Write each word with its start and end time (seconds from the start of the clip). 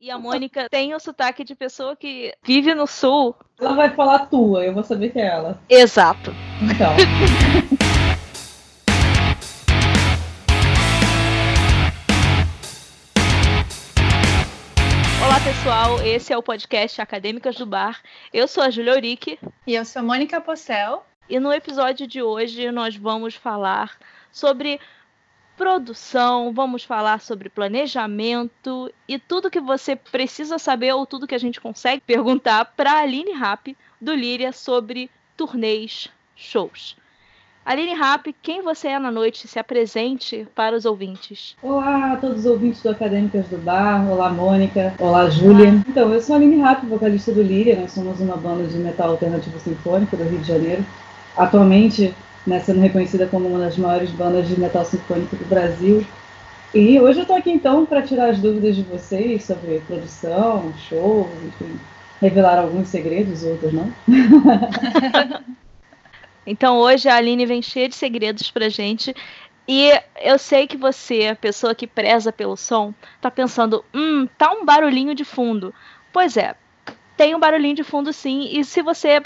E 0.00 0.12
a 0.12 0.16
Mônica 0.16 0.68
tem 0.70 0.94
o 0.94 1.00
sotaque 1.00 1.42
de 1.42 1.56
pessoa 1.56 1.96
que 1.96 2.32
vive 2.44 2.72
no 2.72 2.86
sul. 2.86 3.34
Ela 3.60 3.74
vai 3.74 3.90
falar 3.90 4.26
tua, 4.26 4.64
eu 4.64 4.72
vou 4.72 4.84
saber 4.84 5.10
que 5.10 5.18
é 5.18 5.26
ela. 5.26 5.60
Exato. 5.68 6.32
Então. 6.62 6.92
Olá, 15.26 15.40
pessoal. 15.40 16.00
Esse 16.06 16.32
é 16.32 16.38
o 16.38 16.42
podcast 16.44 17.02
Acadêmicas 17.02 17.56
do 17.56 17.66
Bar. 17.66 18.00
Eu 18.32 18.46
sou 18.46 18.62
a 18.62 18.70
Julia 18.70 18.94
Urique. 18.94 19.36
E 19.66 19.74
eu 19.74 19.84
sou 19.84 19.98
a 19.98 20.04
Mônica 20.04 20.40
Possel. 20.40 21.04
E 21.28 21.40
no 21.40 21.52
episódio 21.52 22.06
de 22.06 22.22
hoje 22.22 22.70
nós 22.70 22.94
vamos 22.94 23.34
falar 23.34 23.98
sobre 24.30 24.78
produção, 25.58 26.52
vamos 26.54 26.84
falar 26.84 27.20
sobre 27.20 27.48
planejamento 27.48 28.88
e 29.08 29.18
tudo 29.18 29.50
que 29.50 29.60
você 29.60 29.96
precisa 29.96 30.56
saber 30.56 30.92
ou 30.92 31.04
tudo 31.04 31.26
que 31.26 31.34
a 31.34 31.38
gente 31.38 31.60
consegue 31.60 32.00
perguntar 32.06 32.64
para 32.76 32.92
a 32.92 32.98
Aline 33.00 33.32
Rapp 33.32 33.76
do 34.00 34.14
Líria 34.14 34.52
sobre 34.52 35.10
turnês, 35.36 36.08
shows. 36.36 36.96
Aline 37.66 37.92
Rapp, 37.92 38.32
quem 38.40 38.62
você 38.62 38.86
é 38.86 38.98
na 39.00 39.10
noite? 39.10 39.48
Se 39.48 39.58
apresente 39.58 40.46
para 40.54 40.76
os 40.76 40.86
ouvintes. 40.86 41.56
Olá 41.60 42.12
a 42.12 42.16
todos 42.16 42.38
os 42.38 42.46
ouvintes 42.46 42.80
do 42.80 42.90
Acadêmicas 42.90 43.46
do 43.48 43.58
Bar. 43.58 44.08
Olá, 44.10 44.30
Mônica. 44.30 44.94
Olá, 44.98 45.28
Júlia. 45.28 45.70
Então, 45.86 46.14
eu 46.14 46.22
sou 46.22 46.36
a 46.36 46.38
Aline 46.38 46.62
Rapp, 46.62 46.86
vocalista 46.86 47.32
do 47.32 47.42
Líria. 47.42 47.78
Nós 47.78 47.90
somos 47.90 48.20
uma 48.20 48.36
banda 48.36 48.64
de 48.64 48.78
metal 48.78 49.10
alternativo 49.10 49.58
sinfônico 49.58 50.16
do 50.16 50.22
Rio 50.22 50.38
de 50.38 50.46
Janeiro. 50.46 50.86
Atualmente, 51.36 52.14
né, 52.48 52.60
sendo 52.60 52.80
reconhecida 52.80 53.26
como 53.26 53.46
uma 53.46 53.58
das 53.58 53.76
maiores 53.76 54.10
bandas 54.10 54.48
de 54.48 54.58
metal 54.58 54.84
sinfônico 54.84 55.36
do 55.36 55.44
Brasil. 55.44 56.04
E 56.74 56.98
hoje 56.98 57.18
eu 57.18 57.22
estou 57.22 57.36
aqui 57.36 57.50
então 57.50 57.84
para 57.84 58.02
tirar 58.02 58.30
as 58.30 58.38
dúvidas 58.38 58.74
de 58.74 58.82
vocês 58.82 59.44
sobre 59.44 59.80
produção, 59.86 60.72
shows, 60.88 61.28
enfim, 61.46 61.78
revelar 62.20 62.58
alguns 62.58 62.88
segredos, 62.88 63.44
outros 63.44 63.72
não. 63.72 63.92
então 66.46 66.78
hoje 66.78 67.08
a 67.08 67.16
Aline 67.16 67.46
vem 67.46 67.62
cheia 67.62 67.88
de 67.88 67.94
segredos 67.94 68.50
pra 68.50 68.68
gente. 68.68 69.14
E 69.66 69.90
eu 70.22 70.38
sei 70.38 70.66
que 70.66 70.78
você, 70.78 71.36
pessoa 71.38 71.74
que 71.74 71.86
preza 71.86 72.32
pelo 72.32 72.56
som, 72.56 72.94
tá 73.20 73.30
pensando, 73.30 73.84
hum, 73.94 74.26
tá 74.38 74.50
um 74.50 74.64
barulhinho 74.64 75.14
de 75.14 75.26
fundo. 75.26 75.74
Pois 76.10 76.38
é, 76.38 76.54
tem 77.18 77.34
um 77.34 77.40
barulhinho 77.40 77.74
de 77.74 77.84
fundo 77.84 78.10
sim, 78.10 78.48
e 78.50 78.64
se 78.64 78.80
você 78.80 79.20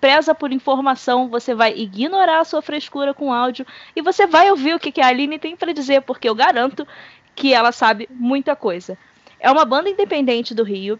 preza 0.00 0.34
por 0.34 0.52
informação, 0.52 1.28
você 1.28 1.54
vai 1.54 1.76
ignorar 1.76 2.40
a 2.40 2.44
sua 2.44 2.60
frescura 2.60 3.14
com 3.14 3.32
áudio 3.32 3.66
e 3.94 4.02
você 4.02 4.26
vai 4.26 4.50
ouvir 4.50 4.74
o 4.74 4.78
que 4.78 5.00
a 5.00 5.06
Aline 5.06 5.38
tem 5.38 5.56
para 5.56 5.72
dizer, 5.72 6.02
porque 6.02 6.28
eu 6.28 6.34
garanto 6.34 6.86
que 7.34 7.54
ela 7.54 7.70
sabe 7.70 8.08
muita 8.10 8.56
coisa. 8.56 8.98
É 9.38 9.50
uma 9.50 9.64
banda 9.64 9.88
independente 9.88 10.54
do 10.54 10.64
Rio 10.64 10.98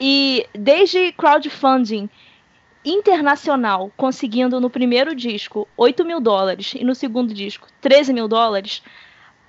e 0.00 0.46
desde 0.52 1.12
crowdfunding 1.12 2.08
internacional, 2.84 3.92
conseguindo 3.96 4.60
no 4.60 4.70
primeiro 4.70 5.14
disco 5.14 5.68
8 5.76 6.04
mil 6.04 6.20
dólares 6.20 6.74
e 6.74 6.84
no 6.84 6.94
segundo 6.94 7.34
disco 7.34 7.68
13 7.80 8.12
mil 8.12 8.26
dólares, 8.26 8.82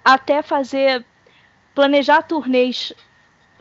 até 0.04 0.42
fazer 0.42 1.06
planejar 1.74 2.24
turnês 2.24 2.94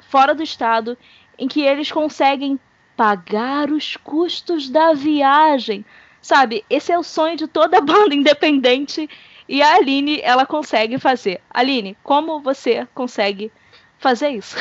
fora 0.00 0.34
do 0.34 0.42
estado 0.42 0.96
em 1.38 1.46
que 1.46 1.60
eles 1.62 1.92
conseguem 1.92 2.58
pagar 2.98 3.70
os 3.70 3.96
custos 3.96 4.68
da 4.68 4.92
viagem. 4.92 5.84
Sabe, 6.20 6.64
esse 6.68 6.90
é 6.90 6.98
o 6.98 7.04
sonho 7.04 7.36
de 7.36 7.46
toda 7.46 7.80
banda 7.80 8.12
independente 8.12 9.08
e 9.48 9.62
a 9.62 9.76
Aline, 9.76 10.20
ela 10.20 10.44
consegue 10.44 10.98
fazer. 10.98 11.40
Aline, 11.48 11.96
como 12.02 12.40
você 12.40 12.88
consegue 12.92 13.52
fazer 14.00 14.30
isso? 14.30 14.56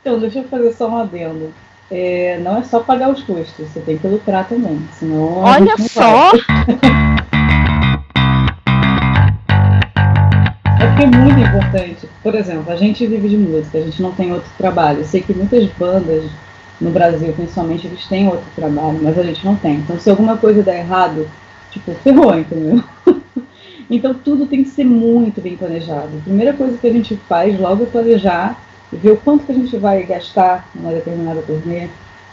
então, 0.00 0.20
deixa 0.20 0.40
eu 0.40 0.48
fazer 0.48 0.74
só 0.74 0.88
um 0.88 0.98
adendo. 0.98 1.54
É, 1.90 2.38
não 2.38 2.58
é 2.58 2.62
só 2.62 2.80
pagar 2.80 3.10
os 3.10 3.22
custos, 3.22 3.68
você 3.68 3.80
tem 3.80 3.98
que 3.98 4.06
lucrar 4.06 4.46
também, 4.46 4.78
senão. 4.92 5.38
Olha 5.38 5.76
só! 5.78 6.32
É 11.02 11.06
muito 11.06 11.40
importante. 11.40 12.08
Por 12.22 12.32
exemplo, 12.32 12.72
a 12.72 12.76
gente 12.76 13.04
vive 13.04 13.28
de 13.28 13.36
música, 13.36 13.76
a 13.76 13.80
gente 13.80 14.00
não 14.00 14.12
tem 14.12 14.32
outro 14.32 14.48
trabalho. 14.56 15.00
Eu 15.00 15.04
sei 15.04 15.20
que 15.20 15.34
muitas 15.34 15.68
bandas 15.72 16.22
no 16.80 16.92
Brasil, 16.92 17.32
principalmente, 17.32 17.88
eles 17.88 18.06
têm 18.06 18.28
outro 18.28 18.46
trabalho, 18.54 19.00
mas 19.02 19.18
a 19.18 19.24
gente 19.24 19.44
não 19.44 19.56
tem. 19.56 19.78
Então, 19.78 19.98
se 19.98 20.08
alguma 20.08 20.36
coisa 20.36 20.62
der 20.62 20.78
errado, 20.78 21.28
tipo, 21.72 21.90
ferrou, 22.04 22.38
entendeu? 22.38 22.84
então, 23.90 24.14
tudo 24.14 24.46
tem 24.46 24.62
que 24.62 24.70
ser 24.70 24.84
muito 24.84 25.40
bem 25.40 25.56
planejado. 25.56 26.18
A 26.18 26.22
primeira 26.22 26.52
coisa 26.52 26.78
que 26.78 26.86
a 26.86 26.92
gente 26.92 27.16
faz 27.28 27.58
logo 27.58 27.82
é 27.82 27.86
planejar 27.86 28.56
e 28.92 28.96
ver 28.96 29.10
o 29.10 29.16
quanto 29.16 29.44
que 29.44 29.50
a 29.50 29.56
gente 29.56 29.76
vai 29.78 30.04
gastar 30.04 30.68
numa 30.72 30.92
determinada 30.92 31.42
turnê, 31.42 31.88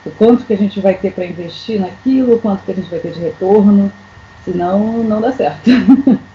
o 0.06 0.12
quanto 0.12 0.46
que 0.46 0.54
a 0.54 0.58
gente 0.58 0.80
vai 0.80 0.94
ter 0.94 1.12
para 1.12 1.26
investir 1.26 1.82
naquilo, 1.82 2.36
o 2.36 2.40
quanto 2.40 2.64
que 2.64 2.72
a 2.72 2.76
gente 2.76 2.90
vai 2.92 3.00
ter 3.00 3.14
de 3.14 3.20
retorno, 3.20 3.92
senão 4.46 5.04
não 5.04 5.20
dá 5.20 5.32
certo. 5.32 5.72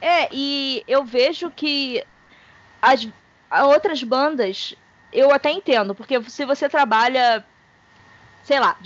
É, 0.00 0.28
e 0.32 0.82
eu 0.88 1.04
vejo 1.04 1.50
que 1.50 2.02
as 2.80 3.06
outras 3.64 4.02
bandas, 4.02 4.74
eu 5.12 5.30
até 5.30 5.50
entendo, 5.50 5.94
porque 5.94 6.22
se 6.24 6.46
você 6.46 6.68
trabalha, 6.68 7.44
sei 8.42 8.58
lá, 8.58 8.76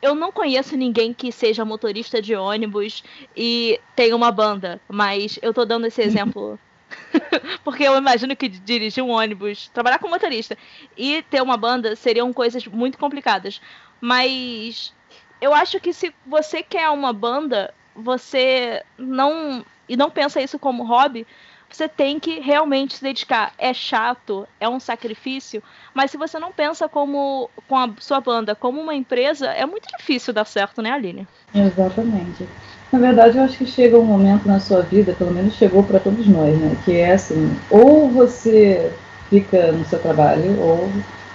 eu 0.00 0.14
não 0.14 0.32
conheço 0.32 0.76
ninguém 0.76 1.12
que 1.12 1.30
seja 1.30 1.64
motorista 1.64 2.22
de 2.22 2.34
ônibus 2.34 3.04
e 3.36 3.78
tenha 3.94 4.16
uma 4.16 4.32
banda, 4.32 4.80
mas 4.88 5.38
eu 5.42 5.52
tô 5.52 5.64
dando 5.64 5.86
esse 5.86 6.00
exemplo. 6.02 6.58
porque 7.64 7.84
eu 7.84 7.96
imagino 7.96 8.36
que 8.36 8.48
dirigir 8.48 9.02
um 9.02 9.10
ônibus, 9.10 9.68
trabalhar 9.68 9.98
com 9.98 10.08
motorista 10.08 10.56
e 10.96 11.22
ter 11.30 11.42
uma 11.42 11.56
banda 11.56 11.96
seriam 11.96 12.32
coisas 12.32 12.66
muito 12.66 12.98
complicadas. 12.98 13.60
Mas 14.00 14.92
eu 15.40 15.54
acho 15.54 15.80
que 15.80 15.92
se 15.92 16.14
você 16.26 16.62
quer 16.62 16.88
uma 16.90 17.12
banda, 17.12 17.72
você 17.94 18.82
não 18.98 19.64
e 19.92 19.96
não 19.96 20.08
pensa 20.08 20.40
isso 20.40 20.58
como 20.58 20.86
hobby, 20.86 21.26
você 21.70 21.86
tem 21.86 22.18
que 22.18 22.40
realmente 22.40 22.96
se 22.96 23.02
dedicar. 23.02 23.52
É 23.58 23.74
chato, 23.74 24.46
é 24.58 24.66
um 24.66 24.80
sacrifício, 24.80 25.62
mas 25.94 26.10
se 26.10 26.16
você 26.16 26.38
não 26.38 26.50
pensa 26.50 26.88
como 26.88 27.50
com 27.68 27.76
a 27.76 27.90
sua 27.98 28.18
banda 28.18 28.54
como 28.54 28.80
uma 28.80 28.94
empresa, 28.94 29.48
é 29.48 29.66
muito 29.66 29.86
difícil 29.98 30.32
dar 30.32 30.46
certo, 30.46 30.80
né, 30.80 30.92
Aline? 30.92 31.26
Exatamente. 31.54 32.48
Na 32.90 32.98
verdade, 32.98 33.36
eu 33.36 33.44
acho 33.44 33.58
que 33.58 33.66
chega 33.66 33.98
um 33.98 34.04
momento 34.06 34.48
na 34.48 34.58
sua 34.58 34.80
vida, 34.80 35.12
pelo 35.12 35.30
menos 35.30 35.52
chegou 35.56 35.82
para 35.82 36.00
todos 36.00 36.26
nós, 36.26 36.58
né? 36.58 36.74
Que 36.86 36.96
é 36.96 37.12
assim, 37.12 37.54
ou 37.68 38.08
você 38.08 38.90
fica 39.28 39.72
no 39.72 39.84
seu 39.84 39.98
trabalho, 39.98 40.58
ou 40.58 40.90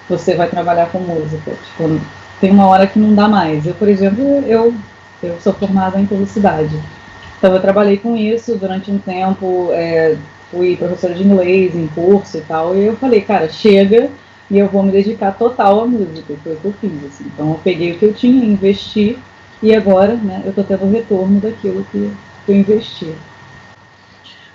você 0.09 0.33
vai 0.33 0.49
trabalhar 0.49 0.91
com 0.91 0.97
música. 0.97 1.51
Tipo, 1.63 2.01
tem 2.41 2.51
uma 2.51 2.67
hora 2.67 2.87
que 2.87 2.97
não 2.97 3.13
dá 3.13 3.27
mais. 3.27 3.67
Eu, 3.67 3.75
por 3.75 3.87
exemplo, 3.87 4.23
eu, 4.47 4.73
eu 5.21 5.39
sou 5.39 5.53
formada 5.53 5.99
em 5.99 6.07
publicidade. 6.07 6.96
Então 7.37 7.53
eu 7.53 7.61
trabalhei 7.61 7.97
com 7.97 8.15
isso 8.15 8.55
durante 8.55 8.89
um 8.89 8.97
tempo, 8.97 9.69
é, 9.71 10.17
fui 10.49 10.75
professora 10.75 11.13
de 11.13 11.23
inglês 11.23 11.75
em 11.75 11.87
curso 11.87 12.37
e 12.37 12.41
tal, 12.41 12.75
e 12.75 12.85
eu 12.85 12.97
falei, 12.97 13.21
cara, 13.21 13.47
chega 13.47 14.09
e 14.49 14.57
eu 14.57 14.67
vou 14.67 14.81
me 14.81 14.91
dedicar 14.91 15.33
total 15.33 15.81
à 15.81 15.85
música, 15.85 16.33
foi 16.43 16.53
o 16.53 16.57
que 16.57 16.65
eu 16.65 16.73
fiz. 16.73 17.05
Assim. 17.05 17.25
Então 17.33 17.51
eu 17.51 17.59
peguei 17.63 17.91
o 17.91 17.99
que 17.99 18.05
eu 18.05 18.13
tinha, 18.13 18.43
investi 18.43 19.19
e 19.61 19.75
agora 19.75 20.15
né, 20.15 20.41
eu 20.45 20.49
estou 20.49 20.63
tendo 20.63 20.85
o 20.85 20.91
retorno 20.91 21.39
daquilo 21.39 21.85
que, 21.91 22.11
eu 22.47 22.55
investi. 22.55 23.13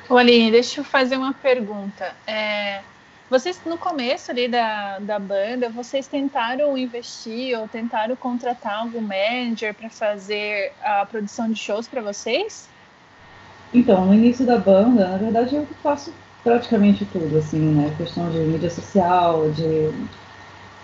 Ô 0.09 0.17
Aline, 0.17 0.51
deixa 0.51 0.81
eu 0.81 0.85
fazer 0.85 1.17
uma 1.17 1.35
pergunta. 1.35 2.15
É, 2.27 2.81
vocês, 3.29 3.61
no 3.65 3.79
começo 3.79 4.31
ali 4.31 4.49
da, 4.49 4.99
da 4.99 5.19
banda, 5.19 5.69
vocês 5.69 6.07
tentaram 6.07 6.77
investir 6.77 7.59
ou 7.59 7.69
tentaram 7.69 8.17
contratar 8.17 8.81
algum 8.81 9.01
manager 9.01 9.73
para 9.75 9.89
fazer 9.89 10.73
a 10.83 11.07
produção 11.07 11.51
de 11.51 11.59
shows 11.59 11.87
para 11.87 12.03
vocês? 12.03 12.72
Então, 13.73 14.07
no 14.07 14.15
início 14.15 14.45
da 14.45 14.59
banda, 14.59 15.09
na 15.09 15.17
verdade 15.17 15.55
eu 15.57 15.67
faço 15.83 16.13
praticamente 16.45 17.05
tudo, 17.07 17.39
assim, 17.39 17.61
né? 17.61 17.93
Questão 17.97 18.29
de 18.31 18.39
mídia 18.39 18.69
social, 18.69 19.51
de 19.51 19.91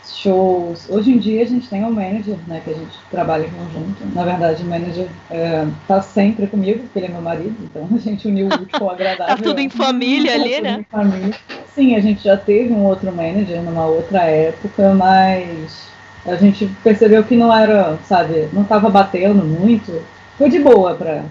shows. 0.03 0.89
Hoje 0.89 1.13
em 1.13 1.19
dia 1.19 1.43
a 1.43 1.47
gente 1.47 1.69
tem 1.69 1.85
um 1.85 1.91
manager, 1.91 2.37
né, 2.47 2.61
que 2.65 2.71
a 2.71 2.75
gente 2.75 2.99
trabalha 3.11 3.47
em 3.47 3.51
conjunto. 3.51 4.07
Na 4.15 4.25
verdade, 4.25 4.63
o 4.63 4.67
manager 4.67 5.09
é, 5.31 5.67
sempre 6.03 6.47
comigo, 6.47 6.81
porque 6.81 6.99
ele 6.99 7.07
é 7.07 7.11
meu 7.11 7.21
marido, 7.21 7.55
então 7.63 7.89
a 7.95 7.99
gente 7.99 8.27
uniu 8.27 8.47
o 8.47 8.55
útil 8.55 8.79
ao 8.81 8.91
agradável. 8.95 9.37
tá 9.37 9.43
tudo 9.43 9.61
em 9.61 9.69
família 9.69 10.33
tá 10.33 10.41
ali, 10.41 10.61
né? 10.61 10.85
Família. 10.91 11.37
Sim, 11.75 11.95
a 11.95 12.01
gente 12.01 12.25
já 12.25 12.37
teve 12.37 12.73
um 12.73 12.85
outro 12.85 13.15
manager 13.15 13.63
numa 13.63 13.87
outra 13.87 14.23
época, 14.23 14.95
mas 14.95 15.93
a 16.27 16.35
gente 16.37 16.67
percebeu 16.83 17.23
que 17.23 17.37
não 17.37 17.55
era, 17.55 17.99
sabe, 18.05 18.49
não 18.53 18.63
estava 18.63 18.89
batendo 18.91 19.45
muito. 19.45 20.03
Foi 20.37 20.49
de 20.49 20.59
boa 20.59 20.95
para 20.95 21.25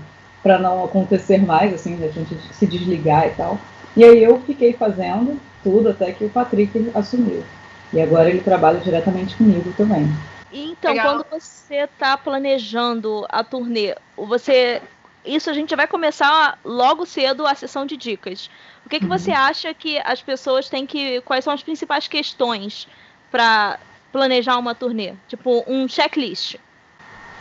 para 0.47 0.57
não 0.57 0.85
acontecer 0.85 1.45
mais, 1.45 1.73
assim, 1.73 2.01
a 2.01 2.07
gente 2.07 2.37
se 2.53 2.65
desligar 2.65 3.27
e 3.27 3.31
tal. 3.31 3.59
E 3.97 4.03
aí 4.05 4.23
eu 4.23 4.39
fiquei 4.43 4.71
fazendo 4.71 5.37
tudo 5.61 5.89
até 5.89 6.13
que 6.13 6.23
o 6.23 6.29
Patrick 6.29 6.89
assumiu. 6.95 7.43
E 7.91 8.01
agora 8.01 8.29
ele 8.29 8.39
trabalha 8.39 8.79
diretamente 8.79 9.35
comigo 9.35 9.73
também. 9.75 10.09
Então, 10.53 10.93
Legal. 10.93 11.15
quando 11.15 11.25
você 11.29 11.83
está 11.83 12.17
planejando 12.17 13.25
a 13.27 13.43
turnê, 13.43 13.93
você 14.15 14.81
isso 15.25 15.49
a 15.49 15.53
gente 15.53 15.75
vai 15.75 15.85
começar 15.85 16.57
logo 16.63 17.05
cedo 17.05 17.45
a 17.45 17.53
sessão 17.53 17.85
de 17.85 17.97
dicas. 17.97 18.49
O 18.85 18.89
que, 18.89 18.99
que 18.99 19.05
uhum. 19.05 19.17
você 19.17 19.31
acha 19.31 19.73
que 19.73 19.99
as 19.99 20.21
pessoas 20.21 20.69
têm 20.69 20.85
que. 20.85 21.19
Quais 21.21 21.43
são 21.43 21.53
as 21.53 21.61
principais 21.61 22.07
questões 22.07 22.87
para 23.29 23.77
planejar 24.13 24.57
uma 24.57 24.73
turnê? 24.73 25.13
Tipo, 25.27 25.65
um 25.67 25.89
checklist. 25.89 26.55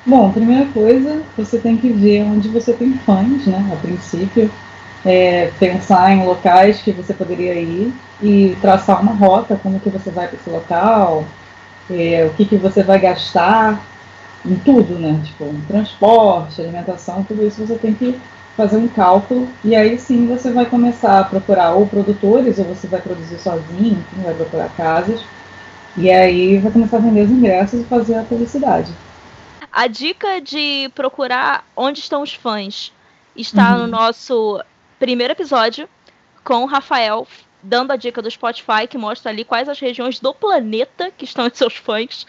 Bom, 0.07 0.31
primeira 0.31 0.67
coisa, 0.67 1.21
você 1.37 1.59
tem 1.59 1.77
que 1.77 1.89
ver 1.89 2.23
onde 2.23 2.49
você 2.49 2.73
tem 2.73 2.93
fãs, 2.99 3.45
né? 3.45 3.69
A 3.73 3.77
princípio. 3.77 4.49
É, 5.05 5.53
pensar 5.59 6.13
em 6.13 6.25
locais 6.25 6.81
que 6.81 6.91
você 6.91 7.15
poderia 7.15 7.55
ir 7.55 7.93
e 8.21 8.57
traçar 8.61 9.01
uma 9.01 9.13
rota, 9.13 9.59
como 9.63 9.79
que 9.79 9.91
você 9.91 10.11
vai 10.11 10.27
para 10.27 10.37
esse 10.37 10.51
local, 10.51 11.25
é, 11.91 12.25
o 12.29 12.35
que, 12.35 12.45
que 12.45 12.57
você 12.57 12.83
vai 12.83 12.99
gastar 12.99 13.81
em 14.45 14.57
tudo, 14.57 14.99
né? 14.99 15.21
Tipo, 15.25 15.53
transporte, 15.69 16.61
alimentação, 16.61 17.25
tudo 17.25 17.47
isso 17.47 17.65
você 17.67 17.77
tem 17.77 17.95
que 17.95 18.19
fazer 18.57 18.79
um 18.79 18.89
cálculo 18.89 19.49
e 19.65 19.77
aí 19.77 19.99
sim 19.99 20.27
você 20.27 20.51
vai 20.51 20.67
começar 20.67 21.21
a 21.21 21.25
procurar 21.25 21.73
ou 21.73 21.87
produtores 21.87 22.59
ou 22.59 22.65
você 22.65 22.87
vai 22.89 23.01
produzir 23.01 23.39
sozinho, 23.39 23.99
enfim, 23.99 24.23
vai 24.25 24.35
procurar 24.35 24.71
casas 24.77 25.21
e 25.97 26.11
aí 26.11 26.59
vai 26.59 26.73
começar 26.73 26.97
a 26.97 27.01
vender 27.01 27.23
os 27.23 27.31
ingressos 27.31 27.81
e 27.81 27.85
fazer 27.85 28.15
a 28.17 28.23
publicidade. 28.23 28.93
A 29.77 29.89
dica 29.89 30.41
de 30.41 30.91
procurar 30.95 31.63
onde 31.77 31.99
estão 31.99 32.23
os 32.23 32.33
fãs 32.33 32.95
está 33.37 33.75
uhum. 33.75 33.83
no 33.83 33.87
nosso 33.89 34.59
primeiro 34.99 35.35
episódio 35.35 35.87
com 36.43 36.63
o 36.63 36.67
Rafael 36.67 37.29
dando 37.63 37.91
a 37.91 37.97
dica 37.97 38.23
do 38.23 38.31
Spotify 38.31 38.87
que 38.89 38.97
mostra 38.97 39.31
ali 39.31 39.45
quais 39.45 39.69
as 39.69 39.79
regiões 39.79 40.19
do 40.19 40.33
planeta 40.33 41.11
que 41.11 41.27
estão 41.27 41.45
os 41.53 41.59
seus 41.59 41.77
fãs. 41.77 42.27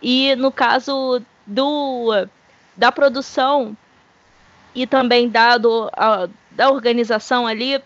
E 0.00 0.34
no 0.36 0.50
caso 0.50 1.20
do 1.46 2.26
da 2.74 2.90
produção 2.90 3.76
e 4.74 4.86
também 4.86 5.28
dado 5.28 5.90
a, 5.92 6.30
da 6.50 6.70
organização 6.70 7.46
ali, 7.46 7.78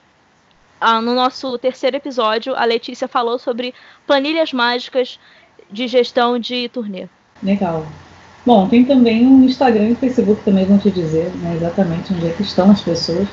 a, 0.81 1.01
no 1.01 1.17
nosso 1.17 1.59
terceiro 1.59 1.97
episódio, 1.97 2.55
a 2.55 2.65
Letícia 2.65 3.09
falou 3.09 3.41
sobre 3.41 3.75
planilhas 4.07 4.53
mágicas 4.53 5.19
de 5.69 5.89
gestão 5.89 6.39
de 6.39 6.69
turnê. 6.69 7.09
Legal. 7.43 7.85
Bom, 8.45 8.69
tem 8.69 8.85
também 8.85 9.27
o 9.27 9.45
Instagram 9.45 9.89
e 9.89 9.93
o 9.93 9.97
Facebook 9.97 10.43
também 10.45 10.67
vão 10.67 10.79
te 10.79 10.91
dizer 10.91 11.31
né, 11.37 11.55
exatamente 11.57 12.13
onde 12.13 12.27
é 12.27 12.31
que 12.31 12.43
estão 12.43 12.71
as 12.71 12.81
pessoas. 12.81 13.27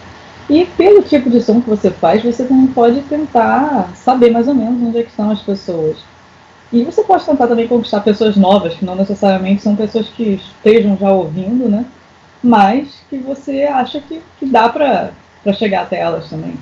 E 0.49 0.65
pelo 0.65 1.03
tipo 1.03 1.29
de 1.29 1.41
som 1.41 1.61
que 1.61 1.69
você 1.69 1.91
faz, 1.91 2.23
você 2.23 2.45
também 2.45 2.67
pode 2.67 3.01
tentar 3.03 3.91
saber 3.95 4.31
mais 4.31 4.47
ou 4.47 4.55
menos 4.55 4.81
onde 4.81 4.99
é 4.99 5.03
que 5.03 5.09
estão 5.09 5.29
as 5.29 5.41
pessoas. 5.41 5.97
E 6.71 6.83
você 6.83 7.03
pode 7.03 7.25
tentar 7.25 7.47
também 7.47 7.67
conquistar 7.67 7.99
pessoas 8.01 8.37
novas, 8.37 8.73
que 8.73 8.85
não 8.85 8.95
necessariamente 8.95 9.61
são 9.61 9.75
pessoas 9.75 10.07
que 10.07 10.23
estejam 10.23 10.97
já 10.97 11.11
ouvindo, 11.11 11.67
né? 11.67 11.85
mas 12.43 13.03
que 13.09 13.17
você 13.17 13.63
acha 13.63 13.99
que, 14.01 14.21
que 14.39 14.45
dá 14.45 14.67
para 14.69 15.11
chegar 15.53 15.83
até 15.83 15.99
elas 15.99 16.29
também. 16.29 16.55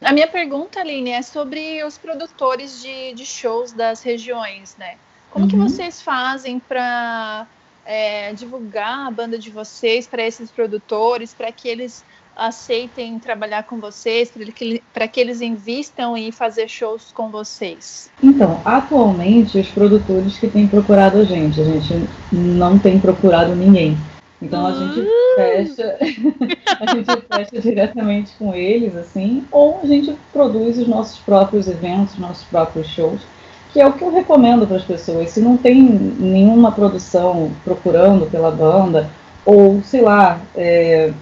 A 0.00 0.12
minha 0.12 0.28
pergunta, 0.28 0.80
Aline, 0.80 1.10
é 1.10 1.22
sobre 1.22 1.82
os 1.82 1.98
produtores 1.98 2.80
de, 2.80 3.14
de 3.14 3.26
shows 3.26 3.72
das 3.72 4.02
regiões, 4.02 4.76
né? 4.78 4.94
Como 5.30 5.44
uhum. 5.44 5.50
que 5.50 5.56
vocês 5.56 6.00
fazem 6.00 6.60
para 6.60 7.46
é, 7.88 8.34
divulgar 8.34 9.06
a 9.06 9.10
banda 9.10 9.38
de 9.38 9.48
vocês 9.48 10.06
para 10.06 10.22
esses 10.22 10.50
produtores, 10.50 11.32
para 11.32 11.50
que 11.50 11.66
eles 11.66 12.04
aceitem 12.36 13.18
trabalhar 13.18 13.62
com 13.64 13.80
vocês, 13.80 14.30
para 14.30 14.44
que, 14.52 14.82
que 15.10 15.20
eles 15.20 15.40
invistam 15.40 16.14
em 16.14 16.30
fazer 16.30 16.68
shows 16.68 17.10
com 17.12 17.30
vocês? 17.30 18.10
Então, 18.22 18.60
atualmente, 18.62 19.58
os 19.58 19.68
produtores 19.68 20.38
que 20.38 20.46
têm 20.46 20.68
procurado 20.68 21.18
a 21.18 21.24
gente, 21.24 21.58
a 21.60 21.64
gente 21.64 22.06
não 22.30 22.78
tem 22.78 23.00
procurado 23.00 23.56
ninguém. 23.56 23.96
Então 24.40 24.66
a 24.66 24.72
gente 24.72 25.00
ah. 25.00 25.34
fecha, 25.34 25.98
a 26.78 26.94
gente 26.94 27.26
fecha 27.26 27.60
diretamente 27.60 28.32
com 28.38 28.54
eles, 28.54 28.94
assim, 28.94 29.44
ou 29.50 29.80
a 29.82 29.86
gente 29.86 30.14
produz 30.32 30.78
os 30.78 30.86
nossos 30.86 31.18
próprios 31.18 31.66
eventos, 31.66 32.18
nossos 32.18 32.44
próprios 32.44 32.86
shows, 32.86 33.20
que 33.72 33.80
é 33.80 33.86
o 33.86 33.92
que 33.92 34.02
eu 34.02 34.12
recomendo 34.12 34.66
para 34.66 34.76
as 34.76 34.84
pessoas. 34.84 35.30
Se 35.30 35.40
não 35.40 35.56
tem 35.56 35.82
nenhuma 35.82 36.72
produção 36.72 37.50
procurando 37.64 38.30
pela 38.30 38.50
banda, 38.50 39.10
ou 39.44 39.82
sei 39.82 40.00
lá, 40.00 40.40
é, 40.56 41.12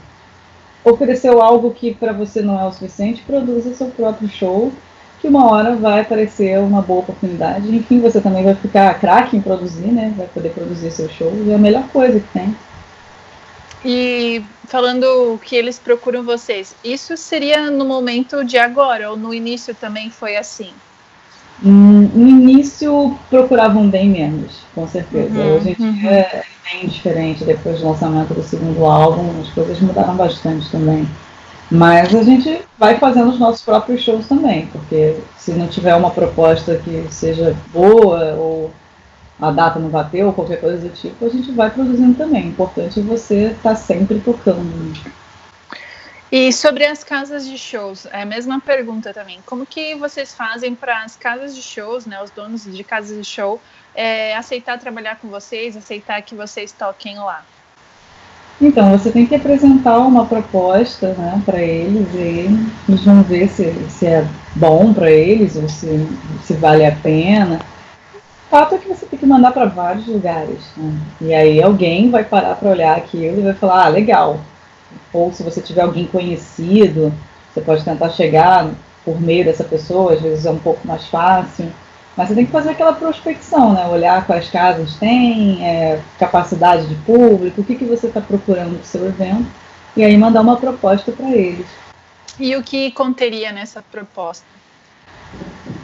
ofereceu 0.85 1.43
algo 1.43 1.73
que 1.73 1.95
para 1.95 2.13
você 2.13 2.43
não 2.43 2.61
é 2.61 2.67
o 2.67 2.73
suficiente, 2.73 3.23
produza 3.23 3.75
seu 3.75 3.89
próprio 3.89 4.29
show, 4.29 4.73
que 5.21 5.29
uma 5.29 5.51
hora 5.51 5.75
vai 5.75 6.01
aparecer 6.01 6.59
uma 6.59 6.83
boa 6.83 7.01
oportunidade. 7.01 7.75
Enfim, 7.75 8.01
você 8.01 8.21
também 8.21 8.45
vai 8.45 8.55
ficar 8.55 8.99
craque 9.01 9.37
em 9.37 9.41
produzir, 9.41 9.89
né? 9.89 10.15
Vai 10.17 10.27
poder 10.27 10.51
produzir 10.51 10.91
seu 10.91 11.09
show, 11.09 11.33
e 11.45 11.51
é 11.51 11.55
a 11.55 11.59
melhor 11.59 11.89
coisa 11.89 12.21
que 12.21 12.29
tem. 12.33 12.57
E 13.85 14.43
falando 14.67 15.39
que 15.45 15.55
eles 15.55 15.79
procuram 15.79 16.23
vocês, 16.23 16.75
isso 16.83 17.17
seria 17.17 17.71
no 17.71 17.85
momento 17.85 18.45
de 18.45 18.59
agora 18.59 19.11
ou 19.11 19.17
no 19.17 19.33
início 19.33 19.75
também 19.75 20.11
foi 20.11 20.37
assim? 20.37 20.73
No 21.63 22.29
início 22.29 23.17
procuravam 23.31 23.89
bem 23.89 24.11
menos, 24.11 24.63
com 24.75 24.87
certeza. 24.87 25.39
Uhum, 25.39 25.55
Hoje 25.55 25.77
em 25.79 25.83
uhum. 25.83 26.09
é 26.09 26.43
bem 26.71 26.87
diferente 26.87 27.45
depois 27.45 27.81
do 27.81 27.89
lançamento 27.89 28.35
do 28.35 28.43
segundo 28.43 28.85
álbum, 28.85 29.41
as 29.41 29.49
coisas 29.51 29.81
mudaram 29.81 30.17
bastante 30.17 30.71
também. 30.71 31.09
Mas 31.71 32.15
a 32.15 32.23
gente 32.23 32.61
vai 32.79 32.97
fazendo 32.99 33.31
os 33.31 33.39
nossos 33.39 33.63
próprios 33.63 34.03
shows 34.03 34.29
também, 34.29 34.67
porque 34.67 35.17
se 35.37 35.53
não 35.53 35.67
tiver 35.67 35.95
uma 35.97 36.11
proposta 36.11 36.77
que 36.77 37.07
seja 37.11 37.57
boa 37.73 38.35
ou 38.35 38.71
a 39.41 39.51
data 39.51 39.79
não 39.79 39.89
bateu, 39.89 40.29
ou 40.29 40.33
qualquer 40.33 40.61
coisa 40.61 40.89
do 40.89 40.95
tipo, 40.95 41.25
a 41.25 41.29
gente 41.29 41.51
vai 41.53 41.71
produzindo 41.71 42.15
também. 42.15 42.45
O 42.45 42.49
importante 42.49 43.01
é 43.01 43.03
você 43.03 43.47
estar 43.49 43.71
tá 43.71 43.77
sempre 43.77 44.21
tocando. 44.21 44.93
E 46.31 46.53
sobre 46.53 46.85
as 46.85 47.05
casas 47.05 47.47
de 47.47 47.57
shows, 47.57 48.07
é 48.07 48.23
a 48.23 48.27
mesma 48.27 48.61
pergunta 48.61 49.15
também. 49.15 49.39
Como 49.47 49.65
que 49.65 49.95
vocês 49.95 50.35
fazem 50.35 50.75
para 50.75 51.03
as 51.03 51.15
casas 51.17 51.55
de 51.55 51.63
shows, 51.63 52.05
né, 52.05 52.21
os 52.23 52.31
donos 52.31 52.65
de 52.65 52.83
casas 52.83 53.17
de 53.17 53.25
show, 53.25 53.61
é, 53.95 54.37
aceitar 54.37 54.79
trabalhar 54.79 55.17
com 55.17 55.29
vocês, 55.29 55.77
aceitar 55.77 56.21
que 56.23 56.35
vocês 56.35 56.73
toquem 56.73 57.17
lá? 57.19 57.45
Então, 58.61 58.91
você 58.91 59.13
tem 59.13 59.27
que 59.27 59.35
apresentar 59.35 59.99
uma 59.99 60.27
proposta 60.27 61.13
né, 61.13 61.41
para 61.45 61.63
eles 61.63 62.09
e 62.15 62.49
eles 62.89 63.05
vão 63.05 63.23
ver 63.23 63.49
se, 63.49 63.73
se 63.91 64.07
é 64.07 64.27
bom 64.55 64.93
para 64.93 65.11
eles 65.11 65.57
ou 65.57 65.69
se, 65.69 66.09
se 66.43 66.55
vale 66.55 66.85
a 66.85 66.97
pena 66.97 67.61
fato 68.51 68.75
é 68.75 68.79
que 68.79 68.89
você 68.89 69.05
tem 69.07 69.19
que 69.19 69.27
mandar 69.27 69.53
para 69.53 69.67
vários 69.67 70.07
lugares. 70.07 70.61
Né? 70.77 70.99
E 71.21 71.35
aí 71.35 71.63
alguém 71.63 72.11
vai 72.11 72.25
parar 72.25 72.55
para 72.55 72.71
olhar 72.71 72.97
aquilo 72.97 73.41
e 73.41 73.45
vai 73.45 73.55
falar, 73.55 73.87
ah, 73.87 73.89
legal. 73.89 74.41
Ou 75.13 75.33
se 75.33 75.43
você 75.43 75.61
tiver 75.61 75.83
alguém 75.83 76.07
conhecido, 76.07 77.13
você 77.53 77.61
pode 77.61 77.85
tentar 77.85 78.11
chegar 78.11 78.71
por 79.05 79.21
meio 79.21 79.45
dessa 79.45 79.65
pessoa, 79.65 80.15
às 80.15 80.21
vezes 80.21 80.45
é 80.47 80.51
um 80.51 80.59
pouco 80.59 80.87
mais 80.87 81.07
fácil. 81.07 81.73
Mas 82.17 82.29
você 82.29 82.35
tem 82.35 82.47
que 82.47 82.53
fazer 82.53 82.71
aquela 82.71 82.95
prospecção, 82.95 83.75
né? 83.75 83.87
Olhar 83.87 84.27
quais 84.27 84.49
casas 84.49 84.97
tem, 84.97 85.65
é, 85.65 86.01
capacidade 86.19 86.87
de 86.87 86.95
público, 86.97 87.61
o 87.61 87.65
que, 87.65 87.77
que 87.77 87.85
você 87.85 88.07
está 88.07 88.21
procurando 88.21 88.79
no 88.79 88.85
seu 88.85 89.07
evento, 89.07 89.47
e 89.97 90.03
aí 90.03 90.17
mandar 90.17 90.41
uma 90.41 90.57
proposta 90.57 91.13
para 91.13 91.31
eles. 91.31 91.67
E 92.39 92.57
o 92.57 92.63
que 92.63 92.91
conteria 92.91 93.53
nessa 93.53 93.83
proposta? 93.83 94.45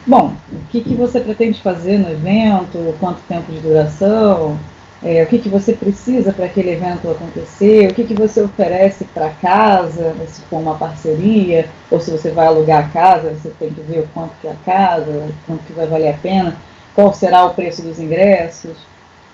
Bom, 0.06 0.34
o 0.50 0.66
que, 0.70 0.80
que 0.80 0.94
você 0.94 1.20
pretende 1.20 1.60
fazer 1.60 1.98
no 1.98 2.10
evento, 2.10 2.94
quanto 2.98 3.20
tempo 3.28 3.52
de 3.52 3.60
duração, 3.60 4.58
é, 5.04 5.22
o 5.22 5.26
que, 5.26 5.38
que 5.38 5.48
você 5.48 5.72
precisa 5.72 6.32
para 6.32 6.44
aquele 6.44 6.70
evento 6.70 7.10
acontecer, 7.10 7.90
o 7.90 7.94
que, 7.94 8.04
que 8.04 8.14
você 8.14 8.40
oferece 8.40 9.04
para 9.06 9.30
casa, 9.30 10.14
se 10.28 10.42
for 10.42 10.60
uma 10.60 10.76
parceria, 10.76 11.68
ou 11.90 12.00
se 12.00 12.10
você 12.10 12.30
vai 12.30 12.46
alugar 12.46 12.84
a 12.84 12.88
casa, 12.88 13.34
você 13.34 13.50
tem 13.58 13.70
que 13.70 13.80
ver 13.80 14.00
o 14.00 14.08
quanto 14.14 14.32
que 14.40 14.46
é 14.46 14.52
a 14.52 14.56
casa, 14.64 15.28
quanto 15.46 15.64
que 15.64 15.72
vai 15.72 15.88
valer 15.88 16.10
a 16.10 16.18
pena, 16.18 16.56
qual 16.94 17.12
será 17.12 17.44
o 17.44 17.54
preço 17.54 17.82
dos 17.82 17.98
ingressos. 17.98 18.76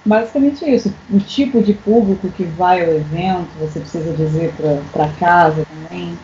Basicamente 0.06 0.64
isso, 0.64 0.94
o 1.10 1.18
tipo 1.18 1.62
de 1.62 1.75
público 1.75 2.30
que 2.30 2.44
vai 2.44 2.82
ao 2.82 2.92
evento, 2.92 3.50
você 3.60 3.80
precisa 3.80 4.12
dizer 4.14 4.54
para 4.90 5.08
casa 5.20 5.66
também. 5.66 6.18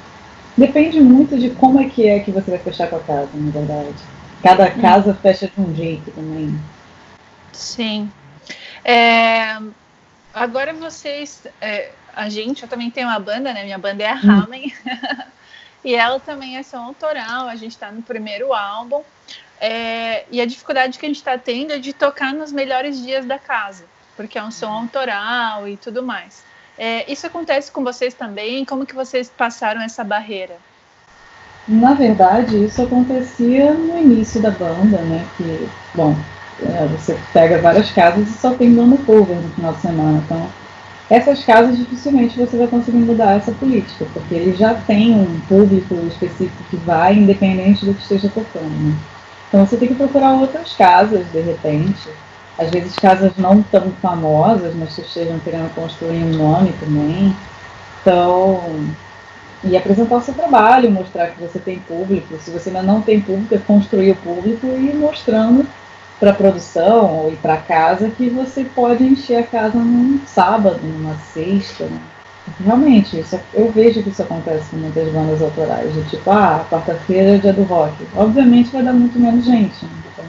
Depende 0.57 1.01
muito 1.03 1.37
de 1.37 1.51
como 1.51 1.81
é 1.81 1.85
que 1.85 2.09
é 2.09 2.21
que 2.21 2.31
você 2.31 2.51
vai 2.51 2.61
fechar 2.61 2.89
com 2.89 2.97
a 2.97 3.01
casa, 3.01 3.29
na 3.35 3.51
verdade. 3.51 3.95
Cada 4.43 4.69
hum. 4.69 4.81
casa 4.81 5.13
fecha 5.13 5.51
de 5.55 5.61
um 5.61 5.75
jeito 5.75 6.11
também. 6.13 6.55
Sim. 7.53 8.09
É, 8.85 9.59
agora 10.33 10.73
vocês. 10.75 11.47
É, 11.61 11.91
a 12.15 12.29
gente, 12.29 12.63
eu 12.63 12.69
também 12.69 12.91
tenho 12.91 13.09
uma 13.09 13.19
banda, 13.19 13.53
né? 13.53 13.65
Minha 13.65 13.79
banda 13.79 14.03
é 14.03 14.09
a 14.09 14.15
Ramen. 14.15 14.73
Hum. 14.87 15.23
e 15.85 15.95
ela 15.95 16.21
também 16.21 16.57
é 16.57 16.63
som 16.63 16.79
autoral, 16.79 17.49
a 17.49 17.57
gente 17.57 17.73
está 17.73 17.91
no 17.91 18.03
primeiro 18.03 18.53
álbum. 18.53 19.03
É, 19.61 20.25
e 20.31 20.41
a 20.41 20.47
dificuldade 20.47 20.99
que 20.99 21.07
a 21.07 21.09
gente 21.09 21.17
está 21.17 21.39
tendo 21.39 21.73
é 21.73 21.79
de 21.79 21.93
tocar 21.93 22.35
nos 22.35 22.53
melhores 22.53 23.01
dias 23.03 23.25
da 23.25 23.39
casa, 23.39 23.85
porque 24.17 24.39
é 24.39 24.43
um 24.43 24.51
som 24.51 24.71
autoral 24.71 25.67
e 25.67 25.77
tudo 25.77 26.03
mais. 26.03 26.45
É, 26.77 27.11
isso 27.11 27.27
acontece 27.27 27.71
com 27.71 27.83
vocês 27.85 28.15
também? 28.15 28.65
Como 28.65 28.85
que 28.85 28.95
vocês 28.95 29.31
passaram 29.31 29.81
essa 29.81 30.03
barreira? 30.03 30.57
Na 31.67 31.95
verdade, 31.95 32.63
isso 32.63 32.83
acontecia 32.83 33.73
no 33.73 33.99
início 33.99 34.43
da 34.43 34.51
banda, 34.51 34.99
né? 34.99 35.27
Que, 35.37 35.69
bom, 35.95 36.15
é, 36.63 36.87
você 36.87 37.17
pega 37.33 37.61
várias 37.61 37.91
casas 37.91 38.29
e 38.29 38.33
só 38.33 38.55
tem 38.55 38.75
banda 38.75 38.97
cover 39.05 39.37
no 39.37 39.49
final 39.51 39.73
de 39.73 39.81
semana. 39.81 40.23
Então, 40.25 40.49
essas 41.11 41.45
casas 41.45 41.77
dificilmente 41.77 42.39
você 42.39 42.57
vai 42.57 42.67
conseguir 42.67 42.99
mudar 42.99 43.37
essa 43.37 43.53
política, 43.53 44.07
porque 44.13 44.35
ele 44.35 44.57
já 44.57 44.75
tem 44.75 45.13
um 45.13 45.41
público 45.41 45.95
específico 46.07 46.63
que 46.71 46.77
vai, 46.77 47.15
independente 47.15 47.85
do 47.85 47.95
que 47.95 48.03
esteja 48.03 48.29
tocando. 48.29 48.71
Né? 48.71 48.97
Então 49.49 49.67
você 49.67 49.77
tem 49.77 49.89
que 49.89 49.95
procurar 49.95 50.33
outras 50.33 50.73
casas, 50.75 51.27
de 51.31 51.41
repente. 51.41 52.09
Às 52.59 52.71
vezes 52.71 52.95
casas 52.97 53.33
não 53.37 53.63
tão 53.63 53.91
famosas, 54.01 54.75
mas 54.75 54.95
que 54.95 55.03
estejam 55.03 55.39
querendo 55.41 55.75
construir 55.75 56.25
um 56.25 56.37
nome 56.37 56.73
também. 56.81 57.37
Então, 58.01 58.63
e 59.63 59.77
apresentar 59.77 60.17
o 60.17 60.23
seu 60.23 60.35
trabalho, 60.35 60.91
mostrar 60.91 61.29
que 61.29 61.41
você 61.41 61.59
tem 61.59 61.79
público. 61.81 62.37
Se 62.39 62.51
você 62.51 62.71
ainda 62.71 62.83
não 62.83 63.03
tem 63.03 63.21
público, 63.21 63.55
é 63.55 63.59
construir 63.59 64.13
o 64.13 64.17
público 64.17 64.67
e 64.67 64.91
ir 64.91 64.95
mostrando 64.95 65.67
para 66.19 66.33
produção 66.33 67.29
e 67.33 67.37
para 67.37 67.57
casa 67.57 68.11
que 68.11 68.31
você 68.31 68.65
pode 68.65 69.05
encher 69.05 69.37
a 69.37 69.43
casa 69.43 69.79
num 69.79 70.21
sábado, 70.27 70.81
numa 70.83 71.17
sexta. 71.33 71.85
Né? 71.85 72.01
Realmente, 72.65 73.19
isso, 73.19 73.41
eu 73.53 73.71
vejo 73.73 74.03
que 74.03 74.11
isso 74.11 74.23
acontece 74.23 74.71
com 74.71 74.77
muitas 74.77 75.09
bandas 75.13 75.43
autorais, 75.43 75.93
de 75.93 76.03
tipo, 76.05 76.31
ah, 76.31 76.65
quarta-feira 76.71 77.37
é 77.37 77.39
dia 77.39 77.53
do 77.53 77.63
rock. 77.63 77.95
Obviamente 78.15 78.71
vai 78.71 78.83
dar 78.83 78.93
muito 78.93 79.19
menos 79.19 79.45
gente. 79.45 79.85
Né? 79.85 79.91
Então, 80.13 80.25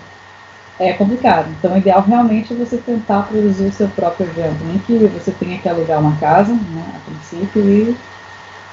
é 0.79 0.93
complicado. 0.93 1.49
Então 1.57 1.73
o 1.73 1.77
ideal 1.77 2.01
realmente 2.01 2.53
é 2.53 2.55
você 2.55 2.77
tentar 2.77 3.23
produzir 3.23 3.65
o 3.65 3.71
seu 3.71 3.87
próprio 3.89 4.27
evento. 4.27 4.63
Nem 4.65 4.79
que 4.79 4.97
você 5.07 5.31
tenha 5.31 5.57
que 5.57 5.69
alugar 5.69 5.99
uma 5.99 6.17
casa, 6.17 6.53
né, 6.53 6.85
a 6.95 7.09
princípio, 7.09 7.61
e 7.69 7.97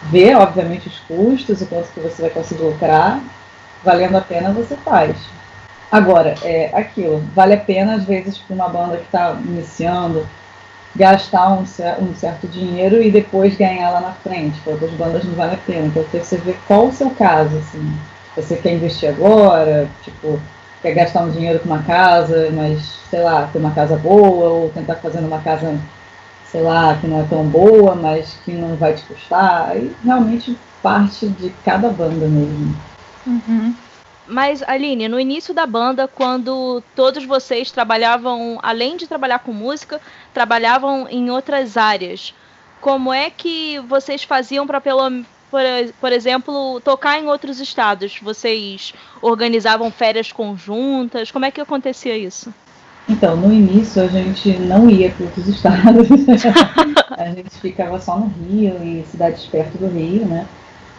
ver, 0.04 0.36
obviamente, 0.36 0.88
os 0.88 0.98
custos 1.00 1.62
e 1.62 1.66
quanto 1.66 1.92
que 1.92 2.00
você 2.00 2.22
vai 2.22 2.30
conseguir 2.30 2.62
lucrar. 2.62 3.20
Valendo 3.84 4.16
a 4.16 4.20
pena, 4.20 4.52
você 4.52 4.76
faz. 4.76 5.16
Agora, 5.92 6.34
é 6.42 6.70
aquilo, 6.72 7.22
vale 7.34 7.52
a 7.52 7.58
pena, 7.58 7.96
às 7.96 8.04
vezes, 8.04 8.38
para 8.38 8.54
uma 8.54 8.68
banda 8.70 8.96
que 8.96 9.04
está 9.04 9.36
iniciando, 9.44 10.26
gastar 10.96 11.50
um, 11.50 11.64
um, 12.00 12.14
certo 12.14 12.48
dinheiro 12.48 13.02
e 13.02 13.10
depois 13.10 13.58
ganhar 13.58 13.90
lá 13.90 14.00
na 14.00 14.12
frente. 14.12 14.58
Para 14.60 14.72
outras 14.72 14.90
bandas 14.92 15.22
não 15.22 15.34
vale 15.34 15.54
a 15.54 15.58
pena. 15.58 15.88
Então 15.88 16.02
você 16.10 16.38
vê 16.38 16.54
qual 16.66 16.86
o 16.86 16.92
seu 16.92 17.10
caso, 17.10 17.58
assim. 17.58 17.94
Você 18.34 18.56
quer 18.56 18.72
investir 18.72 19.10
agora, 19.10 19.86
tipo, 20.00 20.40
quer 20.80 20.94
gastar 20.94 21.24
um 21.24 21.30
dinheiro 21.30 21.58
com 21.58 21.66
uma 21.66 21.82
casa, 21.82 22.48
mas, 22.54 22.82
sei 23.10 23.20
lá, 23.20 23.46
ter 23.52 23.58
uma 23.58 23.72
casa 23.72 23.94
boa, 23.96 24.48
ou 24.48 24.70
tentar 24.70 24.94
fazer 24.94 25.18
uma 25.18 25.40
casa, 25.40 25.78
sei 26.50 26.62
lá, 26.62 26.96
que 26.98 27.06
não 27.06 27.20
é 27.20 27.24
tão 27.28 27.44
boa, 27.44 27.94
mas 27.94 28.32
que 28.46 28.52
não 28.52 28.76
vai 28.76 28.94
te 28.94 29.02
custar. 29.02 29.68
Aí 29.68 29.94
realmente 30.02 30.58
parte 30.82 31.28
de 31.28 31.50
cada 31.62 31.90
banda 31.90 32.26
mesmo. 32.26 32.74
Uhum. 33.26 33.74
Mas, 34.26 34.62
Aline, 34.62 35.08
no 35.08 35.18
início 35.18 35.52
da 35.52 35.66
banda, 35.66 36.06
quando 36.06 36.82
todos 36.94 37.24
vocês 37.24 37.70
trabalhavam, 37.70 38.58
além 38.62 38.96
de 38.96 39.06
trabalhar 39.06 39.40
com 39.40 39.52
música, 39.52 40.00
trabalhavam 40.32 41.08
em 41.10 41.30
outras 41.30 41.76
áreas, 41.76 42.32
como 42.80 43.12
é 43.12 43.30
que 43.30 43.78
vocês 43.88 44.22
faziam 44.22 44.66
para, 44.66 44.80
por, 44.80 44.92
por 46.00 46.12
exemplo, 46.12 46.80
tocar 46.80 47.18
em 47.18 47.26
outros 47.26 47.60
estados? 47.60 48.18
Vocês 48.22 48.94
organizavam 49.20 49.90
férias 49.90 50.30
conjuntas? 50.30 51.30
Como 51.30 51.44
é 51.44 51.50
que 51.50 51.60
acontecia 51.60 52.16
isso? 52.16 52.52
Então, 53.08 53.36
no 53.36 53.52
início 53.52 54.02
a 54.02 54.06
gente 54.06 54.50
não 54.58 54.88
ia 54.88 55.10
para 55.10 55.26
outros 55.26 55.48
estados. 55.48 56.08
a 57.18 57.24
gente 57.26 57.50
ficava 57.60 58.00
só 58.00 58.18
no 58.18 58.26
Rio 58.26 58.76
e 58.82 59.04
cidades 59.10 59.44
perto 59.46 59.78
do 59.78 59.88
Rio, 59.88 60.24
né? 60.26 60.46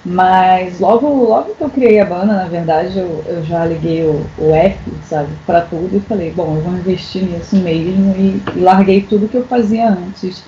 Mas 0.06 0.82
logo, 0.82 1.08
logo 1.08 1.56
que 1.56 1.64
eu 1.64 1.70
criei 1.70 2.00
a 2.00 2.06
banda, 2.06 2.34
na 2.34 2.46
verdade, 2.46 3.00
eu, 3.00 3.24
eu 3.26 3.42
já 3.44 3.66
liguei 3.66 4.04
o, 4.04 4.26
o 4.38 4.54
F, 4.54 4.78
sabe, 5.08 5.30
para 5.46 5.62
tudo 5.62 5.96
e 5.96 6.02
falei, 6.02 6.30
bom, 6.32 6.56
eu 6.56 6.62
vou 6.62 6.74
investir 6.74 7.24
nisso 7.24 7.56
mesmo 7.56 8.14
e, 8.18 8.42
e, 8.54 8.60
larguei 8.60 9.02
tudo 9.02 9.30
que 9.30 9.38
eu 9.38 9.46
fazia 9.46 9.90
antes. 9.90 10.44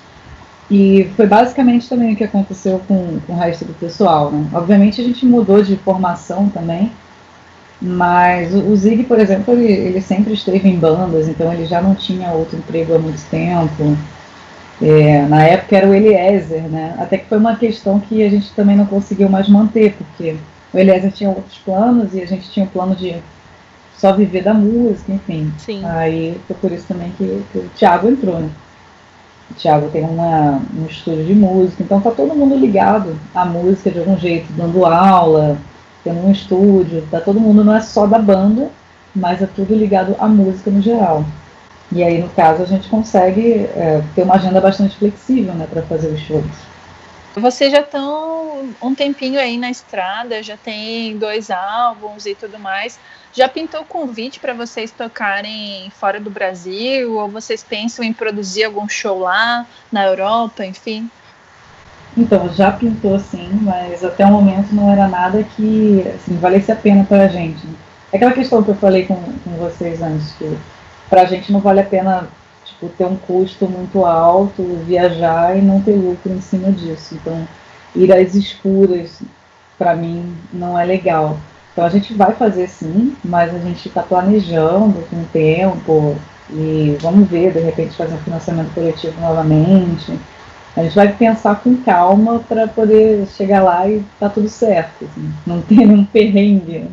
E 0.70 1.10
foi 1.16 1.26
basicamente 1.26 1.88
também 1.88 2.12
o 2.12 2.16
que 2.16 2.24
aconteceu 2.24 2.80
com, 2.86 3.18
com 3.26 3.32
o 3.32 3.36
resto 3.36 3.64
do 3.64 3.72
pessoal, 3.72 4.30
né? 4.30 4.46
Obviamente 4.52 5.00
a 5.00 5.04
gente 5.04 5.24
mudou 5.24 5.62
de 5.62 5.76
formação 5.76 6.50
também, 6.50 6.92
mas 7.80 8.54
o, 8.54 8.58
o 8.58 8.76
Zig, 8.76 9.04
por 9.04 9.18
exemplo, 9.18 9.54
ele, 9.54 9.72
ele 9.72 10.00
sempre 10.02 10.34
esteve 10.34 10.68
em 10.68 10.78
bandas, 10.78 11.28
então 11.28 11.50
ele 11.50 11.64
já 11.64 11.80
não 11.80 11.94
tinha 11.94 12.30
outro 12.32 12.58
emprego 12.58 12.94
há 12.94 12.98
muito 12.98 13.22
tempo. 13.30 13.96
É, 14.80 15.22
na 15.22 15.42
época 15.42 15.76
era 15.76 15.88
o 15.88 15.94
Eliezer, 15.94 16.62
né? 16.62 16.94
Até 16.98 17.18
que 17.18 17.28
foi 17.28 17.38
uma 17.38 17.56
questão 17.56 17.98
que 17.98 18.22
a 18.22 18.28
gente 18.28 18.52
também 18.52 18.76
não 18.76 18.86
conseguiu 18.86 19.28
mais 19.28 19.48
manter, 19.48 19.94
porque 19.94 20.36
o 20.72 20.78
Eliezer 20.78 21.12
tinha 21.12 21.30
outros 21.30 21.58
planos 21.58 22.14
e 22.14 22.20
a 22.20 22.26
gente 22.26 22.50
tinha 22.50 22.64
o 22.64 22.68
um 22.68 22.72
plano 22.72 22.94
de 22.94 23.16
só 23.96 24.12
viver 24.12 24.42
da 24.42 24.52
música, 24.52 25.12
enfim. 25.12 25.52
Sim. 25.58 25.82
Aí 25.84 26.38
foi 26.46 26.56
por 26.56 26.72
isso 26.72 26.86
também 26.86 27.10
que, 27.16 27.42
que 27.50 27.58
o 27.58 27.70
Thiago 27.74 28.08
entrou, 28.08 28.38
né? 28.38 28.50
O 29.50 29.54
Thiago 29.54 29.88
tem 29.88 30.04
uma, 30.04 30.60
um 30.76 30.86
estúdio 30.86 31.24
de 31.24 31.34
música, 31.34 31.82
então 31.82 32.00
tá 32.00 32.10
todo 32.10 32.34
mundo 32.34 32.56
ligado 32.56 33.18
à 33.34 33.44
música 33.44 33.90
de 33.90 34.00
algum 34.00 34.18
jeito, 34.18 34.52
dando 34.52 34.84
aula, 34.84 35.56
tendo 36.02 36.18
um 36.26 36.32
estúdio, 36.32 37.06
tá 37.10 37.20
todo 37.20 37.40
mundo, 37.40 37.64
não 37.64 37.74
é 37.74 37.80
só 37.80 38.06
da 38.06 38.18
banda, 38.18 38.68
mas 39.14 39.40
é 39.40 39.46
tudo 39.46 39.74
ligado 39.74 40.14
à 40.18 40.26
música 40.26 40.70
no 40.70 40.82
geral. 40.82 41.24
E 41.92 42.02
aí, 42.02 42.20
no 42.20 42.28
caso, 42.30 42.62
a 42.62 42.66
gente 42.66 42.88
consegue 42.88 43.64
é, 43.74 44.02
ter 44.14 44.22
uma 44.22 44.34
agenda 44.34 44.60
bastante 44.60 44.96
flexível 44.96 45.54
né, 45.54 45.66
para 45.70 45.82
fazer 45.82 46.08
os 46.08 46.20
shows. 46.20 46.44
Vocês 47.36 47.70
já 47.70 47.80
estão 47.80 48.70
um 48.82 48.94
tempinho 48.94 49.38
aí 49.38 49.58
na 49.58 49.70
estrada, 49.70 50.42
já 50.42 50.56
tem 50.56 51.18
dois 51.18 51.50
álbuns 51.50 52.24
e 52.24 52.34
tudo 52.34 52.58
mais. 52.58 52.98
Já 53.32 53.46
pintou 53.46 53.84
convite 53.84 54.40
para 54.40 54.54
vocês 54.54 54.90
tocarem 54.90 55.90
fora 55.90 56.18
do 56.18 56.30
Brasil? 56.30 57.18
Ou 57.18 57.28
vocês 57.28 57.62
pensam 57.62 58.02
em 58.02 58.12
produzir 58.12 58.64
algum 58.64 58.88
show 58.88 59.18
lá, 59.18 59.66
na 59.92 60.06
Europa, 60.06 60.64
enfim? 60.64 61.10
Então, 62.16 62.48
já 62.54 62.72
pintou 62.72 63.18
sim, 63.20 63.50
mas 63.60 64.02
até 64.02 64.24
o 64.24 64.30
momento 64.30 64.74
não 64.74 64.90
era 64.90 65.06
nada 65.06 65.44
que 65.44 66.02
assim, 66.14 66.38
valesse 66.38 66.72
a 66.72 66.76
pena 66.76 67.04
para 67.04 67.24
a 67.24 67.28
gente. 67.28 67.66
É 68.10 68.16
aquela 68.16 68.32
questão 68.32 68.62
que 68.62 68.70
eu 68.70 68.76
falei 68.76 69.04
com, 69.04 69.16
com 69.16 69.50
vocês 69.58 70.00
antes, 70.00 70.32
que 70.32 70.56
para 71.08 71.22
a 71.22 71.24
gente 71.24 71.52
não 71.52 71.60
vale 71.60 71.80
a 71.80 71.84
pena 71.84 72.28
tipo, 72.64 72.88
ter 72.88 73.04
um 73.04 73.16
custo 73.16 73.66
muito 73.66 74.04
alto, 74.04 74.62
viajar 74.86 75.56
e 75.56 75.62
não 75.62 75.80
ter 75.80 75.92
lucro 75.92 76.32
em 76.32 76.40
cima 76.40 76.70
disso. 76.70 77.14
Então, 77.14 77.46
ir 77.94 78.12
às 78.12 78.34
escuras, 78.34 79.22
para 79.78 79.94
mim, 79.94 80.34
não 80.52 80.78
é 80.78 80.84
legal. 80.84 81.38
Então, 81.72 81.84
a 81.84 81.88
gente 81.88 82.14
vai 82.14 82.32
fazer 82.32 82.68
sim, 82.68 83.16
mas 83.24 83.54
a 83.54 83.58
gente 83.58 83.88
está 83.88 84.02
planejando 84.02 85.04
com 85.08 85.16
o 85.16 85.26
tempo 85.32 86.16
e 86.50 86.96
vamos 87.00 87.28
ver, 87.28 87.52
de 87.52 87.60
repente, 87.60 87.96
fazer 87.96 88.14
um 88.14 88.18
financiamento 88.18 88.72
coletivo 88.74 89.20
novamente. 89.20 90.18
A 90.76 90.82
gente 90.82 90.94
vai 90.94 91.12
pensar 91.12 91.56
com 91.62 91.76
calma 91.82 92.40
para 92.40 92.68
poder 92.68 93.26
chegar 93.28 93.62
lá 93.62 93.88
e 93.88 94.04
tá 94.20 94.28
tudo 94.28 94.48
certo, 94.48 95.04
assim, 95.04 95.32
não 95.46 95.60
ter 95.62 95.76
nenhum 95.76 96.04
perrengue. 96.04 96.90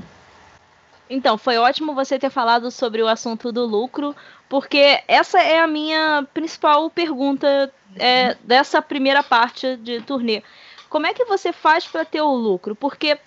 Então, 1.13 1.38
foi 1.38 1.60
ótimo 1.60 1.93
você 1.93 2.17
ter 2.17 2.32
falado 2.32 2.72
sobre 2.72 3.03
o 3.03 3.08
assunto 3.08 3.51
do 3.51 3.67
lucro, 3.67 4.15
porque 4.50 5.00
essa 5.08 5.39
é 5.39 5.60
a 5.60 5.67
minha 5.67 6.27
principal 6.34 6.89
pergunta 6.89 7.72
é, 7.96 8.36
dessa 8.43 8.82
primeira 8.82 9.22
parte 9.22 9.77
de 9.77 10.01
turnê. 10.01 10.41
Como 10.89 11.05
é 11.05 11.13
que 11.13 11.24
você 11.25 11.53
faz 11.53 11.86
para 11.86 12.03
ter 12.03 12.22
o 12.22 12.34
lucro? 12.34 12.75
Porque 12.75 13.20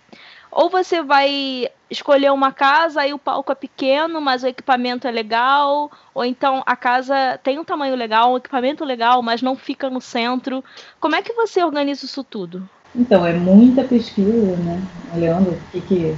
ou 0.51 0.69
você 0.69 1.01
vai 1.01 1.69
escolher 1.89 2.33
uma 2.33 2.51
casa 2.51 3.07
e 3.07 3.15
o 3.15 3.21
palco 3.21 3.53
é 3.53 3.55
pequeno, 3.55 4.21
mas 4.21 4.43
o 4.43 4.49
equipamento 4.49 5.07
é 5.07 5.13
legal, 5.13 5.89
ou 6.13 6.25
então 6.25 6.65
a 6.67 6.75
casa 6.75 7.39
tem 7.41 7.57
um 7.61 7.65
tamanho 7.65 7.95
legal, 7.95 8.33
um 8.33 8.37
equipamento 8.37 8.85
legal, 8.85 9.23
mas 9.23 9.43
não 9.43 9.55
fica 9.55 9.89
no 9.89 10.01
centro. 10.01 10.65
Como 10.99 11.15
é 11.15 11.23
que 11.23 11.33
você 11.35 11.63
organiza 11.63 12.05
isso 12.05 12.25
tudo? 12.25 12.69
Então, 12.97 13.25
é 13.25 13.33
muita 13.33 13.85
pesquisa, 13.85 14.57
né? 14.57 14.83
Olhando 15.15 15.51
o 15.51 15.61
que, 15.71 15.81
que 15.83 16.17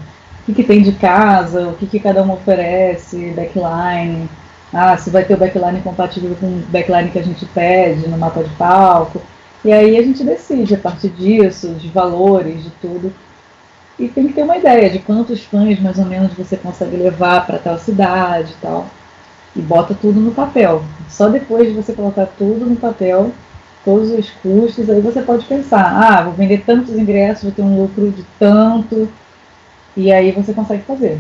que, 0.49 0.55
que 0.55 0.65
tem 0.65 0.83
de 0.83 0.93
casa, 0.93 1.69
o 1.69 1.75
que, 1.75 1.87
que 1.87 2.01
cada 2.01 2.23
um 2.23 2.33
oferece, 2.33 3.33
backline, 3.37 4.29
ah, 4.73 4.97
se 4.97 5.11
vai 5.11 5.25
ter 5.25 5.35
o 5.35 5.37
backline 5.37 5.81
compatível 5.83 6.35
com 6.41 6.47
o 6.47 6.63
backline 6.69 7.11
que 7.11 7.19
a 7.19 7.23
gente 7.23 7.45
pede 7.47 8.09
no 8.09 8.17
mapa 8.17 8.43
de 8.43 8.51
palco. 8.51 9.21
E 9.65 9.73
aí 9.73 9.99
a 9.99 10.03
gente 10.03 10.25
decide 10.25 10.75
a 10.75 10.79
partir 10.79 11.11
disso, 11.11 11.69
de 11.75 11.89
valores, 11.89 12.63
de 12.63 12.71
tudo. 12.81 13.13
E 13.99 14.09
tem 14.09 14.29
que 14.29 14.33
ter 14.33 14.43
uma 14.43 14.57
ideia 14.57 14.89
de 14.89 15.01
quantos 15.01 15.45
fãs 15.45 15.79
mais 15.81 15.99
ou 15.99 16.05
menos 16.07 16.33
você 16.33 16.57
consegue 16.57 16.97
levar 16.97 17.47
para 17.47 17.59
tal 17.59 17.79
cidade 17.79 18.53
e 18.53 18.63
tal. 18.63 18.87
E 19.55 19.61
bota 19.61 19.95
tudo 19.95 20.21
no 20.21 20.31
papel. 20.31 20.83
Só 21.09 21.29
depois 21.29 21.69
de 21.69 21.75
você 21.75 21.93
colocar 21.93 22.27
tudo 22.39 22.65
no 22.65 22.77
papel, 22.77 23.33
todos 23.85 24.11
os 24.11 24.31
custos, 24.31 24.89
aí 24.89 25.01
você 25.01 25.21
pode 25.21 25.45
pensar, 25.47 25.83
ah, 25.83 26.23
vou 26.23 26.33
vender 26.33 26.63
tantos 26.65 26.95
ingressos, 26.95 27.45
vou 27.45 27.53
ter 27.53 27.63
um 27.63 27.83
lucro 27.83 28.11
de 28.11 28.25
tanto, 28.39 29.09
e 29.99 30.13
aí 30.13 30.31
você 30.31 30.53
consegue 30.53 30.85
fazer. 30.85 31.19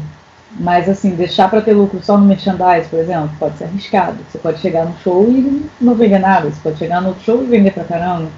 Mas 0.52 0.88
assim, 0.88 1.10
deixar 1.10 1.50
para 1.50 1.60
ter 1.60 1.72
lucro 1.72 2.00
só 2.00 2.16
no 2.16 2.24
merchandise, 2.24 2.88
por 2.88 3.00
exemplo, 3.00 3.30
pode 3.38 3.58
ser 3.58 3.64
arriscado. 3.64 4.18
Você 4.30 4.38
pode 4.38 4.60
chegar 4.60 4.86
no 4.86 4.96
show 5.02 5.28
e 5.28 5.68
não 5.80 5.94
vender 5.94 6.20
nada. 6.20 6.48
Você 6.48 6.60
pode 6.62 6.78
chegar 6.78 7.02
no 7.02 7.18
show 7.20 7.42
e 7.42 7.46
vender 7.46 7.72
pra 7.72 7.82
caramba. 7.82 8.28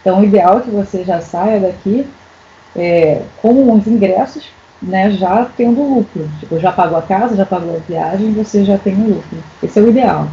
Então 0.00 0.20
o 0.20 0.24
ideal 0.24 0.58
é 0.58 0.62
que 0.62 0.70
você 0.70 1.02
já 1.02 1.20
saia 1.20 1.58
daqui 1.58 2.06
é, 2.76 3.20
com 3.42 3.74
os 3.74 3.86
ingressos, 3.88 4.48
né, 4.80 5.10
já 5.10 5.44
tendo 5.56 5.82
lucro. 5.82 6.30
Tipo, 6.38 6.60
já 6.60 6.70
pagou 6.70 6.96
a 6.96 7.02
casa, 7.02 7.36
já 7.36 7.44
pagou 7.44 7.74
a 7.74 7.80
viagem, 7.80 8.32
você 8.32 8.64
já 8.64 8.78
tem 8.78 8.94
o 8.94 9.16
lucro. 9.16 9.38
Esse 9.60 9.80
é 9.80 9.82
o 9.82 9.90
ideal. 9.90 10.28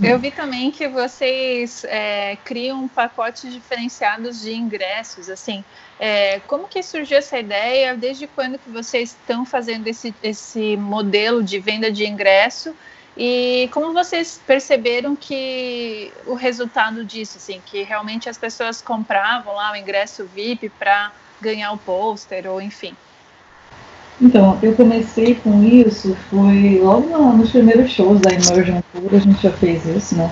Eu 0.00 0.18
vi 0.18 0.30
também 0.30 0.70
que 0.70 0.86
vocês 0.86 1.84
é, 1.84 2.36
criam 2.44 2.86
pacotes 2.86 3.52
diferenciados 3.52 4.40
de 4.40 4.54
ingressos, 4.54 5.28
assim. 5.28 5.64
É, 5.98 6.38
como 6.40 6.68
que 6.68 6.82
surgiu 6.82 7.18
essa 7.18 7.38
ideia? 7.38 7.96
Desde 7.96 8.28
quando 8.28 8.58
que 8.58 8.70
vocês 8.70 9.10
estão 9.10 9.44
fazendo 9.44 9.88
esse, 9.88 10.14
esse 10.22 10.76
modelo 10.76 11.42
de 11.42 11.58
venda 11.58 11.90
de 11.90 12.06
ingresso? 12.06 12.74
E 13.16 13.68
como 13.72 13.92
vocês 13.92 14.40
perceberam 14.46 15.16
que 15.16 16.12
o 16.24 16.34
resultado 16.34 17.04
disso, 17.04 17.38
assim, 17.38 17.60
que 17.66 17.82
realmente 17.82 18.28
as 18.28 18.38
pessoas 18.38 18.80
compravam 18.80 19.54
lá 19.54 19.72
o 19.72 19.76
ingresso 19.76 20.24
VIP 20.26 20.68
para 20.68 21.12
ganhar 21.40 21.72
o 21.72 21.78
pôster 21.78 22.48
ou 22.48 22.62
enfim? 22.62 22.94
Então, 24.20 24.58
eu 24.62 24.74
comecei 24.74 25.36
com 25.36 25.62
isso, 25.62 26.16
foi 26.28 26.80
logo 26.82 27.16
nos 27.34 27.50
primeiros 27.50 27.92
shows 27.92 28.20
da 28.20 28.30
Immersion 28.32 28.80
Tour, 28.92 29.14
a 29.14 29.18
gente 29.18 29.40
já 29.40 29.52
fez 29.52 29.86
isso, 29.86 30.16
né? 30.16 30.30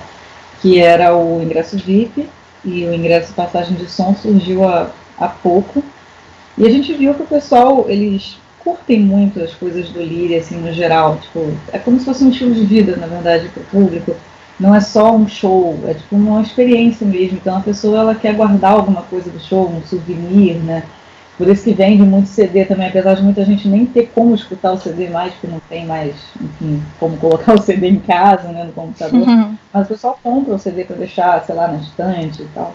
Que 0.61 0.81
era 0.81 1.17
o 1.17 1.41
ingresso 1.41 1.77
VIP 1.79 2.29
e 2.65 2.85
o 2.85 2.93
ingresso 2.93 3.33
passagem 3.33 3.77
de 3.77 3.89
som 3.89 4.15
surgiu 4.15 4.69
há, 4.69 4.91
há 5.17 5.29
pouco. 5.29 5.85
E 6.59 6.67
a 6.67 6.71
gente 6.71 6.93
viu 6.95 7.15
que 7.15 7.23
o 7.23 7.27
pessoal, 7.27 7.85
eles 7.89 8.39
curtem 8.59 8.99
muito 8.99 9.41
as 9.41 9.55
coisas 9.55 9.89
do 9.91 10.01
Lyria, 10.01 10.39
assim, 10.39 10.57
no 10.57 10.73
geral. 10.73 11.19
Tipo, 11.19 11.57
é 11.73 11.79
como 11.79 12.01
se 12.01 12.05
fosse 12.05 12.25
um 12.25 12.31
estilo 12.31 12.55
de 12.55 12.65
vida, 12.65 12.97
na 12.97 13.07
verdade, 13.07 13.49
para 13.51 13.63
o 13.63 13.67
público. 13.67 14.17
Não 14.59 14.75
é 14.75 14.81
só 14.81 15.15
um 15.15 15.29
show, 15.29 15.79
é 15.87 15.95
tipo 15.95 16.17
uma 16.17 16.43
experiência 16.43 17.07
mesmo. 17.07 17.37
Então 17.37 17.57
a 17.57 17.61
pessoa, 17.61 18.01
ela 18.01 18.15
quer 18.15 18.35
guardar 18.35 18.73
alguma 18.73 19.03
coisa 19.03 19.31
do 19.31 19.39
show, 19.39 19.69
um 19.69 19.87
souvenir, 19.87 20.57
né? 20.57 20.83
Por 21.37 21.49
isso 21.49 21.65
que 21.65 21.75
vende 21.75 22.03
muito 22.03 22.29
CD 22.29 22.65
também, 22.65 22.89
apesar 22.89 23.15
de 23.15 23.23
muita 23.23 23.45
gente 23.45 23.69
nem 23.69 23.85
ter 23.85 24.11
como 24.15 24.35
escutar 24.35 24.73
o 24.73 24.79
CD 24.79 25.11
mais, 25.11 25.35
porque 25.35 25.47
não 25.47 25.61
tem 25.69 25.85
mais, 25.85 26.15
enfim, 26.41 26.83
como 26.99 27.17
colocar 27.19 27.53
o 27.59 27.61
CD 27.61 27.89
em 27.89 27.99
casa, 27.99 28.49
né, 28.49 28.65
no 28.65 28.73
computador. 28.73 29.29
Uhum. 29.29 29.55
Mas 29.73 29.85
o 29.85 29.89
pessoal 29.89 30.19
compra 30.23 30.55
o 30.55 30.59
CD 30.59 30.85
para 30.85 30.97
deixar, 30.97 31.45
sei 31.45 31.55
lá, 31.55 31.69
na 31.69 31.79
estante 31.79 32.43
e 32.43 32.49
tal. 32.55 32.75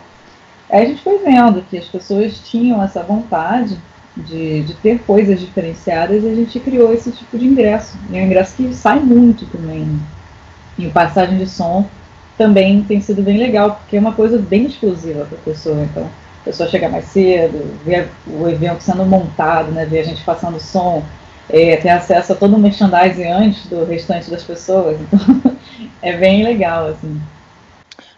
Aí 0.69 0.83
a 0.83 0.85
gente 0.85 1.01
foi 1.01 1.17
vendo 1.17 1.63
que 1.63 1.77
as 1.77 1.85
pessoas 1.85 2.39
tinham 2.39 2.81
essa 2.83 3.01
vontade 3.01 3.77
de, 4.15 4.61
de 4.63 4.73
ter 4.75 4.99
coisas 4.99 5.39
diferenciadas 5.39 6.23
e 6.23 6.27
a 6.27 6.35
gente 6.35 6.59
criou 6.59 6.93
esse 6.93 7.11
tipo 7.11 7.37
de 7.37 7.45
ingresso. 7.45 7.97
E 8.09 8.17
é 8.17 8.21
um 8.21 8.25
ingresso 8.25 8.55
que 8.55 8.73
sai 8.73 8.99
muito 8.99 9.45
também. 9.47 9.99
E 10.77 10.85
o 10.85 10.91
passagem 10.91 11.37
de 11.37 11.47
som 11.47 11.87
também 12.37 12.83
tem 12.83 13.01
sido 13.01 13.21
bem 13.21 13.37
legal, 13.37 13.75
porque 13.75 13.97
é 13.97 13.99
uma 13.99 14.13
coisa 14.13 14.37
bem 14.37 14.65
exclusiva 14.65 15.25
para 15.25 15.37
a 15.37 15.41
pessoa. 15.41 15.83
Então, 15.83 16.07
a 16.41 16.43
pessoa 16.43 16.67
chega 16.67 16.89
mais 16.89 17.05
cedo, 17.05 17.79
ver 17.83 18.09
o 18.27 18.49
evento 18.49 18.81
sendo 18.81 19.05
montado, 19.05 19.71
né, 19.71 19.85
ver 19.85 19.99
a 19.99 20.03
gente 20.03 20.23
passando 20.23 20.59
som, 20.59 21.05
é, 21.47 21.77
ter 21.77 21.89
acesso 21.89 22.33
a 22.33 22.35
todo 22.35 22.55
o 22.55 22.59
merchandising 22.59 23.27
antes 23.27 23.67
do 23.67 23.85
restante 23.85 24.29
das 24.29 24.43
pessoas. 24.43 24.99
Então, 24.99 25.19
é 26.01 26.17
bem 26.17 26.43
legal, 26.43 26.87
assim. 26.87 27.21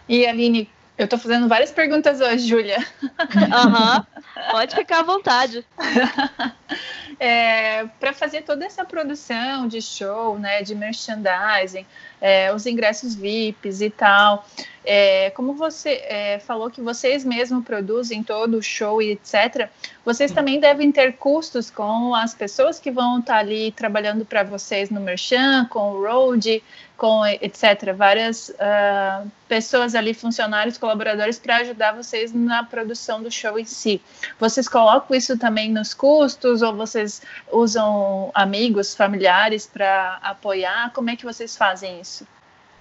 E 0.08 0.26
Aline, 0.26 0.70
eu 0.96 1.04
estou 1.04 1.18
fazendo 1.18 1.48
várias 1.48 1.70
perguntas 1.70 2.20
hoje, 2.20 2.46
Júlia. 2.46 2.78
Aham, 3.52 3.98
uhum. 3.98 4.42
pode 4.52 4.74
ficar 4.74 5.00
à 5.00 5.02
vontade. 5.02 5.66
é, 7.20 7.84
para 8.00 8.12
fazer 8.12 8.42
toda 8.42 8.64
essa 8.64 8.84
produção 8.84 9.68
de 9.68 9.82
show, 9.82 10.38
né, 10.38 10.62
de 10.62 10.74
merchandising, 10.74 11.84
é, 12.24 12.50
os 12.54 12.64
ingressos 12.64 13.14
VIPs 13.14 13.82
e 13.82 13.90
tal, 13.90 14.46
é, 14.82 15.28
como 15.30 15.52
você 15.52 16.02
é, 16.08 16.38
falou 16.38 16.70
que 16.70 16.80
vocês 16.80 17.22
mesmos 17.22 17.62
produzem 17.62 18.22
todo 18.22 18.56
o 18.56 18.62
show 18.62 19.02
e 19.02 19.10
etc., 19.10 19.68
vocês 20.02 20.32
também 20.32 20.58
devem 20.58 20.90
ter 20.90 21.18
custos 21.18 21.68
com 21.68 22.14
as 22.14 22.32
pessoas 22.32 22.78
que 22.78 22.90
vão 22.90 23.18
estar 23.18 23.36
ali 23.36 23.72
trabalhando 23.72 24.24
para 24.24 24.42
vocês 24.42 24.88
no 24.88 25.02
Merchan, 25.02 25.66
com 25.68 25.92
o 25.92 26.02
Road, 26.02 26.62
com 26.96 27.26
etc. 27.26 27.92
Várias 27.96 28.50
uh, 28.50 29.28
pessoas 29.48 29.94
ali, 29.94 30.14
funcionários, 30.14 30.78
colaboradores, 30.78 31.38
para 31.38 31.56
ajudar 31.58 31.92
vocês 31.92 32.32
na 32.32 32.62
produção 32.62 33.22
do 33.22 33.30
show 33.30 33.58
em 33.58 33.64
si. 33.64 34.00
Vocês 34.38 34.68
colocam 34.68 35.16
isso 35.16 35.36
também 35.36 35.72
nos 35.72 35.92
custos 35.92 36.62
ou 36.62 36.74
vocês 36.74 37.20
usam 37.50 38.30
amigos, 38.34 38.94
familiares 38.94 39.66
para 39.66 40.18
apoiar? 40.22 40.92
Como 40.92 41.10
é 41.10 41.16
que 41.16 41.24
vocês 41.24 41.56
fazem 41.56 42.00
isso? 42.00 42.26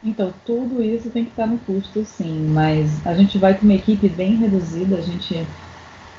Então, 0.03 0.33
tudo 0.45 0.83
isso 0.83 1.09
tem 1.09 1.23
que 1.23 1.31
estar 1.31 1.47
no 1.47 1.57
custo, 1.59 2.03
sim, 2.03 2.47
mas 2.49 3.05
a 3.07 3.13
gente 3.13 3.37
vai 3.37 3.53
com 3.53 3.63
uma 3.63 3.75
equipe 3.75 4.09
bem 4.09 4.35
reduzida, 4.35 4.97
a 4.97 5.01
gente, 5.01 5.47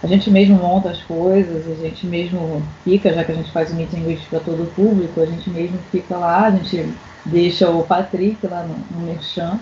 a 0.05 0.07
gente 0.07 0.31
mesmo 0.31 0.57
monta 0.57 0.91
as 0.91 1.03
coisas, 1.03 1.67
a 1.67 1.75
gente 1.83 2.07
mesmo 2.07 2.63
fica, 2.85 3.11
já 3.11 3.25
que 3.25 3.33
a 3.33 3.35
gente 3.35 3.51
faz 3.51 3.73
o 3.73 3.75
meeting 3.75 4.19
para 4.29 4.39
todo 4.39 4.65
o 4.65 4.67
público, 4.67 5.19
a 5.19 5.25
gente 5.25 5.49
mesmo 5.49 5.79
fica 5.91 6.19
lá, 6.19 6.45
a 6.45 6.51
gente 6.51 6.93
deixa 7.25 7.71
o 7.71 7.83
Patrick 7.83 8.47
lá 8.47 8.65
no, 8.65 8.77
no 8.91 9.07
Merchan, 9.07 9.59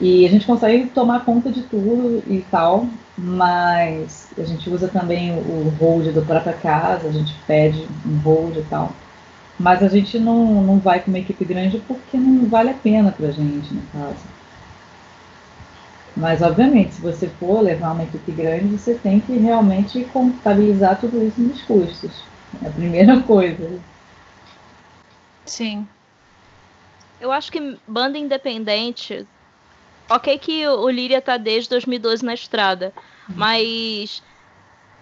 e 0.00 0.24
a 0.24 0.30
gente 0.30 0.46
consegue 0.46 0.86
tomar 0.86 1.24
conta 1.24 1.50
de 1.50 1.62
tudo 1.62 2.22
e 2.28 2.44
tal, 2.52 2.86
mas 3.18 4.28
a 4.38 4.44
gente 4.44 4.70
usa 4.70 4.86
também 4.86 5.32
o 5.32 5.74
hold 5.80 6.14
da 6.14 6.22
própria 6.22 6.52
casa, 6.52 7.08
a 7.08 7.12
gente 7.12 7.34
pede 7.44 7.84
um 8.06 8.18
hold 8.18 8.56
e 8.56 8.62
tal. 8.70 8.92
Mas 9.58 9.82
a 9.82 9.88
gente 9.88 10.20
não, 10.20 10.62
não 10.62 10.78
vai 10.78 11.00
com 11.00 11.10
uma 11.10 11.18
equipe 11.18 11.44
grande 11.44 11.82
porque 11.88 12.16
não 12.16 12.46
vale 12.46 12.70
a 12.70 12.74
pena 12.74 13.10
para 13.10 13.26
a 13.26 13.32
gente, 13.32 13.74
no 13.74 13.82
caso. 13.92 14.31
Mas, 16.16 16.42
obviamente, 16.42 16.94
se 16.94 17.00
você 17.00 17.26
for 17.26 17.62
levar 17.62 17.92
uma 17.92 18.04
equipe 18.04 18.32
grande, 18.32 18.78
você 18.78 18.94
tem 18.94 19.20
que 19.20 19.36
realmente 19.38 20.04
contabilizar 20.12 21.00
tudo 21.00 21.24
isso 21.24 21.40
nos 21.40 21.62
custos. 21.62 22.24
É 22.62 22.68
a 22.68 22.70
primeira 22.70 23.20
coisa. 23.24 23.80
Sim. 25.46 25.86
Eu 27.20 27.32
acho 27.32 27.50
que 27.50 27.78
banda 27.86 28.18
independente. 28.18 29.26
Ok, 30.10 30.36
que 30.38 30.66
o 30.66 30.88
Líria 30.90 31.22
tá 31.22 31.36
desde 31.36 31.70
2012 31.70 32.24
na 32.24 32.34
estrada, 32.34 32.92
uhum. 33.28 33.36
mas 33.36 34.22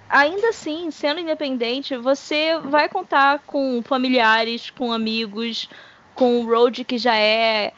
ainda 0.09 0.51
assim, 0.51 0.91
sendo 0.91 1.21
independente, 1.21 1.97
você 1.97 2.59
vai 2.59 2.89
contar 2.89 3.41
com 3.47 3.83
familiares, 3.83 4.71
com 4.71 4.93
amigos, 4.93 5.69
com 6.15 6.41
o 6.41 6.47
road 6.47 6.85
que 6.85 6.99
já 6.99 7.17
é 7.17 7.73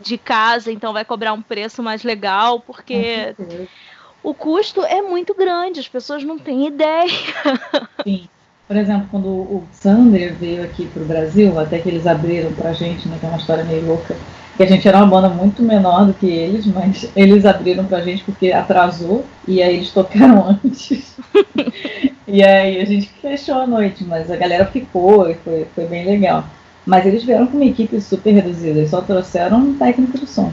de 0.00 0.18
casa, 0.18 0.72
então 0.72 0.92
vai 0.92 1.04
cobrar 1.04 1.32
um 1.32 1.42
preço 1.42 1.82
mais 1.82 2.02
legal, 2.02 2.60
porque 2.60 3.34
o 4.22 4.34
custo 4.34 4.82
é 4.82 5.02
muito 5.02 5.34
grande, 5.34 5.80
as 5.80 5.88
pessoas 5.88 6.24
não 6.24 6.38
têm 6.38 6.66
ideia. 6.66 7.08
Sim. 8.04 8.28
Por 8.66 8.76
exemplo, 8.76 9.08
quando 9.10 9.26
o 9.26 9.64
Sander 9.72 10.32
veio 10.34 10.62
aqui 10.62 10.86
para 10.86 11.02
o 11.02 11.04
Brasil, 11.04 11.58
até 11.58 11.80
que 11.80 11.88
eles 11.88 12.06
abriram 12.06 12.52
para 12.52 12.70
a 12.70 12.72
gente, 12.72 13.08
né, 13.08 13.16
que 13.18 13.26
é 13.26 13.28
uma 13.28 13.38
história 13.38 13.64
meio 13.64 13.84
louca, 13.84 14.16
que 14.56 14.62
a 14.62 14.66
gente 14.66 14.86
era 14.86 14.98
uma 14.98 15.08
banda 15.08 15.28
muito 15.28 15.60
menor 15.60 16.06
do 16.06 16.14
que 16.14 16.28
eles, 16.28 16.66
mas 16.66 17.10
eles 17.16 17.44
abriram 17.44 17.84
pra 17.84 18.00
gente 18.00 18.22
porque 18.22 18.52
atrasou 18.52 19.24
e 19.48 19.60
aí 19.60 19.74
eles 19.74 19.90
tocaram 19.90 20.46
antes. 20.64 21.16
e 22.28 22.44
aí 22.44 22.80
a 22.80 22.84
gente 22.84 23.08
fechou 23.20 23.56
a 23.56 23.66
noite, 23.66 24.04
mas 24.04 24.30
a 24.30 24.36
galera 24.36 24.66
ficou 24.66 25.28
e 25.28 25.34
foi, 25.34 25.66
foi 25.74 25.86
bem 25.86 26.06
legal. 26.06 26.44
Mas 26.90 27.06
eles 27.06 27.22
vieram 27.22 27.46
com 27.46 27.56
uma 27.56 27.66
equipe 27.66 28.00
super 28.00 28.32
reduzida, 28.32 28.80
eles 28.80 28.90
só 28.90 29.00
trouxeram 29.00 29.58
um 29.58 29.78
técnico 29.78 30.18
de 30.18 30.26
som, 30.26 30.52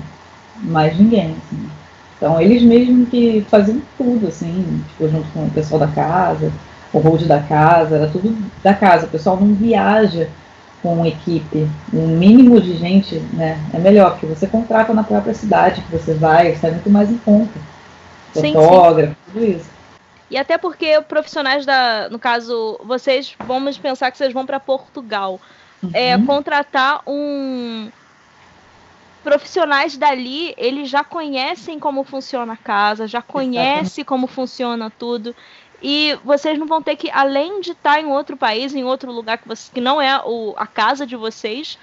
mais 0.61 0.95
ninguém. 0.95 1.31
Assim. 1.31 1.69
Então 2.15 2.39
eles 2.39 2.61
mesmo 2.61 3.07
que 3.07 3.43
faziam 3.49 3.81
tudo, 3.97 4.27
assim, 4.27 4.83
tipo, 4.89 5.09
junto 5.09 5.27
com 5.31 5.45
o 5.45 5.49
pessoal 5.49 5.79
da 5.79 5.87
casa, 5.87 6.53
o 6.93 6.99
hold 6.99 7.23
da 7.23 7.39
casa, 7.39 7.95
era 7.95 8.07
tudo 8.07 8.37
da 8.61 8.71
casa, 8.71 9.07
o 9.07 9.09
pessoal 9.09 9.35
não 9.35 9.55
viaja 9.55 10.29
com 10.83 11.03
equipe, 11.03 11.67
um 11.91 12.05
mínimo 12.05 12.61
de 12.61 12.77
gente, 12.77 13.15
né, 13.33 13.59
é 13.73 13.79
melhor, 13.79 14.11
porque 14.11 14.27
você 14.27 14.45
contrata 14.45 14.93
na 14.93 15.03
própria 15.03 15.33
cidade 15.33 15.81
que 15.81 15.91
você 15.91 16.13
vai, 16.13 16.51
está 16.51 16.69
muito 16.69 16.87
mais 16.91 17.09
em 17.09 17.17
conta. 17.17 17.59
Fotógrafo, 18.31 19.09
sim, 19.09 19.15
sim. 19.15 19.33
tudo 19.33 19.43
isso. 19.43 19.69
E 20.29 20.37
até 20.37 20.55
porque 20.55 21.01
profissionais 21.01 21.65
da, 21.65 22.09
no 22.11 22.19
caso, 22.19 22.79
vocês, 22.83 23.35
vamos 23.47 23.75
pensar 23.79 24.11
que 24.11 24.19
vocês 24.19 24.31
vão 24.31 24.45
para 24.45 24.59
Portugal, 24.59 25.41
uhum. 25.83 25.91
é, 25.93 26.17
contratar 26.25 27.01
um 27.07 27.89
profissionais 29.23 29.97
dali, 29.97 30.53
eles 30.57 30.89
já 30.89 31.03
conhecem 31.03 31.79
como 31.79 32.05
funciona 32.05 32.53
a 32.53 32.57
casa, 32.57 33.07
já 33.07 33.21
conhecem 33.21 34.05
como 34.05 34.25
funciona 34.25 34.89
tudo. 34.89 35.35
E 35.81 36.17
vocês 36.23 36.57
não 36.57 36.65
vão 36.65 36.81
ter 36.81 36.95
que, 36.95 37.11
além 37.11 37.59
de 37.61 37.71
estar 37.71 37.99
em 37.99 38.07
outro 38.07 38.37
país, 38.37 38.73
em 38.73 38.83
outro 38.83 39.11
lugar 39.11 39.37
que, 39.37 39.47
você, 39.47 39.69
que 39.71 39.81
não 39.81 40.01
é 40.01 40.19
o, 40.25 40.53
a 40.57 40.65
casa 40.65 41.05
de 41.05 41.15
vocês, 41.15 41.77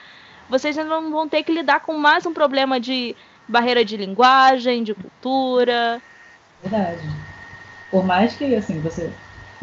vocês 0.49 0.77
ainda 0.77 1.01
não 1.01 1.11
vão 1.11 1.29
ter 1.29 1.43
que 1.43 1.53
lidar 1.53 1.81
com 1.81 1.97
mais 1.99 2.27
um 2.27 2.33
problema 2.33 2.81
de 2.81 3.15
barreira 3.47 3.85
de 3.85 3.97
linguagem, 3.97 4.83
de 4.83 4.95
cultura. 4.95 6.01
Verdade. 6.63 7.07
Por 7.91 8.05
mais 8.05 8.35
que, 8.35 8.55
assim, 8.55 8.81
você. 8.81 9.13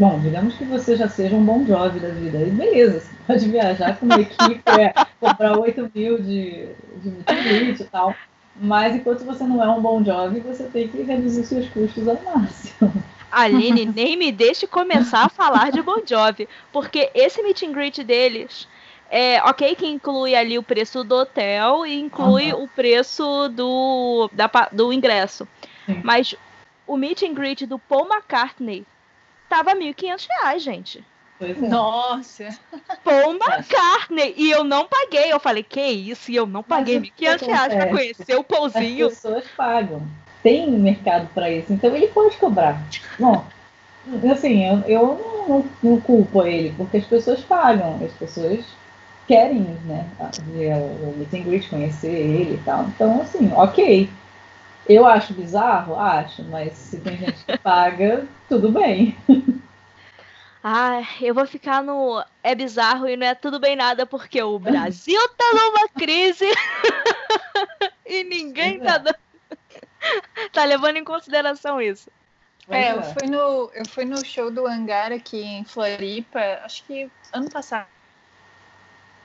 Bom, 0.01 0.19
digamos 0.19 0.55
que 0.55 0.65
você 0.65 0.95
já 0.95 1.07
seja 1.07 1.35
um 1.35 1.45
bom 1.45 1.63
job 1.63 1.99
da 1.99 2.09
vida. 2.09 2.39
E 2.39 2.49
beleza, 2.49 3.01
você 3.01 3.15
pode 3.27 3.47
viajar 3.47 3.99
com 3.99 4.07
uma 4.07 4.19
equipe, 4.19 4.63
é, 4.65 4.95
comprar 5.19 5.55
8 5.55 5.91
mil 5.93 6.17
de, 6.17 6.69
de 7.03 7.83
e 7.83 7.83
tal. 7.83 8.15
Mas 8.55 8.95
enquanto 8.95 9.23
você 9.23 9.43
não 9.43 9.63
é 9.63 9.69
um 9.69 9.79
bom 9.79 10.01
job, 10.01 10.39
você 10.39 10.63
tem 10.63 10.87
que 10.87 11.03
reduzir 11.03 11.43
seus 11.43 11.69
custos 11.69 12.07
ao 12.07 12.19
máximo. 12.23 12.91
Aline, 13.31 13.85
nem 13.85 14.17
me 14.17 14.31
deixe 14.31 14.65
começar 14.65 15.25
a 15.25 15.29
falar 15.29 15.71
de 15.71 15.83
Bon 15.83 16.01
Jovi, 16.03 16.49
porque 16.73 17.11
esse 17.13 17.43
meet 17.43 17.61
and 17.61 17.71
greet 17.71 18.03
deles 18.03 18.67
é, 19.07 19.39
ok 19.43 19.75
que 19.75 19.85
inclui 19.85 20.33
ali 20.33 20.57
o 20.57 20.63
preço 20.63 21.03
do 21.03 21.13
hotel 21.13 21.85
e 21.85 21.99
inclui 21.99 22.51
uhum. 22.53 22.63
o 22.63 22.67
preço 22.67 23.49
do, 23.49 24.31
da, 24.33 24.49
do 24.71 24.91
ingresso. 24.91 25.47
Sim. 25.85 26.01
Mas 26.03 26.33
o 26.87 26.97
meet 26.97 27.21
and 27.21 27.35
greet 27.35 27.67
do 27.67 27.77
Paul 27.77 28.07
McCartney 28.07 28.83
tava 29.51 29.71
R$ 29.73 29.93
1.500, 29.93 30.59
gente. 30.59 31.05
É. 31.41 31.53
Nossa! 31.67 32.57
Paul 33.03 33.33
McCartney! 33.33 34.33
E 34.37 34.49
eu 34.49 34.63
não 34.63 34.87
paguei. 34.87 35.31
Eu 35.31 35.39
falei, 35.41 35.61
que 35.61 35.81
isso? 35.81 36.31
E 36.31 36.37
eu 36.37 36.47
não 36.47 36.63
paguei 36.63 36.97
R$ 36.97 37.11
1.500 37.19 37.75
pra 37.75 37.89
conhecer 37.89 38.35
o 38.37 38.43
Paulzinho. 38.43 39.07
As 39.07 39.13
pessoas 39.15 39.43
pagam. 39.57 40.01
Tem 40.41 40.71
mercado 40.71 41.27
para 41.33 41.51
isso. 41.51 41.73
Então 41.73 41.93
ele 41.93 42.07
pode 42.07 42.37
cobrar. 42.37 42.81
Bom, 43.19 43.43
assim, 44.31 44.65
eu, 44.65 44.79
eu 44.87 45.45
não, 45.47 45.65
não 45.83 46.01
culpo 46.01 46.43
ele, 46.43 46.73
porque 46.77 46.97
as 46.97 47.05
pessoas 47.05 47.41
pagam. 47.41 47.99
As 48.03 48.13
pessoas 48.13 48.63
querem, 49.27 49.59
né, 49.85 50.07
ver 50.47 50.73
o 50.75 51.13
meet 51.17 51.33
and 51.33 51.43
greet, 51.43 51.69
conhecer 51.69 52.11
ele 52.11 52.55
e 52.55 52.61
tal. 52.63 52.85
Então, 52.85 53.21
assim, 53.21 53.51
ok. 53.53 54.09
Eu 54.87 55.05
acho 55.05 55.33
bizarro? 55.33 55.95
Acho, 55.95 56.43
mas 56.43 56.73
se 56.73 56.99
tem 56.99 57.17
gente 57.17 57.45
que 57.45 57.57
paga, 57.57 58.27
tudo 58.49 58.71
bem. 58.71 59.15
Ah, 60.63 61.01
eu 61.19 61.33
vou 61.33 61.45
ficar 61.45 61.81
no 61.83 62.23
é 62.43 62.53
bizarro 62.53 63.07
e 63.07 63.17
não 63.17 63.25
é 63.27 63.35
tudo 63.35 63.59
bem 63.59 63.75
nada 63.75 64.05
porque 64.05 64.41
o 64.41 64.59
Brasil 64.59 65.19
tá 65.29 65.45
numa 65.53 65.87
crise 65.89 66.45
e 68.05 68.23
ninguém 68.23 68.79
tá 68.79 68.97
dando... 68.97 69.17
tá 70.53 70.63
levando 70.65 70.97
em 70.97 71.03
consideração 71.03 71.81
isso. 71.81 72.09
É, 72.69 72.91
eu 72.91 73.03
fui 73.03 73.27
no 73.27 73.71
eu 73.73 73.85
fui 73.89 74.05
no 74.05 74.23
show 74.23 74.51
do 74.51 74.67
Hangar 74.67 75.11
aqui 75.11 75.41
em 75.41 75.65
Floripa, 75.65 76.39
acho 76.63 76.83
que 76.85 77.09
ano 77.33 77.49
passado. 77.49 77.87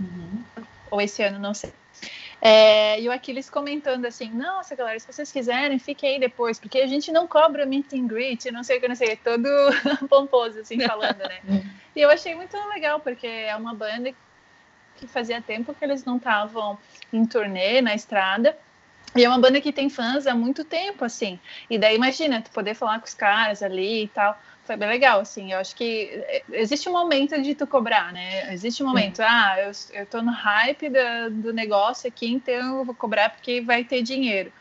Uhum. 0.01 0.42
Ou 0.90 1.01
esse 1.01 1.23
ano, 1.23 1.38
não 1.38 1.55
sei. 1.55 1.73
É, 2.49 3.01
e 3.01 3.09
o 3.09 3.13
Aquiles 3.13 3.51
comentando 3.51 4.05
assim, 4.05 4.31
nossa 4.31 4.77
galera, 4.77 5.01
se 5.01 5.13
vocês 5.13 5.33
quiserem, 5.33 5.81
fiquem 5.81 6.11
aí 6.11 6.21
depois, 6.21 6.61
porque 6.61 6.79
a 6.79 6.87
gente 6.87 7.11
não 7.11 7.27
cobra 7.27 7.67
meet 7.67 7.93
and 7.93 8.07
greet, 8.07 8.53
não 8.53 8.63
sei 8.63 8.79
o 8.79 8.81
que, 8.81 8.87
não 8.87 8.95
sei, 8.95 9.17
todo 9.17 9.49
pomposo 10.09 10.61
assim, 10.61 10.79
falando, 10.79 11.19
né? 11.19 11.41
e 11.97 12.01
eu 12.01 12.09
achei 12.09 12.37
muito 12.37 12.57
legal, 12.69 13.01
porque 13.01 13.27
é 13.27 13.57
uma 13.57 13.75
banda 13.75 14.15
que 14.95 15.09
fazia 15.09 15.43
tempo 15.43 15.75
que 15.75 15.85
eles 15.85 16.05
não 16.05 16.19
estavam 16.19 16.79
em 17.13 17.27
turnê 17.27 17.81
na 17.81 17.97
estrada, 17.97 18.57
e 19.17 19.25
é 19.25 19.29
uma 19.29 19.41
banda 19.41 19.61
que 19.61 19.73
tem 19.73 19.91
fãs 19.91 20.25
há 20.29 20.35
muito 20.35 20.63
tempo, 20.63 21.05
assim. 21.05 21.41
E 21.69 21.77
daí, 21.77 21.97
imagina, 21.97 22.41
tu 22.43 22.53
poder 22.53 22.75
falar 22.75 23.01
com 23.01 23.07
os 23.07 23.15
caras 23.15 23.61
ali 23.61 24.05
e 24.05 24.09
tal 24.09 24.39
foi 24.67 24.77
bem 24.77 24.89
legal, 24.89 25.21
assim. 25.21 25.53
Eu 25.53 25.59
acho 25.59 25.75
que 25.77 26.11
é, 26.27 26.43
existe 26.53 26.89
um 26.89 26.93
momento 26.93 27.41
de 27.41 27.55
tu 27.55 27.67
cobrar, 27.67 28.13
né? 28.13 28.53
Existe 28.53 28.83
um 28.83 28.89
momento, 28.89 29.21
ah, 29.21 29.57
eu, 29.59 30.01
eu 30.01 30.07
tô 30.07 30.21
no 30.21 30.33
hype 30.33 30.91
do, 30.91 31.31
do 31.43 31.53
negócio 31.53 32.09
aqui, 32.09 32.27
então 32.27 32.79
eu 32.79 32.85
vou 32.85 32.95
cobrar 32.95 33.31
porque 33.31 33.61
vai 33.61 33.85
ter 33.85 34.03
dinheiro. 34.03 34.53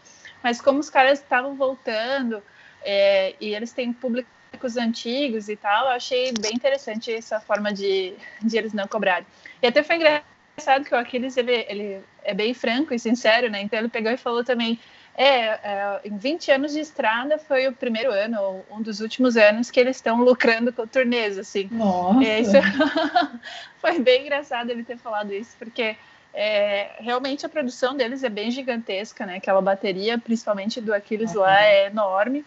Mas 0.43 0.61
como 0.61 0.79
os 0.79 0.89
caras 0.89 1.19
estavam 1.19 1.55
voltando 1.55 2.41
é, 2.83 3.33
e 3.41 3.53
eles 3.55 3.73
têm 3.73 3.91
públicos 3.91 4.77
antigos 4.77 5.49
e 5.49 5.55
tal, 5.55 5.87
eu 5.87 5.91
achei 5.91 6.31
bem 6.39 6.53
interessante 6.53 7.11
essa 7.11 7.39
forma 7.39 7.73
de, 7.73 8.13
de 8.41 8.57
eles 8.57 8.71
não 8.71 8.87
cobrarem. 8.87 9.25
E 9.61 9.67
até 9.67 9.81
foi 9.81 9.95
engraçado 9.95 10.85
que 10.85 10.93
o 10.93 10.97
Aquiles, 10.97 11.35
ele, 11.35 11.65
ele 11.67 11.99
é 12.23 12.33
bem 12.33 12.53
franco 12.53 12.93
e 12.93 12.99
sincero, 12.99 13.49
né? 13.49 13.61
Então 13.61 13.79
ele 13.79 13.89
pegou 13.89 14.11
e 14.11 14.17
falou 14.17 14.43
também 14.43 14.79
é, 15.17 15.45
é, 15.45 16.01
em 16.03 16.17
20 16.17 16.51
anos 16.51 16.73
de 16.73 16.81
estrada 16.81 17.37
foi 17.37 17.67
o 17.67 17.73
primeiro 17.73 18.11
ano, 18.11 18.41
ou 18.41 18.65
um 18.69 18.81
dos 18.81 18.99
últimos 18.99 19.37
anos, 19.37 19.71
que 19.71 19.79
eles 19.79 19.95
estão 19.95 20.21
lucrando 20.21 20.73
com 20.73 20.85
turnês, 20.85 21.37
assim. 21.37 21.69
Nossa! 21.71 22.23
É, 22.23 22.41
isso 22.41 22.51
foi 23.79 23.99
bem 23.99 24.23
engraçado 24.23 24.69
ele 24.69 24.83
ter 24.83 24.97
falado 24.97 25.31
isso, 25.33 25.55
porque 25.57 25.95
é, 26.33 26.91
realmente 26.99 27.45
a 27.45 27.49
produção 27.49 27.95
deles 27.95 28.25
é 28.25 28.29
bem 28.29 28.51
gigantesca, 28.51 29.25
né? 29.25 29.37
Aquela 29.37 29.61
bateria, 29.61 30.17
principalmente 30.17 30.81
do 30.81 30.93
Aquiles 30.93 31.33
uhum. 31.33 31.41
lá, 31.41 31.63
é 31.63 31.85
enorme. 31.87 32.43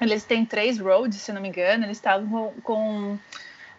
Eles 0.00 0.22
têm 0.22 0.44
três 0.44 0.78
roads, 0.78 1.20
se 1.20 1.32
não 1.32 1.40
me 1.40 1.48
engano, 1.48 1.84
eles 1.84 1.96
estavam 1.96 2.28
com, 2.28 2.60
com, 2.62 3.18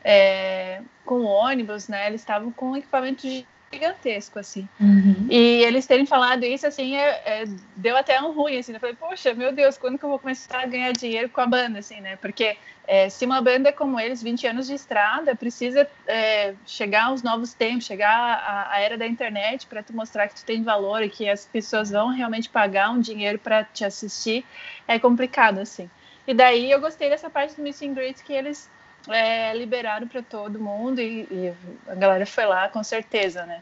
é, 0.03 0.81
com 1.05 1.23
ônibus, 1.23 1.87
né? 1.87 2.07
Eles 2.07 2.19
estavam 2.19 2.51
com 2.51 2.75
equipamento 2.75 3.25
de 3.25 3.47
gigantesco, 3.77 4.39
assim. 4.39 4.67
Uhum. 4.79 5.27
E 5.29 5.63
eles 5.63 5.85
terem 5.85 6.05
falado 6.05 6.43
isso, 6.43 6.65
assim, 6.65 6.95
é, 6.95 7.21
é, 7.25 7.45
deu 7.75 7.95
até 7.95 8.19
um 8.21 8.31
ruim, 8.31 8.57
assim. 8.57 8.73
Eu 8.73 8.79
falei, 8.79 8.95
poxa, 8.95 9.33
meu 9.33 9.51
Deus, 9.53 9.77
quando 9.77 9.97
que 9.97 10.03
eu 10.03 10.09
vou 10.09 10.19
começar 10.19 10.63
a 10.63 10.65
ganhar 10.65 10.91
dinheiro 10.91 11.29
com 11.29 11.41
a 11.41 11.45
banda, 11.45 11.79
assim, 11.79 12.01
né? 12.01 12.17
Porque 12.17 12.57
é, 12.87 13.09
se 13.09 13.25
uma 13.25 13.41
banda 13.41 13.71
como 13.71 13.99
eles, 13.99 14.23
20 14.23 14.47
anos 14.47 14.67
de 14.67 14.73
estrada, 14.73 15.35
precisa 15.35 15.87
é, 16.07 16.55
chegar 16.65 17.05
aos 17.05 17.21
novos 17.21 17.53
tempos, 17.53 17.85
chegar 17.85 18.09
à, 18.09 18.73
à 18.73 18.79
era 18.79 18.97
da 18.97 19.05
internet 19.05 19.67
para 19.67 19.83
tu 19.83 19.93
mostrar 19.93 20.27
que 20.27 20.35
tu 20.35 20.45
tem 20.45 20.63
valor 20.63 21.03
e 21.03 21.09
que 21.09 21.29
as 21.29 21.45
pessoas 21.45 21.91
vão 21.91 22.09
realmente 22.09 22.49
pagar 22.49 22.89
um 22.89 22.99
dinheiro 22.99 23.37
para 23.37 23.63
te 23.63 23.85
assistir, 23.85 24.43
é 24.87 24.97
complicado, 24.97 25.59
assim. 25.59 25.89
E 26.25 26.33
daí 26.33 26.69
eu 26.69 26.81
gostei 26.81 27.09
dessa 27.09 27.29
parte 27.29 27.55
do 27.55 27.61
Missing 27.61 27.93
Great 27.93 28.23
que 28.23 28.33
eles 28.33 28.69
é, 29.09 29.53
liberaram 29.55 30.07
para 30.07 30.21
todo 30.21 30.59
mundo 30.59 30.99
e, 30.99 31.27
e, 31.31 31.53
a 31.87 31.95
galera 31.95 32.25
foi 32.25 32.45
lá 32.45 32.67
com 32.67 32.83
certeza, 32.83 33.45
né? 33.45 33.59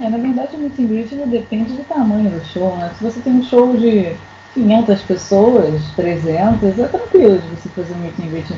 É, 0.00 0.08
na 0.08 0.18
verdade, 0.18 0.56
o 0.56 0.58
meet 0.58 0.78
and 0.78 0.86
greet 0.86 1.14
depende 1.26 1.72
do 1.72 1.84
tamanho 1.84 2.30
do 2.30 2.44
show, 2.46 2.76
né? 2.76 2.90
Se 2.96 3.04
você 3.04 3.20
tem 3.20 3.32
um 3.32 3.44
show 3.44 3.76
de 3.76 4.16
500 4.54 5.02
pessoas, 5.02 5.82
300, 5.94 6.78
é 6.78 6.88
tranquilo 6.88 7.38
de 7.38 7.48
você 7.48 7.68
fazer 7.70 7.94
um 7.94 7.98
meet 7.98 8.18
and 8.18 8.28
greet 8.28 8.52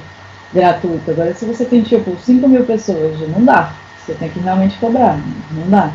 gratuito. 0.52 1.10
Agora, 1.10 1.34
se 1.34 1.44
você 1.44 1.64
tem, 1.64 1.82
tipo, 1.82 2.16
5 2.16 2.48
mil 2.48 2.64
pessoas, 2.64 3.18
não 3.28 3.44
dá. 3.44 3.72
Você 3.98 4.14
tem 4.14 4.28
que 4.28 4.38
realmente 4.38 4.78
cobrar, 4.78 5.18
não 5.50 5.68
dá. 5.68 5.90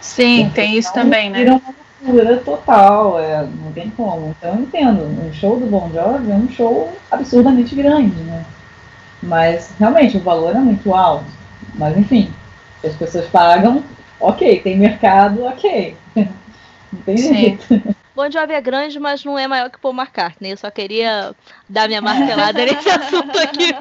Sim, 0.00 0.50
tem 0.54 0.76
isso 0.76 0.92
também, 0.92 1.30
né? 1.30 1.44
Uma 1.44 1.60
loucura 2.02 2.36
total, 2.38 3.20
é, 3.20 3.46
não 3.62 3.72
tem 3.72 3.90
como. 3.90 4.34
Então, 4.38 4.54
eu 4.54 4.62
entendo, 4.62 5.02
um 5.02 5.32
show 5.32 5.58
do 5.58 5.66
Bon 5.66 5.90
Jovi 5.92 6.30
é 6.30 6.34
um 6.34 6.48
show 6.50 6.92
absurdamente 7.10 7.74
grande, 7.74 8.16
né? 8.22 8.44
Mas 9.22 9.74
realmente 9.78 10.16
o 10.16 10.20
valor 10.20 10.56
é 10.56 10.60
muito 10.60 10.94
alto. 10.94 11.30
Mas 11.74 11.96
enfim, 11.96 12.30
se 12.80 12.86
as 12.88 12.96
pessoas 12.96 13.26
pagam, 13.26 13.84
ok, 14.18 14.60
tem 14.60 14.78
mercado, 14.78 15.44
ok. 15.44 15.96
Não 16.92 17.02
tem 17.02 17.16
Sim. 17.16 17.34
jeito. 17.34 17.66
Bon 18.12 18.30
Jovi 18.30 18.52
é 18.52 18.60
grande, 18.60 18.98
mas 18.98 19.24
não 19.24 19.38
é 19.38 19.46
maior 19.46 19.70
que 19.70 19.78
Paul 19.78 19.94
McCartney. 19.94 20.50
Eu 20.50 20.56
só 20.56 20.70
queria 20.70 21.34
dar 21.68 21.88
minha 21.88 22.02
martelada 22.02 22.66
nesse 22.66 22.90
assunto 22.90 23.38
aqui. 23.38 23.72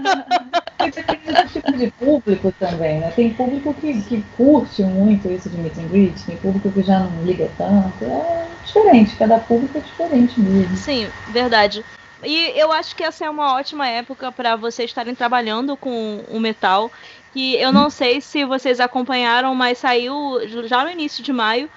Tem 1.26 1.48
tipo 1.48 1.78
de 1.78 1.92
público 1.92 2.54
também, 2.58 3.00
né? 3.00 3.12
Tem 3.12 3.34
público 3.34 3.74
que, 3.74 4.02
que 4.04 4.22
curte 4.38 4.84
muito 4.84 5.30
isso 5.30 5.50
de 5.50 5.58
meet 5.58 5.78
and 5.78 5.88
greet, 5.88 6.26
tem 6.26 6.38
público 6.38 6.72
que 6.72 6.84
já 6.84 7.00
não 7.00 7.24
liga 7.24 7.50
tanto. 7.58 8.06
É 8.06 8.48
diferente, 8.64 9.18
cada 9.18 9.40
público 9.40 9.78
é 9.78 9.82
diferente 9.82 10.40
mesmo. 10.40 10.78
Sim, 10.78 11.10
verdade. 11.28 11.84
E 12.24 12.54
eu 12.56 12.72
acho 12.72 12.96
que 12.96 13.04
essa 13.04 13.26
é 13.26 13.30
uma 13.30 13.54
ótima 13.54 13.88
época 13.88 14.32
para 14.32 14.56
vocês 14.56 14.90
estarem 14.90 15.16
trabalhando 15.16 15.78
com 15.78 16.24
o 16.30 16.40
metal. 16.40 16.92
Que 17.34 17.56
eu 17.56 17.72
não 17.72 17.90
sei 17.90 18.22
se 18.22 18.44
vocês 18.44 18.80
acompanharam, 18.80 19.54
mas 19.54 19.78
saiu 19.78 20.40
já 20.66 20.84
no 20.84 20.90
início 20.90 21.24
de 21.24 21.32
maio 21.32 21.70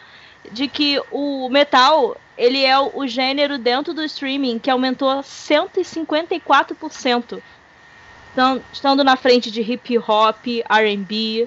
de 0.51 0.67
que 0.67 1.01
o 1.11 1.49
metal 1.49 2.17
ele 2.37 2.65
é 2.65 2.77
o 2.79 3.07
gênero 3.07 3.59
dentro 3.59 3.95
do 3.95 4.03
streaming 4.03 4.59
que 4.59 4.71
aumentou 4.71 5.09
154%. 5.21 7.41
Então, 8.33 8.61
estando 8.73 9.05
na 9.05 9.15
frente 9.15 9.51
de 9.51 9.61
hip 9.61 9.99
hop, 9.99 10.47
R&B, 10.69 11.47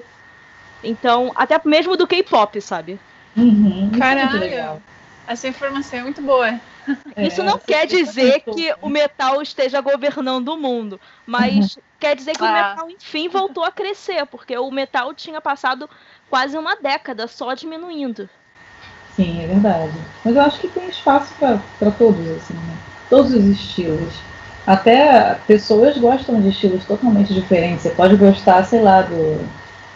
então 0.84 1.32
até 1.34 1.60
mesmo 1.64 1.96
do 1.96 2.06
K-pop, 2.06 2.60
sabe? 2.60 3.00
Uhum, 3.36 3.90
Caralho, 3.98 4.80
essa 5.26 5.48
informação 5.48 5.98
é 5.98 6.02
muito 6.02 6.22
boa. 6.22 6.60
É, 7.14 7.26
Isso 7.26 7.42
não 7.42 7.58
quer 7.58 7.86
dizer 7.86 8.40
que 8.40 8.74
o 8.80 8.88
metal 8.88 9.42
esteja 9.42 9.80
governando 9.80 10.48
o 10.48 10.56
mundo, 10.56 11.00
mas 11.26 11.78
quer 11.98 12.14
dizer 12.14 12.32
que 12.36 12.44
ah. 12.44 12.48
o 12.48 12.52
metal, 12.52 12.90
enfim, 12.90 13.28
voltou 13.28 13.64
a 13.64 13.72
crescer, 13.72 14.24
porque 14.26 14.56
o 14.56 14.70
metal 14.70 15.12
tinha 15.14 15.40
passado 15.40 15.88
quase 16.30 16.56
uma 16.56 16.76
década 16.76 17.26
só 17.26 17.54
diminuindo. 17.54 18.28
Sim, 19.14 19.42
é 19.42 19.46
verdade. 19.46 19.94
Mas 20.24 20.36
eu 20.36 20.42
acho 20.42 20.60
que 20.60 20.68
tem 20.68 20.88
espaço 20.88 21.34
para 21.38 21.90
todos, 21.92 22.20
assim, 22.36 22.54
né? 22.54 22.76
Todos 23.08 23.32
os 23.32 23.44
estilos. 23.44 24.14
Até 24.66 25.38
pessoas 25.46 25.96
gostam 25.96 26.40
de 26.40 26.48
estilos 26.48 26.84
totalmente 26.84 27.32
diferentes. 27.32 27.82
Você 27.82 27.90
pode 27.90 28.16
gostar, 28.16 28.64
sei 28.64 28.82
lá, 28.82 29.00
do 29.00 29.48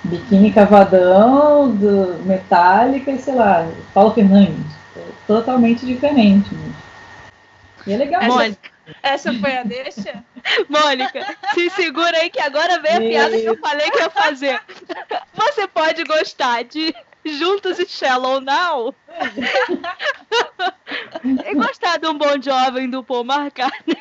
biquíni 0.04 0.52
cavadão, 0.52 1.70
do 1.70 2.22
Metallica 2.24 3.10
e 3.10 3.18
sei 3.18 3.34
lá, 3.34 3.68
Paulo 3.92 4.14
Fernandes 4.14 4.79
totalmente 5.30 5.86
diferente. 5.86 6.52
Né? 6.52 6.72
E 7.86 7.92
é 7.92 7.96
legal. 7.96 8.24
Mônica, 8.24 8.70
essa 9.00 9.32
foi 9.32 9.56
a 9.56 9.62
deixa? 9.62 10.24
Mônica, 10.68 11.24
se 11.54 11.70
segura 11.70 12.16
aí 12.18 12.28
que 12.30 12.40
agora 12.40 12.80
vem 12.80 12.96
a 12.96 13.00
piada 13.00 13.38
que 13.38 13.46
eu 13.46 13.56
falei 13.58 13.88
que 13.92 13.98
ia 13.98 14.10
fazer. 14.10 14.60
Você 15.32 15.68
pode 15.68 16.02
gostar 16.02 16.64
de 16.64 16.92
Juntos 17.24 17.78
e 17.78 17.86
Shallow 17.86 18.40
Now 18.40 18.92
e 21.44 21.54
gostar 21.54 21.98
de 21.98 22.08
um 22.08 22.18
bom 22.18 22.42
jovem 22.42 22.90
do 22.90 23.04
Paul 23.04 23.24
McCartney. 23.24 23.96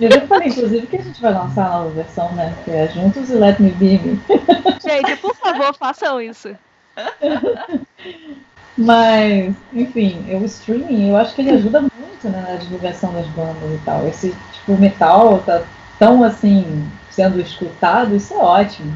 Eu 0.00 0.10
já 0.10 0.26
falei, 0.26 0.48
inclusive, 0.48 0.86
que 0.88 0.96
a 0.96 1.02
gente 1.02 1.22
vai 1.22 1.32
lançar 1.32 1.66
a 1.66 1.70
nova 1.78 1.90
versão, 1.90 2.32
né? 2.34 2.52
Que 2.64 2.70
é 2.72 2.88
Juntos 2.88 3.30
e 3.30 3.34
Let 3.34 3.60
Me 3.60 3.70
Be 3.70 3.98
Me. 3.98 4.20
Gente, 4.82 5.16
por 5.16 5.34
favor, 5.36 5.74
façam 5.74 6.20
isso. 6.20 6.56
Mas, 8.76 9.54
enfim, 9.72 10.24
o 10.34 10.44
streaming, 10.44 11.08
eu 11.08 11.16
acho 11.16 11.34
que 11.34 11.40
ele 11.40 11.50
ajuda 11.50 11.80
muito 11.80 12.28
né, 12.28 12.44
na 12.46 12.56
divulgação 12.56 13.12
das 13.12 13.26
bandas 13.28 13.70
e 13.72 13.80
tal. 13.84 14.06
Esse 14.06 14.34
tipo 14.52 14.76
metal 14.76 15.42
tá 15.46 15.62
tão 15.98 16.22
assim 16.22 16.86
sendo 17.10 17.40
escutado, 17.40 18.14
isso 18.14 18.34
é 18.34 18.36
ótimo. 18.36 18.92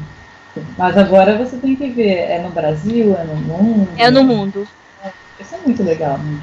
Mas 0.77 0.97
agora 0.97 1.37
você 1.37 1.57
tem 1.57 1.75
que 1.75 1.89
ver, 1.89 2.29
é 2.29 2.39
no 2.39 2.49
Brasil, 2.49 3.15
é 3.17 3.23
no 3.23 3.35
mundo. 3.35 3.89
É 3.97 4.11
no 4.11 4.23
mundo. 4.23 4.67
Isso 5.39 5.55
é 5.55 5.57
muito 5.65 5.81
legal, 5.81 6.17
né? 6.19 6.41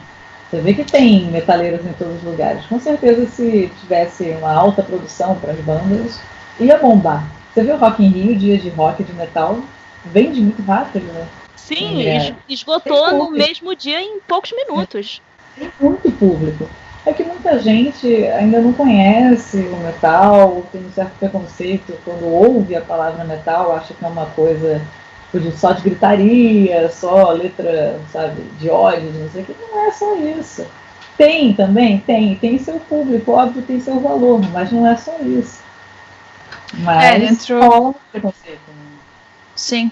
Você 0.51 0.61
vê 0.61 0.75
que 0.75 0.83
tem 0.83 1.27
metaleiros 1.31 1.85
em 1.87 1.93
todos 1.93 2.17
os 2.17 2.23
lugares. 2.23 2.65
Com 2.67 2.81
certeza, 2.81 3.27
se 3.27 3.71
tivesse 3.81 4.31
uma 4.31 4.51
alta 4.51 4.83
produção 4.83 5.37
para 5.37 5.53
as 5.53 5.61
bandas, 5.61 6.19
ia 6.59 6.79
bombar. 6.79 7.25
Você 7.53 7.63
viu 7.63 7.75
o 7.75 7.79
Rock 7.79 8.03
in 8.03 8.09
Rio, 8.09 8.37
dia 8.37 8.57
de 8.57 8.71
rock 8.71 9.05
de 9.05 9.13
metal, 9.13 9.61
vende 10.07 10.41
muito 10.41 10.63
rápido, 10.63 11.05
né? 11.13 11.27
Sim, 11.59 12.07
é. 12.07 12.35
esgotou 12.49 13.13
no 13.13 13.31
mesmo 13.31 13.75
dia 13.75 14.01
em 14.01 14.21
poucos 14.21 14.53
minutos. 14.53 15.21
Tem 15.55 15.71
muito 15.81 16.11
público. 16.13 16.69
É 17.05 17.13
que 17.13 17.25
muita 17.25 17.59
gente 17.59 18.07
ainda 18.27 18.61
não 18.61 18.73
conhece 18.73 19.59
o 19.59 19.77
metal, 19.79 20.63
tem 20.71 20.85
um 20.85 20.93
certo 20.93 21.13
preconceito 21.19 21.99
quando 22.05 22.27
ouve 22.27 22.77
a 22.77 22.81
palavra 22.81 23.25
metal, 23.25 23.75
acha 23.75 23.93
que 23.95 24.05
é 24.05 24.09
uma 24.09 24.27
coisa 24.27 24.81
só 25.57 25.73
de 25.73 25.83
gritaria, 25.83 26.91
só 26.91 27.33
letra, 27.33 28.01
sabe, 28.13 28.43
de 28.59 28.71
ódio, 28.71 29.11
não 29.13 29.29
sei 29.31 29.43
o 29.43 29.45
que. 29.45 29.57
Não 29.71 29.87
é 29.87 29.91
só 29.91 30.17
isso. 30.17 30.67
Tem 31.17 31.53
também, 31.53 31.99
tem, 31.99 32.37
tem 32.37 32.59
seu 32.59 32.79
público, 32.81 33.33
óbvio, 33.33 33.63
tem 33.63 33.81
seu 33.81 33.99
valor, 34.01 34.41
mas 34.53 34.71
não 34.71 34.87
é 34.87 34.97
só 34.97 35.17
isso. 35.21 35.61
Mas 36.75 37.05
é, 37.05 37.19
dentro... 37.19 37.95
preconceito. 38.13 38.61
Né? 38.69 38.99
Sim. 39.57 39.91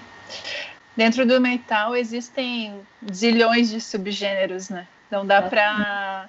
Dentro 0.97 1.27
do 1.27 1.39
metal 1.39 1.95
existem 1.95 2.81
zilhões 3.13 3.69
de 3.69 3.79
subgêneros, 3.79 4.67
né? 4.67 4.87
Não 5.11 5.25
dá 5.25 5.43
pra 5.43 6.27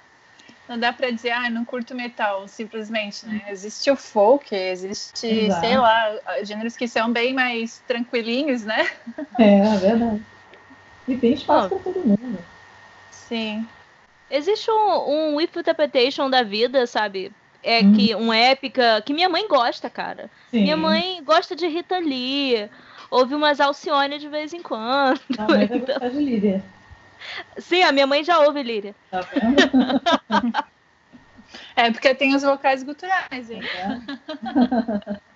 não 0.69 0.77
dá 0.77 0.93
para 0.93 1.09
dizer, 1.09 1.31
ah, 1.31 1.49
não 1.49 1.65
curto 1.65 1.95
metal, 1.95 2.47
simplesmente, 2.47 3.25
né? 3.25 3.41
Existe 3.49 3.89
o 3.89 3.95
folk, 3.95 4.53
existe, 4.53 5.25
Exato. 5.25 5.65
sei 5.65 5.75
lá, 5.75 6.15
gêneros 6.43 6.77
que 6.77 6.87
são 6.87 7.11
bem 7.11 7.33
mais 7.33 7.81
tranquilinhos, 7.87 8.63
né? 8.63 8.87
É, 9.39 9.57
é 9.57 9.77
verdade. 9.77 10.21
E 11.07 11.17
tem 11.17 11.33
espaço 11.33 11.69
para 11.69 11.79
todo 11.79 11.99
mundo. 12.05 12.37
Sim. 13.09 13.65
Existe 14.29 14.69
um, 14.69 15.33
um 15.33 15.41
interpretation 15.41 16.29
da 16.29 16.43
vida, 16.43 16.85
sabe? 16.85 17.31
É 17.63 17.79
hum. 17.79 17.93
que 17.95 18.15
um 18.15 18.31
épica 18.31 19.01
que 19.03 19.11
minha 19.11 19.27
mãe 19.27 19.47
gosta, 19.47 19.89
cara. 19.89 20.29
Sim. 20.51 20.61
Minha 20.61 20.77
mãe 20.77 21.19
gosta 21.23 21.55
de 21.55 21.67
Rita 21.67 21.97
Lee, 21.97 22.69
ouve 23.09 23.35
umas 23.35 23.59
Alcione 23.59 24.17
de 24.17 24.27
vez 24.27 24.53
em 24.53 24.61
quando. 24.61 25.19
Não, 25.37 25.47
mas 25.47 25.63
então... 25.63 25.79
gostar 25.79 26.09
de 26.09 26.19
Lídia. 26.19 26.63
Sim, 27.57 27.83
a 27.83 27.91
minha 27.91 28.07
mãe 28.07 28.23
já 28.23 28.39
ouve 28.39 28.63
Líria. 28.63 28.95
Tá 29.11 29.21
vendo? 29.21 30.63
é 31.75 31.91
porque 31.91 32.15
tem 32.15 32.35
os 32.35 32.43
vocais 32.43 32.83
guturais, 32.83 33.49
hein? 33.49 33.61
É. 33.63 35.19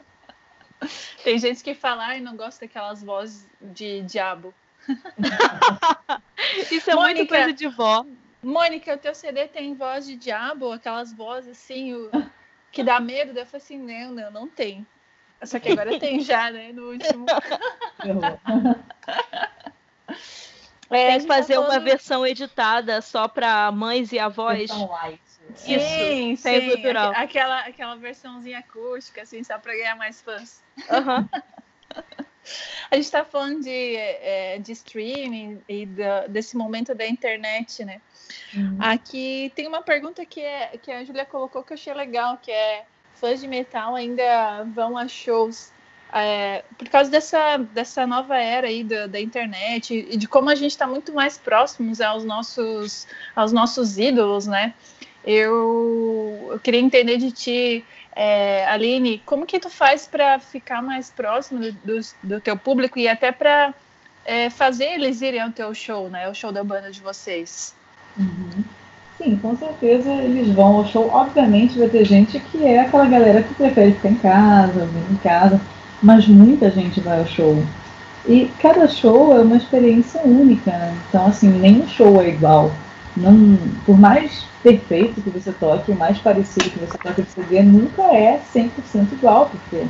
Tem 1.23 1.38
gente 1.38 1.63
que 1.63 1.73
fala 1.73 2.17
e 2.17 2.21
não 2.21 2.36
gosta 2.36 2.65
daquelas 2.65 3.01
vozes 3.01 3.47
de 3.62 4.01
diabo. 4.01 4.53
Isso 6.69 6.91
é 6.91 6.95
Mônica, 6.95 7.17
muito 7.17 7.29
coisa 7.29 7.53
de 7.53 7.67
vó. 7.67 8.05
Mônica, 8.41 8.93
o 8.93 8.97
teu 8.97 9.15
CD 9.15 9.47
tem 9.47 9.73
voz 9.73 10.05
de 10.05 10.17
diabo, 10.17 10.73
aquelas 10.73 11.13
vozes 11.13 11.51
assim, 11.51 11.93
o, 11.93 12.12
que 12.71 12.83
dá 12.83 12.99
medo. 12.99 13.38
eu 13.38 13.45
falei 13.45 13.63
assim, 13.63 13.77
não, 13.77 14.12
não, 14.12 14.31
não 14.31 14.49
tem. 14.49 14.86
Só 15.45 15.60
que 15.60 15.69
agora 15.71 15.99
tem 15.99 16.19
já, 16.19 16.51
né? 16.51 16.71
No 16.71 16.91
último. 16.91 17.25
É, 20.89 21.08
Tem 21.08 21.21
que 21.21 21.27
fazer 21.27 21.58
uma 21.58 21.79
versão 21.79 22.25
editada 22.25 23.01
só 23.01 23.27
para 23.27 23.71
mães 23.71 24.12
e 24.12 24.19
avós. 24.19 24.69
Sim, 25.56 26.32
Isso, 26.34 26.43
sim. 26.43 26.69
Cultural. 26.69 27.12
Aquela, 27.15 27.62
aquela 27.62 27.95
versãozinha 27.95 28.60
acústica, 28.60 29.23
assim, 29.23 29.43
só 29.43 29.58
para 29.58 29.73
ganhar 29.73 29.95
mais 29.95 30.21
fãs. 30.21 30.62
Uhum. 30.77 31.27
a 32.91 32.95
gente 32.95 33.06
está 33.06 33.25
falando 33.25 33.62
de, 33.62 33.95
é, 33.95 34.60
de 34.60 34.71
streaming 34.71 35.62
e 35.67 35.86
do, 35.86 36.29
desse 36.29 36.56
momento 36.56 36.93
da 36.93 37.08
internet, 37.08 37.84
né? 37.84 38.01
Uhum. 38.53 38.77
Aqui 38.79 39.51
tem 39.56 39.67
uma 39.67 39.82
pergunta 39.82 40.25
que, 40.25 40.41
é, 40.41 40.77
que 40.77 40.91
a 40.91 41.03
Julia 41.03 41.25
colocou 41.25 41.63
que 41.63 41.73
eu 41.73 41.75
achei 41.75 41.93
legal, 41.93 42.38
que 42.38 42.51
é 42.51 42.86
fãs 43.23 43.39
de 43.39 43.47
metal 43.47 43.95
ainda 43.95 44.65
vão 44.75 44.97
a 44.97 45.07
shows 45.07 45.71
é, 46.13 46.62
por 46.77 46.89
causa 46.89 47.09
dessa, 47.09 47.57
dessa 47.57 48.05
nova 48.05 48.38
era 48.38 48.67
aí 48.67 48.83
da, 48.83 49.07
da 49.07 49.19
internet 49.19 50.07
e 50.12 50.17
de 50.17 50.27
como 50.27 50.49
a 50.49 50.55
gente 50.55 50.71
está 50.71 50.86
muito 50.86 51.13
mais 51.13 51.38
próximos 51.38 52.01
aos 52.01 52.25
nossos, 52.25 53.07
aos 53.33 53.53
nossos 53.53 53.97
ídolos, 53.97 54.45
né? 54.45 54.73
Eu, 55.25 56.49
eu 56.51 56.59
queria 56.59 56.81
entender 56.81 57.17
de 57.17 57.31
ti, 57.31 57.86
é, 58.13 58.67
Aline, 58.67 59.23
como 59.25 59.45
que 59.45 59.57
tu 59.57 59.69
faz 59.69 60.05
para 60.05 60.38
ficar 60.38 60.83
mais 60.83 61.09
próximo 61.09 61.62
do, 61.62 61.71
do, 61.71 61.99
do, 62.21 62.41
teu 62.41 62.57
público 62.57 62.99
e 62.99 63.07
até 63.07 63.31
para 63.31 63.73
é, 64.25 64.49
fazer 64.49 64.95
eles 64.95 65.21
irem 65.21 65.39
ao 65.39 65.51
teu 65.51 65.73
show, 65.73 66.09
né? 66.09 66.29
O 66.29 66.36
show 66.36 66.51
da 66.51 66.63
banda 66.63 66.91
de 66.91 66.99
vocês. 66.99 67.73
Uhum. 68.17 68.63
Sim, 69.23 69.38
com 69.38 69.55
certeza 69.55 70.12
eles 70.12 70.49
vão 70.49 70.77
ao 70.77 70.86
show. 70.86 71.09
Obviamente 71.12 71.79
vai 71.79 71.88
ter 71.88 72.03
gente 72.03 72.39
que 72.39 72.65
é 72.65 72.81
aquela 72.81 73.05
galera 73.05 73.41
que 73.41 73.53
prefere 73.53 73.93
ficar 73.93 74.09
em 74.09 74.15
casa, 74.15 74.86
vir 74.86 75.12
em 75.12 75.15
casa 75.17 75.62
mas 76.03 76.27
muita 76.27 76.69
gente 76.69 76.99
vai 76.99 77.19
ao 77.19 77.25
show. 77.25 77.63
E 78.27 78.51
cada 78.59 78.88
show 78.88 79.36
é 79.36 79.41
uma 79.41 79.55
experiência 79.55 80.21
única, 80.23 80.69
né? 80.69 80.95
então 81.07 81.25
assim, 81.25 81.49
nenhum 81.49 81.88
show 81.88 82.21
é 82.21 82.29
igual. 82.29 82.71
Não, 83.15 83.57
por 83.86 83.97
mais 83.97 84.45
perfeito 84.62 85.21
que 85.21 85.29
você 85.29 85.51
toque, 85.53 85.91
o 85.91 85.95
mais 85.95 86.17
parecido 86.17 86.69
que 86.69 86.79
você 86.79 86.97
toque 86.97 87.21
de 87.21 87.29
CD, 87.29 87.62
nunca 87.63 88.01
é 88.03 88.41
100% 88.53 88.69
igual, 89.13 89.49
porque 89.49 89.86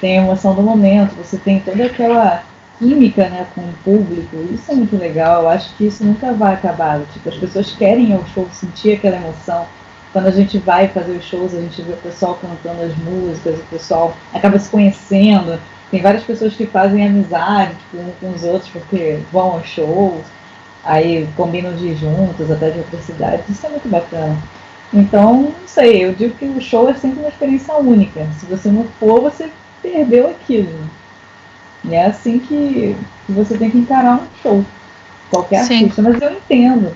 tem 0.00 0.18
a 0.18 0.22
emoção 0.22 0.54
do 0.54 0.62
momento, 0.62 1.14
você 1.16 1.36
tem 1.36 1.60
toda 1.60 1.84
aquela 1.84 2.42
química 2.78 3.28
né, 3.28 3.46
com 3.54 3.60
o 3.60 3.74
público, 3.84 4.36
isso 4.52 4.70
é 4.70 4.74
muito 4.74 4.96
legal, 4.96 5.42
eu 5.42 5.48
acho 5.48 5.74
que 5.76 5.86
isso 5.86 6.04
nunca 6.04 6.32
vai 6.32 6.54
acabar. 6.54 7.00
Tipo, 7.12 7.28
as 7.28 7.36
pessoas 7.36 7.72
querem 7.72 8.14
ao 8.14 8.24
show, 8.28 8.48
sentir 8.52 8.94
aquela 8.94 9.16
emoção. 9.16 9.66
Quando 10.12 10.26
a 10.26 10.30
gente 10.30 10.58
vai 10.58 10.88
fazer 10.88 11.12
os 11.12 11.24
shows, 11.24 11.54
a 11.54 11.60
gente 11.60 11.82
vê 11.82 11.92
o 11.92 11.96
pessoal 11.96 12.38
cantando 12.40 12.82
as 12.82 12.96
músicas, 12.96 13.58
o 13.58 13.64
pessoal 13.70 14.16
acaba 14.32 14.58
se 14.58 14.70
conhecendo. 14.70 15.58
Tem 15.90 16.00
várias 16.00 16.24
pessoas 16.24 16.54
que 16.54 16.66
fazem 16.66 17.06
amizade 17.06 17.74
tipo, 17.74 17.98
um 17.98 18.12
com 18.20 18.34
os 18.34 18.44
outros 18.44 18.70
porque 18.70 19.20
vão 19.32 19.52
aos 19.52 19.66
shows, 19.66 20.22
aí 20.84 21.28
combinam 21.36 21.74
de 21.74 21.88
ir 21.88 21.96
juntos, 21.96 22.50
até 22.50 22.70
de 22.70 22.78
outras 22.78 23.04
cidades. 23.04 23.48
Isso 23.48 23.66
é 23.66 23.70
muito 23.70 23.88
bacana. 23.88 24.36
Então, 24.92 25.54
não 25.60 25.68
sei, 25.68 26.04
eu 26.04 26.14
digo 26.14 26.34
que 26.34 26.46
o 26.46 26.60
show 26.60 26.88
é 26.88 26.94
sempre 26.94 27.20
uma 27.20 27.28
experiência 27.28 27.74
única. 27.74 28.26
Se 28.38 28.46
você 28.46 28.70
não 28.70 28.84
for, 28.98 29.20
você 29.20 29.50
perdeu 29.82 30.30
aquilo. 30.30 30.88
E 31.84 31.94
é 31.94 32.06
assim 32.06 32.38
que, 32.38 32.96
que 33.26 33.32
você 33.32 33.56
tem 33.56 33.70
que 33.70 33.78
encarar 33.78 34.16
um 34.16 34.26
show. 34.42 34.64
Qualquer 35.30 35.64
Sim. 35.64 35.84
artista. 35.84 36.02
Mas 36.02 36.20
eu 36.20 36.32
entendo 36.32 36.94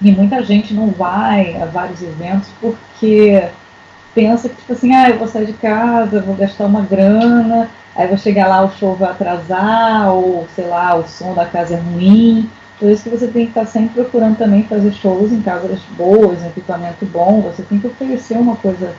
e 0.00 0.12
muita 0.12 0.42
gente 0.42 0.74
não 0.74 0.88
vai 0.88 1.56
a 1.60 1.64
vários 1.64 2.02
eventos 2.02 2.48
porque 2.60 3.42
pensa 4.14 4.48
que, 4.48 4.56
tipo 4.56 4.72
assim, 4.72 4.94
ah, 4.94 5.10
eu 5.10 5.18
vou 5.18 5.28
sair 5.28 5.46
de 5.46 5.52
casa, 5.54 6.20
vou 6.20 6.34
gastar 6.34 6.66
uma 6.66 6.82
grana, 6.82 7.68
aí 7.94 8.06
vou 8.06 8.18
chegar 8.18 8.46
lá, 8.46 8.64
o 8.64 8.70
show 8.72 8.94
vai 8.94 9.10
atrasar, 9.10 10.12
ou 10.12 10.46
sei 10.54 10.66
lá, 10.66 10.94
o 10.96 11.06
som 11.06 11.34
da 11.34 11.46
casa 11.46 11.74
é 11.74 11.78
ruim. 11.78 12.48
Por 12.78 12.90
isso 12.90 13.04
que 13.04 13.08
você 13.10 13.26
tem 13.28 13.44
que 13.46 13.50
estar 13.50 13.66
sempre 13.66 14.02
procurando 14.02 14.36
também 14.36 14.64
fazer 14.64 14.92
shows 14.92 15.32
em 15.32 15.40
casas 15.40 15.80
boas, 15.96 16.42
em 16.42 16.48
equipamento 16.48 17.06
bom, 17.06 17.40
você 17.40 17.62
tem 17.62 17.78
que 17.78 17.86
oferecer 17.86 18.36
uma 18.36 18.56
coisa 18.56 18.94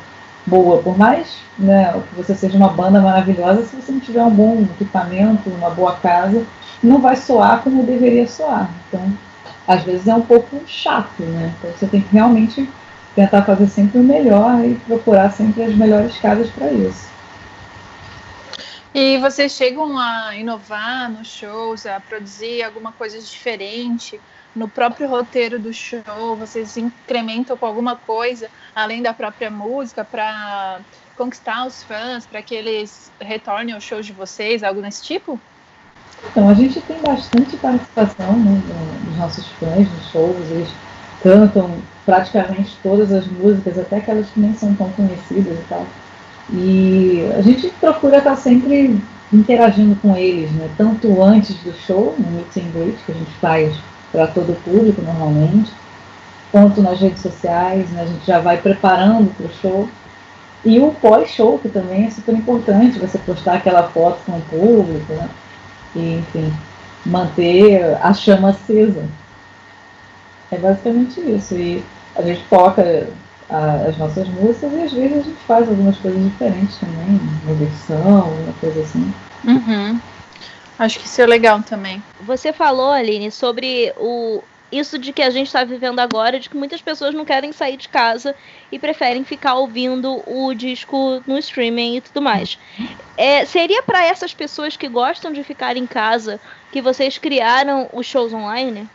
boa. 0.47 0.81
Por 0.81 0.97
mais 0.97 1.37
né, 1.59 1.93
que 2.09 2.15
você 2.15 2.33
seja 2.33 2.57
uma 2.57 2.69
banda 2.69 2.99
maravilhosa, 3.01 3.63
se 3.63 3.75
você 3.75 3.91
não 3.91 3.99
tiver 3.99 4.23
um 4.23 4.31
bom 4.31 4.61
equipamento, 4.63 5.49
uma 5.49 5.69
boa 5.69 5.95
casa, 5.97 6.43
não 6.81 6.99
vai 6.99 7.15
soar 7.15 7.61
como 7.61 7.83
deveria 7.83 8.27
soar. 8.27 8.69
Então, 8.87 9.13
às 9.67 9.83
vezes 9.83 10.07
é 10.07 10.15
um 10.15 10.21
pouco 10.21 10.61
chato, 10.65 11.21
né? 11.21 11.53
Então 11.59 11.71
você 11.71 11.85
tem 11.85 12.01
que 12.01 12.13
realmente 12.13 12.67
tentar 13.13 13.43
fazer 13.43 13.67
sempre 13.67 13.99
o 13.99 14.03
melhor 14.03 14.63
e 14.63 14.75
procurar 14.75 15.31
sempre 15.31 15.63
as 15.63 15.75
melhores 15.75 16.17
casas 16.17 16.49
para 16.49 16.71
isso. 16.71 17.07
E 18.93 19.17
vocês 19.19 19.51
chegam 19.51 19.97
a 19.97 20.35
inovar 20.35 21.11
nos 21.11 21.27
shows, 21.27 21.85
a 21.85 21.99
produzir 21.99 22.63
alguma 22.63 22.91
coisa 22.91 23.19
diferente 23.19 24.19
no 24.55 24.67
próprio 24.67 25.07
roteiro 25.07 25.59
do 25.59 25.73
show? 25.73 26.35
Vocês 26.37 26.77
incrementam 26.77 27.57
com 27.57 27.65
alguma 27.65 27.95
coisa 27.95 28.49
além 28.75 29.01
da 29.01 29.13
própria 29.13 29.49
música 29.49 30.03
para 30.03 30.79
conquistar 31.17 31.65
os 31.65 31.83
fãs, 31.83 32.25
para 32.25 32.41
que 32.41 32.53
eles 32.53 33.11
retornem 33.19 33.73
aos 33.73 33.83
shows 33.83 34.05
de 34.05 34.13
vocês, 34.13 34.63
algo 34.63 34.81
desse 34.81 35.03
tipo? 35.03 35.39
Então, 36.31 36.49
a 36.49 36.53
gente 36.53 36.79
tem 36.81 36.97
bastante 37.01 37.57
participação 37.57 38.37
né, 38.37 38.61
dos 39.03 39.17
nossos 39.17 39.45
fãs 39.59 39.91
nos 39.91 40.11
shows, 40.11 40.51
eles 40.51 40.69
cantam 41.21 41.71
praticamente 42.05 42.77
todas 42.81 43.11
as 43.11 43.27
músicas, 43.27 43.77
até 43.77 43.97
aquelas 43.97 44.27
que 44.29 44.39
nem 44.39 44.53
são 44.53 44.73
tão 44.75 44.91
conhecidas 44.91 45.57
e 45.57 45.63
tal. 45.67 45.85
E 46.53 47.29
a 47.37 47.41
gente 47.41 47.69
procura 47.79 48.19
estar 48.19 48.35
sempre 48.35 48.99
interagindo 49.33 49.95
com 49.97 50.15
eles, 50.15 50.51
né? 50.51 50.69
tanto 50.77 51.21
antes 51.21 51.55
do 51.57 51.73
show, 51.73 52.15
no 52.17 52.31
Meet 52.31 52.57
and 52.57 52.71
Greet, 52.71 52.97
que 53.05 53.11
a 53.11 53.15
gente 53.15 53.31
faz 53.41 53.75
para 54.11 54.27
todo 54.27 54.51
o 54.51 54.55
público 54.55 55.01
normalmente, 55.01 55.71
quanto 56.51 56.81
nas 56.81 56.99
redes 56.99 57.21
sociais, 57.21 57.89
né? 57.91 58.03
a 58.03 58.05
gente 58.05 58.25
já 58.25 58.39
vai 58.39 58.57
preparando 58.57 59.33
para 59.35 59.47
o 59.47 59.53
show. 59.61 59.89
E 60.65 60.79
o 60.79 60.91
pós-show, 60.91 61.59
que 61.59 61.69
também 61.69 62.05
é 62.05 62.09
super 62.11 62.33
importante, 62.33 62.99
você 62.99 63.17
postar 63.19 63.55
aquela 63.55 63.83
foto 63.83 64.19
com 64.25 64.37
o 64.37 64.41
público, 64.41 65.13
né? 65.13 65.29
e, 65.95 66.15
enfim, 66.15 66.53
manter 67.05 67.97
a 68.01 68.13
chama 68.13 68.49
acesa. 68.49 69.05
É 70.51 70.57
basicamente 70.57 71.19
isso. 71.19 71.55
E 71.55 71.83
a 72.15 72.21
gente 72.21 72.43
toca 72.49 73.07
a, 73.49 73.71
as 73.87 73.97
nossas 73.97 74.27
músicas 74.27 74.73
e 74.73 74.81
às 74.81 74.91
vezes 74.93 75.17
a 75.17 75.21
gente 75.21 75.39
faz 75.47 75.67
algumas 75.69 75.97
coisas 75.97 76.21
diferentes 76.23 76.77
também, 76.77 77.19
uma 77.45 77.55
versão, 77.55 78.29
uma 78.29 78.53
coisa 78.59 78.81
assim. 78.81 79.13
Uhum. 79.45 79.99
Acho 80.79 80.99
que 80.99 81.05
isso 81.05 81.21
é 81.21 81.25
legal 81.25 81.61
também. 81.63 82.01
Você 82.21 82.53
falou, 82.53 82.91
Aline, 82.91 83.31
sobre 83.31 83.93
o 83.97 84.43
isso 84.71 84.99
de 84.99 85.13
que 85.13 85.21
a 85.21 85.29
gente 85.29 85.47
está 85.47 85.63
vivendo 85.63 85.99
agora, 85.99 86.39
de 86.39 86.49
que 86.49 86.57
muitas 86.57 86.81
pessoas 86.81 87.13
não 87.15 87.23
querem 87.23 87.51
sair 87.51 87.77
de 87.77 87.87
casa 87.87 88.35
e 88.71 88.77
preferem 88.77 89.23
ficar 89.23 89.55
ouvindo 89.55 90.21
o 90.27 90.53
disco 90.53 91.21
no 91.25 91.37
streaming 91.37 91.97
e 91.97 92.01
tudo 92.01 92.21
mais. 92.21 92.59
É, 93.15 93.45
seria 93.45 93.81
para 93.81 94.05
essas 94.05 94.33
pessoas 94.33 94.75
que 94.75 94.87
gostam 94.89 95.31
de 95.31 95.43
ficar 95.43 95.77
em 95.77 95.87
casa 95.87 96.39
que 96.71 96.81
vocês 96.81 97.17
criaram 97.17 97.89
os 97.93 98.05
shows 98.05 98.33
online? 98.33 98.89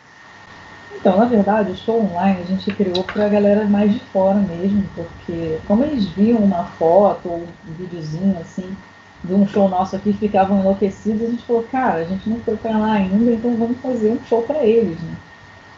Então, 0.94 1.16
na 1.16 1.24
verdade, 1.24 1.72
o 1.72 1.76
show 1.76 2.00
online 2.00 2.42
a 2.42 2.44
gente 2.44 2.70
criou 2.72 3.02
para 3.02 3.24
a 3.24 3.28
galera 3.28 3.64
mais 3.64 3.92
de 3.92 3.98
fora 3.98 4.38
mesmo, 4.38 4.86
porque 4.94 5.58
como 5.66 5.84
eles 5.84 6.04
viam 6.04 6.38
uma 6.38 6.64
foto 6.64 7.28
ou 7.28 7.38
um 7.38 7.72
videozinho 7.72 8.36
assim 8.40 8.76
de 9.24 9.34
um 9.34 9.46
show 9.46 9.68
nosso 9.68 9.96
aqui 9.96 10.12
ficavam 10.12 10.60
enlouquecidos, 10.60 11.22
a 11.22 11.30
gente 11.30 11.44
falou, 11.44 11.62
cara, 11.70 12.00
a 12.00 12.04
gente 12.04 12.28
não 12.28 12.40
foi 12.40 12.56
para 12.56 12.76
lá 12.76 12.92
ainda, 12.92 13.30
então 13.30 13.56
vamos 13.56 13.78
fazer 13.78 14.10
um 14.10 14.24
show 14.24 14.42
para 14.42 14.64
eles, 14.64 15.00
né? 15.00 15.16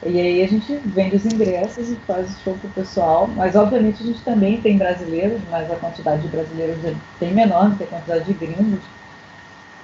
E 0.07 0.21
aí 0.21 0.43
a 0.43 0.47
gente 0.47 0.77
vende 0.85 1.17
os 1.17 1.25
ingressos 1.25 1.91
e 1.91 1.97
faz 2.07 2.31
o 2.31 2.41
show 2.41 2.55
pro 2.59 2.69
pessoal, 2.71 3.27
mas 3.27 3.57
obviamente 3.57 4.03
a 4.03 4.07
gente 4.07 4.23
também 4.23 4.61
tem 4.61 4.77
brasileiros, 4.77 5.41
mas 5.51 5.71
a 5.71 5.77
quantidade 5.77 6.23
de 6.23 6.29
brasileiros 6.29 6.85
é 6.85 6.95
bem 7.19 7.33
menor 7.33 7.71
do 7.71 7.77
que 7.77 7.85
a 7.85 7.87
quantidade 7.87 8.25
de 8.25 8.35
gringos. 8.35 8.81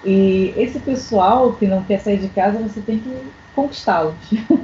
E 0.05 0.53
esse 0.57 0.79
pessoal 0.79 1.55
que 1.55 1.67
não 1.67 1.83
quer 1.85 2.01
sair 2.01 2.19
de 2.19 2.29
casa, 2.29 2.59
você 2.59 2.81
tem 2.81 2.99
que 2.99 3.33
conquistá-los. 3.55 4.15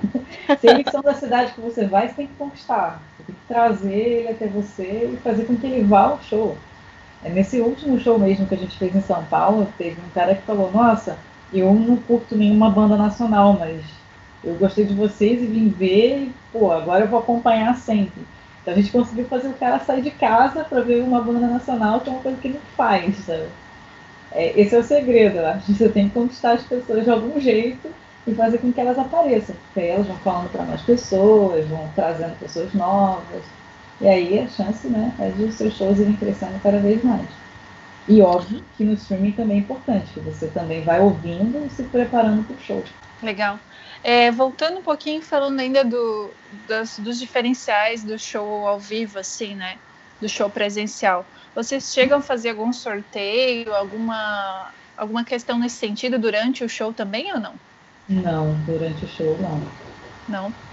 Se 0.61 0.67
eles 0.67 0.91
são 0.91 1.03
da 1.03 1.15
cidade 1.15 1.53
que 1.53 1.61
você 1.61 1.87
vai, 1.87 2.09
você 2.09 2.15
tem 2.15 2.27
que 2.27 2.35
conquistar. 2.35 3.03
Você 3.17 3.25
tem 3.25 3.35
que 3.35 3.47
trazer 3.49 3.95
ele 3.95 4.29
até 4.29 4.47
você 4.47 5.11
e 5.13 5.17
fazer 5.23 5.45
com 5.45 5.57
que 5.57 5.67
ele 5.67 5.85
vá 5.85 6.03
ao 6.03 6.23
show. 6.23 6.57
É 7.27 7.29
nesse 7.29 7.61
último 7.61 7.99
show 7.99 8.21
mesmo 8.21 8.47
que 8.47 8.55
a 8.55 8.59
gente 8.59 8.79
fez 8.79 8.95
em 8.95 9.01
São 9.01 9.25
Paulo, 9.27 9.75
teve 9.77 10.01
um 10.01 10.09
cara 10.11 10.37
que 10.37 10.43
falou, 10.47 10.71
nossa, 10.71 11.19
eu 11.53 11.75
não 11.75 11.97
curto 11.97 12.37
nenhuma 12.37 12.71
banda 12.71 12.97
nacional, 12.97 13.55
mas 13.59 13.85
eu 14.45 14.55
gostei 14.55 14.85
de 14.87 14.95
vocês 14.95 15.43
e 15.43 15.47
vim 15.47 15.69
ver, 15.69 16.19
e, 16.21 16.35
pô, 16.53 16.71
agora 16.71 17.05
eu 17.05 17.09
vou 17.09 17.19
acompanhar 17.19 17.75
sempre. 17.79 18.29
Então 18.63 18.73
a 18.73 18.77
gente 18.77 18.93
conseguiu 18.93 19.27
fazer 19.27 19.49
o 19.49 19.59
cara 19.59 19.81
sair 19.81 20.03
de 20.03 20.13
casa 20.13 20.65
para 20.65 20.83
ver 20.83 21.03
uma 21.03 21.21
banda 21.21 21.49
nacional, 21.49 22.01
que 22.01 22.09
é 22.09 22.13
uma 22.13 22.23
coisa 22.23 22.39
que 22.41 22.47
ele 22.47 22.61
faz, 22.77 23.17
sabe? 23.25 23.49
É, 24.31 24.61
esse 24.61 24.75
é 24.77 24.79
o 24.79 24.85
segredo, 24.85 25.39
eu 25.39 25.47
acho. 25.47 25.73
Você 25.75 25.89
tem 25.89 26.09
que 26.09 26.15
conquistar 26.15 26.53
as 26.53 26.65
pessoas 26.65 27.05
de 27.05 27.11
algum 27.11 27.41
jeito 27.41 27.93
e 28.27 28.35
fazer 28.37 28.59
com 28.59 28.73
que 28.73 28.81
elas 28.81 28.99
apareçam, 28.99 29.57
porque 29.57 29.81
elas 29.81 30.07
vão 30.07 30.19
falando 30.19 30.51
para 30.51 30.65
mais 30.65 30.83
pessoas, 30.83 31.67
vão 31.69 31.93
trazendo 31.95 32.39
pessoas 32.39 32.73
novas. 32.73 33.56
E 34.01 34.07
aí 34.07 34.39
a 34.39 34.49
chance 34.49 34.89
né, 34.89 35.15
é 35.19 35.31
de 35.31 35.45
os 35.45 35.55
seus 35.55 35.75
shows 35.75 35.99
irem 35.99 36.17
crescendo 36.17 36.61
cada 36.61 36.81
vez 36.81 37.03
mais. 37.03 37.29
E 38.09 38.23
óbvio 38.23 38.65
que 38.77 38.85
no 38.85 38.93
streaming 38.93 39.33
também 39.33 39.59
é 39.59 39.61
importante, 39.61 40.13
que 40.13 40.21
você 40.21 40.49
também 40.49 40.85
vai 40.85 41.01
ouvindo 41.01 41.65
e 41.65 41.71
se 41.71 41.83
preparando 41.85 42.45
para 42.45 42.55
o 42.55 42.59
show. 42.59 42.85
Legal. 43.23 43.59
É, 44.05 44.31
voltando 44.31 44.79
um 44.79 44.83
pouquinho, 44.83 45.23
falando 45.23 45.59
ainda 45.59 45.85
do, 45.85 46.37
das, 46.69 46.99
dos 46.99 47.19
diferenciais 47.19 48.05
do 48.05 48.19
show 48.19 48.67
ao 48.67 48.79
vivo, 48.79 49.19
assim, 49.19 49.57
né? 49.57 49.81
Do 50.21 50.29
show 50.29 50.49
presencial. 50.51 51.27
Vocês 51.55 51.93
chegam 51.93 52.19
a 52.19 52.23
fazer 52.23 52.51
algum 52.51 52.73
sorteio, 52.73 53.75
alguma, 53.75 54.73
alguma 54.97 55.25
questão 55.25 55.59
nesse 55.59 55.77
sentido 55.77 56.19
durante 56.19 56.63
o 56.63 56.69
show 56.69 56.93
também 56.93 57.33
ou 57.33 57.41
não? 57.41 57.59
Não, 58.09 58.63
durante 58.65 59.05
o 59.05 59.09
show 59.09 59.37
não. 59.41 59.61
Não? 60.29 60.66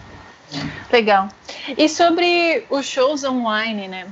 Legal. 0.92 1.30
E 1.78 1.88
sobre 1.89 2.66
os 2.70 2.86
shows 2.86 3.24
online, 3.24 3.88
né? 3.88 4.08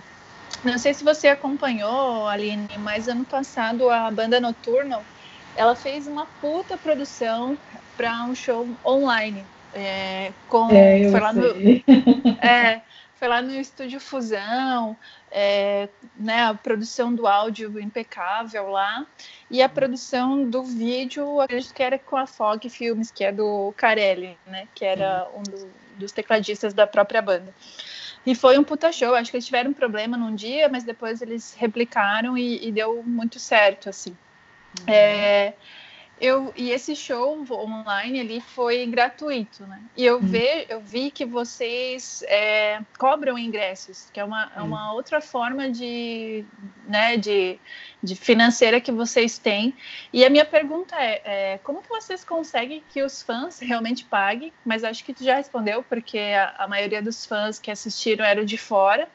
Não 0.63 0.77
sei 0.77 0.93
se 0.93 1.04
você 1.04 1.27
acompanhou, 1.27 2.27
Aline, 2.27 2.69
mas 2.80 3.08
ano 3.08 3.25
passado 3.25 3.89
a 3.89 4.12
banda 4.12 4.39
Noturno 4.39 5.01
ela 5.56 5.75
fez 5.75 6.08
uma 6.08 6.25
puta 6.39 6.77
produção 6.77 7.58
para 7.97 8.23
um 8.23 8.36
show 8.36 8.67
online. 8.86 9.45
É, 9.73 10.32
com, 10.49 10.69
é, 10.69 11.10
foi, 11.10 11.19
lá 11.19 11.34
no, 11.34 11.47
é, 12.45 12.82
foi 13.15 13.27
lá 13.27 13.41
no 13.41 13.54
Estúdio 13.54 13.99
Fusão, 13.99 14.97
é, 15.32 15.88
né, 16.17 16.43
a 16.43 16.54
produção 16.54 17.13
do 17.13 17.25
áudio 17.25 17.80
impecável 17.80 18.69
lá, 18.69 19.06
e 19.49 19.62
a 19.62 19.69
produção 19.69 20.49
do 20.49 20.63
vídeo, 20.63 21.39
acredito 21.39 21.73
que 21.73 21.84
era 21.84 21.97
com 21.97 22.17
a 22.17 22.27
Fog 22.27 22.69
Filmes, 22.69 23.12
que 23.12 23.23
é 23.23 23.32
do 23.32 23.73
Carelli, 23.77 24.38
né, 24.45 24.67
que 24.75 24.84
era 24.84 25.27
um 25.36 25.43
do, 25.43 25.69
dos 26.01 26.11
tecladistas 26.11 26.73
da 26.73 26.85
própria 26.85 27.21
banda. 27.21 27.53
E 28.25 28.35
foi 28.35 28.57
um 28.57 28.63
puta 28.63 28.91
show, 28.91 29.15
acho 29.15 29.31
que 29.31 29.37
eles 29.37 29.45
tiveram 29.45 29.71
um 29.71 29.73
problema 29.73 30.17
num 30.17 30.35
dia, 30.35 30.69
mas 30.69 30.83
depois 30.83 31.21
eles 31.21 31.55
replicaram 31.57 32.37
e, 32.37 32.67
e 32.67 32.71
deu 32.71 33.01
muito 33.03 33.39
certo, 33.39 33.89
assim. 33.89 34.11
Uhum. 34.79 34.93
É, 34.93 35.53
eu, 36.21 36.53
e 36.55 36.69
esse 36.69 36.95
show 36.95 37.43
online 37.51 38.19
ali 38.19 38.41
foi 38.41 38.86
gratuito, 38.86 39.65
né? 39.65 39.81
E 39.97 40.05
eu, 40.05 40.17
uhum. 40.17 40.31
eu 40.69 40.79
vi 40.79 41.10
que 41.10 41.25
vocês 41.25 42.23
é, 42.27 42.79
cobram 42.99 43.39
ingressos, 43.39 44.07
que 44.13 44.19
é 44.19 44.23
uma, 44.23 44.51
é 44.55 44.62
uma 44.62 44.93
outra 44.93 45.19
forma 45.19 45.67
de, 45.71 46.45
né, 46.88 47.17
de, 47.17 47.60
de 48.03 48.15
financeira 48.15 48.79
que 48.79 48.91
vocês 48.91 49.39
têm. 49.39 49.73
E 50.13 50.23
a 50.23 50.29
minha 50.29 50.45
pergunta 50.45 50.95
é, 50.95 51.21
é, 51.25 51.57
como 51.63 51.81
que 51.81 51.89
vocês 51.89 52.23
conseguem 52.23 52.84
que 52.88 53.01
os 53.01 53.23
fãs 53.23 53.57
realmente 53.60 54.05
paguem? 54.05 54.53
Mas 54.63 54.84
acho 54.84 55.03
que 55.03 55.15
tu 55.15 55.23
já 55.23 55.38
respondeu, 55.38 55.81
porque 55.81 56.19
a, 56.19 56.53
a 56.60 56.67
maioria 56.67 57.01
dos 57.01 57.25
fãs 57.25 57.57
que 57.57 57.71
assistiram 57.71 58.23
eram 58.23 58.45
de 58.45 58.60
fora. 58.60 59.10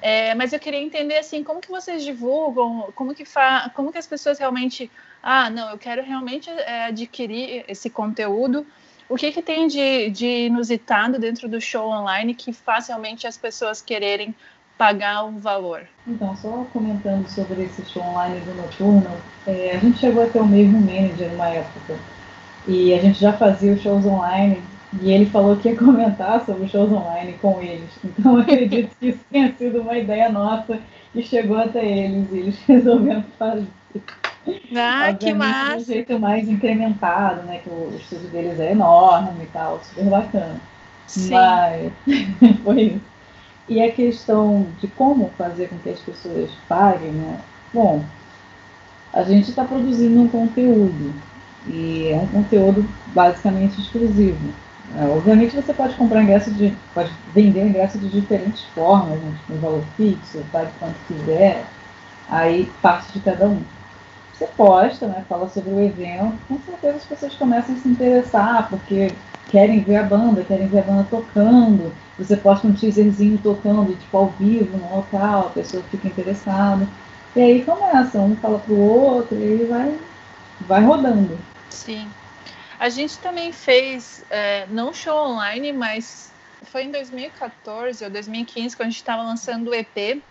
É, 0.00 0.34
mas 0.34 0.52
eu 0.52 0.58
queria 0.58 0.80
entender 0.80 1.16
assim, 1.16 1.42
como 1.42 1.60
que 1.60 1.70
vocês 1.70 2.02
divulgam, 2.04 2.92
como 2.94 3.14
que 3.14 3.24
fa 3.24 3.70
como 3.74 3.92
que 3.92 3.98
as 3.98 4.06
pessoas 4.06 4.38
realmente, 4.38 4.90
ah, 5.28 5.50
não, 5.50 5.70
eu 5.70 5.76
quero 5.76 6.04
realmente 6.04 6.48
é, 6.48 6.84
adquirir 6.84 7.64
esse 7.66 7.90
conteúdo. 7.90 8.64
O 9.08 9.16
que, 9.16 9.32
que 9.32 9.42
tem 9.42 9.66
de, 9.66 10.08
de 10.10 10.46
inusitado 10.46 11.18
dentro 11.18 11.48
do 11.48 11.60
show 11.60 11.88
online 11.88 12.32
que 12.32 12.52
faz 12.52 12.86
realmente 12.86 13.26
as 13.26 13.36
pessoas 13.36 13.82
quererem 13.82 14.32
pagar 14.78 15.24
um 15.24 15.36
valor? 15.36 15.82
Então, 16.06 16.36
só 16.36 16.64
comentando 16.72 17.26
sobre 17.28 17.64
esse 17.64 17.84
show 17.86 18.04
online 18.04 18.38
do 18.38 18.54
Noturno, 18.54 19.10
é, 19.48 19.72
a 19.72 19.78
gente 19.78 19.98
chegou 19.98 20.22
a 20.22 20.28
ter 20.28 20.38
o 20.38 20.46
mesmo 20.46 20.80
manager 20.80 21.28
numa 21.32 21.48
época 21.48 21.98
e 22.68 22.94
a 22.94 22.98
gente 23.00 23.18
já 23.18 23.32
fazia 23.32 23.72
os 23.72 23.82
shows 23.82 24.06
online 24.06 24.62
e 25.02 25.10
ele 25.10 25.26
falou 25.26 25.56
que 25.56 25.70
ia 25.70 25.76
comentar 25.76 26.46
sobre 26.46 26.68
shows 26.68 26.92
online 26.92 27.32
com 27.42 27.60
eles. 27.60 27.90
Então 28.04 28.38
acredito 28.38 28.94
que 29.00 29.08
isso 29.08 29.24
tenha 29.28 29.52
sido 29.58 29.80
uma 29.80 29.98
ideia 29.98 30.28
nossa 30.28 30.78
e 31.12 31.20
chegou 31.20 31.56
até 31.56 31.84
eles 31.84 32.30
e 32.30 32.38
eles 32.38 32.58
resolveram 32.68 33.24
fazer. 33.36 33.66
Ah, 34.76 35.12
que 35.14 35.32
massa! 35.32 35.76
De 35.76 35.82
um 35.82 35.84
jeito 35.84 36.18
mais 36.18 36.48
incrementado, 36.48 37.42
né? 37.42 37.58
Que 37.58 37.70
o 37.70 37.92
estúdio 37.96 38.28
deles 38.28 38.60
é 38.60 38.72
enorme 38.72 39.44
e 39.44 39.46
tal, 39.46 39.80
super 39.82 40.04
bacana. 40.04 40.60
Sim. 41.06 41.30
Mas 41.30 41.92
foi 42.64 42.82
isso. 42.82 43.00
E 43.68 43.82
a 43.82 43.90
questão 43.90 44.66
de 44.80 44.86
como 44.88 45.30
fazer 45.36 45.68
com 45.68 45.78
que 45.78 45.90
as 45.90 45.98
pessoas 45.98 46.50
paguem, 46.68 47.10
né? 47.10 47.40
Bom, 47.74 48.04
a 49.12 49.22
gente 49.22 49.50
está 49.50 49.64
produzindo 49.64 50.20
um 50.20 50.28
conteúdo 50.28 51.12
e 51.66 52.08
é 52.12 52.16
um 52.16 52.26
conteúdo 52.26 52.86
basicamente 53.08 53.80
exclusivo. 53.80 54.52
É, 54.94 55.04
obviamente 55.08 55.56
você 55.56 55.74
pode 55.74 55.94
comprar 55.94 56.22
ingresso 56.22 56.50
de. 56.52 56.72
pode 56.94 57.10
vender 57.34 57.66
ingresso 57.66 57.98
de 57.98 58.08
diferentes 58.08 58.62
formas, 58.66 59.20
né? 59.20 59.34
com 59.46 59.56
valor 59.56 59.82
fixo, 59.96 60.44
pague 60.52 60.70
quanto 60.78 60.94
quiser, 61.08 61.66
aí 62.28 62.70
parte 62.80 63.12
de 63.12 63.20
cada 63.20 63.46
um. 63.46 63.60
Você 64.36 64.46
posta, 64.48 65.06
né? 65.06 65.24
Fala 65.28 65.48
sobre 65.48 65.70
o 65.70 65.80
evento, 65.80 66.38
com 66.46 66.58
certeza 66.60 66.96
as 66.98 67.04
pessoas 67.04 67.34
começam 67.36 67.74
a 67.74 67.78
se 67.78 67.88
interessar, 67.88 68.68
porque 68.68 69.10
querem 69.50 69.80
ver 69.80 69.96
a 69.96 70.02
banda, 70.02 70.44
querem 70.44 70.68
ver 70.68 70.80
a 70.80 70.82
banda 70.82 71.06
tocando. 71.08 71.92
Você 72.18 72.36
posta 72.36 72.66
um 72.66 72.74
teaserzinho 72.74 73.38
tocando, 73.38 73.96
tipo, 73.96 74.16
ao 74.16 74.28
vivo, 74.38 74.76
no 74.76 74.96
local, 74.96 75.46
a 75.46 75.50
pessoa 75.50 75.82
fica 75.84 76.08
interessada. 76.08 76.86
E 77.34 77.40
aí 77.40 77.64
começa, 77.64 78.18
um 78.18 78.36
fala 78.36 78.58
pro 78.58 78.76
outro, 78.76 79.38
e 79.38 79.42
aí 79.42 79.64
vai, 79.64 79.98
vai 80.62 80.84
rodando. 80.84 81.38
Sim. 81.70 82.06
A 82.78 82.90
gente 82.90 83.18
também 83.18 83.52
fez, 83.52 84.22
é, 84.30 84.66
não 84.70 84.92
show 84.92 85.16
online, 85.16 85.72
mas 85.72 86.30
foi 86.64 86.84
em 86.84 86.90
2014 86.90 88.04
ou 88.04 88.10
2015, 88.10 88.76
quando 88.76 88.88
a 88.88 88.90
gente 88.90 88.98
estava 88.98 89.22
lançando 89.22 89.68
o 89.70 89.74
EP, 89.74 90.22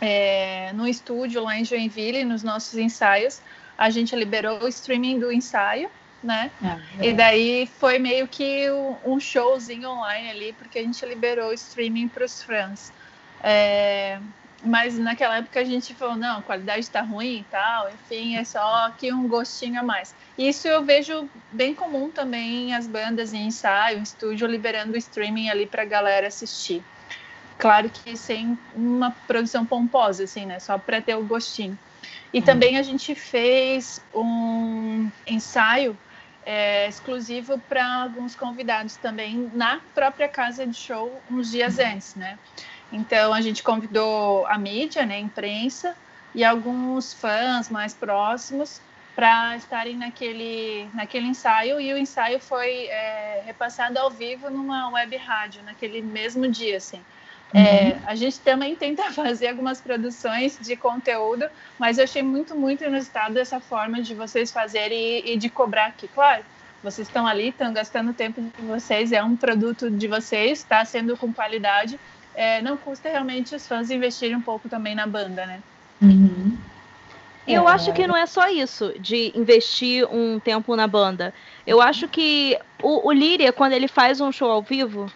é, 0.00 0.72
no 0.74 0.86
estúdio 0.86 1.42
lá 1.42 1.58
em 1.58 1.64
Joinville, 1.64 2.24
nos 2.24 2.42
nossos 2.42 2.74
ensaios, 2.74 3.40
a 3.76 3.90
gente 3.90 4.14
liberou 4.14 4.62
o 4.62 4.68
streaming 4.68 5.18
do 5.18 5.32
ensaio, 5.32 5.90
né? 6.22 6.50
É, 6.98 7.08
e 7.08 7.12
daí 7.12 7.68
foi 7.78 7.98
meio 7.98 8.26
que 8.26 8.66
um 9.04 9.20
showzinho 9.20 9.90
online 9.90 10.30
ali, 10.30 10.52
porque 10.54 10.78
a 10.78 10.82
gente 10.82 11.04
liberou 11.04 11.50
o 11.50 11.52
streaming 11.52 12.08
para 12.08 12.24
os 12.24 12.42
fãs. 12.42 12.92
É, 13.42 14.18
mas 14.64 14.98
naquela 14.98 15.36
época 15.36 15.60
a 15.60 15.64
gente 15.64 15.94
falou, 15.94 16.16
não, 16.16 16.38
a 16.38 16.42
qualidade 16.42 16.80
está 16.80 17.02
ruim 17.02 17.40
e 17.40 17.44
tal, 17.50 17.90
enfim, 17.90 18.36
é 18.36 18.44
só 18.44 18.86
aqui 18.86 19.12
um 19.12 19.28
gostinho 19.28 19.78
a 19.78 19.82
mais. 19.82 20.14
Isso 20.38 20.66
eu 20.66 20.82
vejo 20.82 21.28
bem 21.52 21.74
comum 21.74 22.10
também 22.10 22.74
as 22.74 22.86
bandas 22.86 23.34
em 23.34 23.46
ensaio, 23.46 23.98
em 23.98 24.02
estúdio, 24.02 24.46
liberando 24.46 24.94
o 24.94 24.96
streaming 24.96 25.50
ali 25.50 25.66
para 25.66 25.82
a 25.82 25.86
galera 25.86 26.26
assistir. 26.26 26.82
Claro 27.58 27.88
que 27.88 28.16
sem 28.16 28.58
uma 28.74 29.10
produção 29.26 29.64
pomposa, 29.64 30.24
assim, 30.24 30.44
né? 30.46 30.58
Só 30.58 30.76
para 30.78 31.00
ter 31.00 31.14
o 31.14 31.24
gostinho. 31.24 31.78
E 32.32 32.42
também 32.42 32.76
a 32.76 32.82
gente 32.82 33.14
fez 33.14 34.00
um 34.14 35.08
ensaio 35.26 35.96
é, 36.44 36.88
exclusivo 36.88 37.58
para 37.68 38.02
alguns 38.02 38.34
convidados 38.34 38.96
também 38.96 39.50
na 39.54 39.80
própria 39.94 40.28
casa 40.28 40.66
de 40.66 40.74
show 40.74 41.22
uns 41.30 41.50
dias 41.50 41.78
antes, 41.78 42.14
né? 42.14 42.38
Então 42.92 43.32
a 43.32 43.40
gente 43.40 43.62
convidou 43.62 44.46
a 44.46 44.58
mídia, 44.58 45.06
né, 45.06 45.16
a 45.16 45.20
imprensa 45.20 45.96
e 46.34 46.44
alguns 46.44 47.14
fãs 47.14 47.70
mais 47.70 47.94
próximos 47.94 48.80
para 49.14 49.56
estarem 49.56 49.96
naquele, 49.96 50.88
naquele 50.92 51.26
ensaio 51.26 51.80
e 51.80 51.92
o 51.92 51.96
ensaio 51.96 52.40
foi 52.40 52.86
é, 52.86 53.42
repassado 53.46 53.98
ao 53.98 54.10
vivo 54.10 54.50
numa 54.50 54.90
web 54.90 55.16
rádio 55.16 55.62
naquele 55.62 56.02
mesmo 56.02 56.48
dia, 56.48 56.76
assim. 56.76 57.00
É, 57.54 57.60
uhum. 57.60 57.64
É, 57.64 58.00
a 58.06 58.14
gente 58.16 58.40
também 58.40 58.74
tenta 58.74 59.04
fazer 59.14 59.48
algumas 59.48 59.80
produções 59.80 60.58
de 60.60 60.74
conteúdo, 60.74 61.46
mas 61.78 61.98
eu 61.98 62.04
achei 62.04 62.22
muito, 62.22 62.56
muito 62.56 62.82
inusitado 62.82 63.38
essa 63.38 63.60
forma 63.60 64.02
de 64.02 64.14
vocês 64.14 64.50
fazerem 64.50 64.98
e, 64.98 65.34
e 65.34 65.36
de 65.36 65.48
cobrar 65.48 65.86
aqui. 65.86 66.08
Claro, 66.08 66.42
vocês 66.82 67.06
estão 67.06 67.26
ali, 67.26 67.48
estão 67.48 67.72
gastando 67.72 68.12
tempo 68.12 68.42
de 68.42 68.66
vocês, 68.66 69.12
é 69.12 69.22
um 69.22 69.36
produto 69.36 69.88
de 69.88 70.08
vocês, 70.08 70.58
está 70.58 70.84
sendo 70.84 71.16
com 71.16 71.32
qualidade. 71.32 71.98
É, 72.34 72.60
não 72.60 72.76
custa 72.76 73.08
realmente 73.08 73.54
os 73.54 73.66
fãs 73.66 73.90
investirem 73.90 74.36
um 74.36 74.42
pouco 74.42 74.68
também 74.68 74.94
na 74.94 75.06
banda, 75.06 75.46
né? 75.46 75.60
Uhum. 76.02 76.58
Eu 77.46 77.68
é. 77.68 77.72
acho 77.72 77.92
que 77.92 78.06
não 78.06 78.16
é 78.16 78.26
só 78.26 78.48
isso, 78.48 78.92
de 78.98 79.32
investir 79.34 80.06
um 80.10 80.40
tempo 80.40 80.74
na 80.74 80.86
banda. 80.86 81.32
Eu 81.66 81.80
acho 81.80 82.08
que 82.08 82.58
o, 82.82 83.08
o 83.08 83.12
Líria, 83.12 83.52
quando 83.52 83.72
ele 83.72 83.86
faz 83.86 84.20
um 84.20 84.32
show 84.32 84.50
ao 84.50 84.62
vivo, 84.62 85.10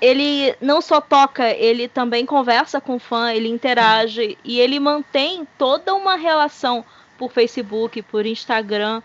ele 0.00 0.56
não 0.60 0.80
só 0.80 1.00
toca, 1.00 1.50
ele 1.50 1.86
também 1.86 2.24
conversa 2.24 2.80
com 2.80 2.96
o 2.96 2.98
fã, 2.98 3.32
ele 3.32 3.48
interage 3.48 4.38
e 4.42 4.58
ele 4.58 4.80
mantém 4.80 5.46
toda 5.58 5.94
uma 5.94 6.16
relação 6.16 6.84
por 7.18 7.30
Facebook, 7.30 8.00
por 8.02 8.24
Instagram. 8.24 9.02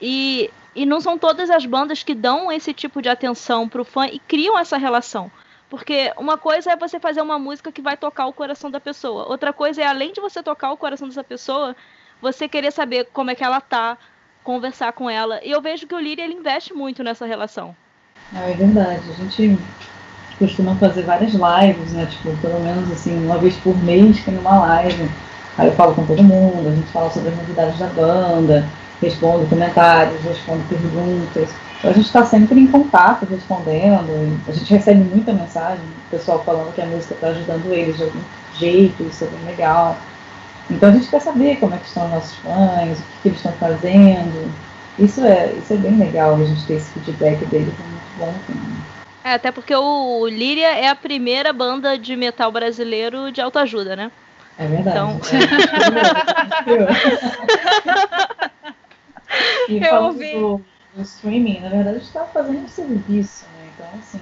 E, 0.00 0.48
e 0.76 0.86
não 0.86 1.00
são 1.00 1.18
todas 1.18 1.50
as 1.50 1.66
bandas 1.66 2.04
que 2.04 2.14
dão 2.14 2.52
esse 2.52 2.72
tipo 2.72 3.02
de 3.02 3.08
atenção 3.08 3.68
pro 3.68 3.84
fã 3.84 4.06
e 4.06 4.20
criam 4.20 4.56
essa 4.56 4.76
relação. 4.76 5.30
Porque 5.68 6.12
uma 6.16 6.38
coisa 6.38 6.72
é 6.72 6.76
você 6.76 7.00
fazer 7.00 7.20
uma 7.20 7.38
música 7.38 7.72
que 7.72 7.82
vai 7.82 7.96
tocar 7.96 8.26
o 8.26 8.32
coração 8.32 8.70
da 8.70 8.78
pessoa. 8.78 9.28
Outra 9.28 9.52
coisa 9.52 9.82
é, 9.82 9.86
além 9.86 10.12
de 10.12 10.20
você 10.20 10.40
tocar 10.40 10.70
o 10.70 10.76
coração 10.76 11.08
dessa 11.08 11.24
pessoa, 11.24 11.74
você 12.22 12.48
querer 12.48 12.70
saber 12.70 13.08
como 13.12 13.30
é 13.30 13.34
que 13.34 13.44
ela 13.44 13.60
tá, 13.60 13.98
conversar 14.44 14.92
com 14.92 15.10
ela. 15.10 15.44
E 15.44 15.50
eu 15.50 15.60
vejo 15.60 15.86
que 15.86 15.94
o 15.94 15.98
Lyria 15.98 16.24
ele 16.24 16.34
investe 16.34 16.72
muito 16.72 17.02
nessa 17.02 17.26
relação. 17.26 17.76
É, 18.34 18.52
é 18.52 18.54
verdade. 18.54 19.02
A 19.10 19.14
gente 19.14 19.58
costuma 20.38 20.74
fazer 20.76 21.02
várias 21.02 21.32
lives, 21.32 21.92
né? 21.92 22.06
Tipo, 22.06 22.36
pelo 22.38 22.60
menos 22.60 22.90
assim, 22.92 23.16
uma 23.24 23.38
vez 23.38 23.54
por 23.56 23.76
mês 23.84 24.22
tem 24.24 24.36
uma 24.38 24.58
live. 24.60 25.08
Aí 25.56 25.68
eu 25.68 25.72
falo 25.74 25.94
com 25.94 26.06
todo 26.06 26.22
mundo, 26.22 26.68
a 26.68 26.74
gente 26.74 26.86
fala 26.92 27.10
sobre 27.10 27.30
as 27.30 27.36
novidades 27.36 27.78
da 27.78 27.88
banda, 27.88 28.64
respondo 29.02 29.46
comentários, 29.48 30.22
respondo 30.22 30.62
perguntas. 30.68 31.50
Então 31.78 31.90
a 31.90 31.94
gente 31.94 32.06
está 32.06 32.24
sempre 32.24 32.60
em 32.60 32.66
contato, 32.66 33.26
respondendo. 33.26 34.40
A 34.48 34.52
gente 34.52 34.72
recebe 34.72 35.00
muita 35.00 35.32
mensagem, 35.32 35.84
o 36.06 36.10
pessoal 36.10 36.42
falando 36.44 36.74
que 36.74 36.80
a 36.80 36.86
música 36.86 37.14
está 37.14 37.28
ajudando 37.28 37.72
eles 37.72 37.96
de 37.96 38.04
algum 38.04 38.20
jeito, 38.58 39.02
isso 39.02 39.24
é 39.24 39.28
bem 39.28 39.46
legal. 39.46 39.96
Então 40.70 40.88
a 40.90 40.92
gente 40.92 41.08
quer 41.08 41.20
saber 41.20 41.56
como 41.56 41.74
é 41.74 41.78
que 41.78 41.86
estão 41.86 42.04
os 42.04 42.10
nossos 42.10 42.34
fãs, 42.36 42.98
o 42.98 43.02
que, 43.02 43.22
que 43.22 43.28
eles 43.28 43.38
estão 43.38 43.52
fazendo. 43.52 44.52
Isso 44.98 45.24
é, 45.24 45.52
isso 45.52 45.72
é 45.72 45.76
bem 45.76 45.96
legal, 45.96 46.34
a 46.34 46.44
gente 46.44 46.66
ter 46.66 46.74
esse 46.74 46.90
feedback 46.90 47.44
deles, 47.46 47.72
é 47.78 47.82
muito 47.82 48.18
bom 48.18 48.34
também. 48.46 48.97
É, 49.28 49.34
até 49.34 49.52
porque 49.52 49.74
o 49.74 50.26
Líria 50.26 50.68
é 50.68 50.88
a 50.88 50.94
primeira 50.94 51.52
banda 51.52 51.98
de 51.98 52.16
metal 52.16 52.50
brasileiro 52.50 53.30
de 53.30 53.42
autoajuda, 53.42 53.94
né? 53.94 54.10
É 54.56 54.66
verdade. 54.66 54.96
Então... 54.96 55.20
É. 59.68 59.68
e 59.70 59.84
Eu 59.84 60.04
ouvi. 60.04 60.32
Do, 60.32 60.64
do, 60.94 61.02
streaming, 61.02 61.60
na 61.60 61.68
verdade, 61.68 61.98
está 61.98 62.24
fazendo 62.24 62.64
um 62.64 62.68
serviço, 62.68 63.44
né? 63.58 63.68
Então, 63.74 63.86
assim, 63.98 64.20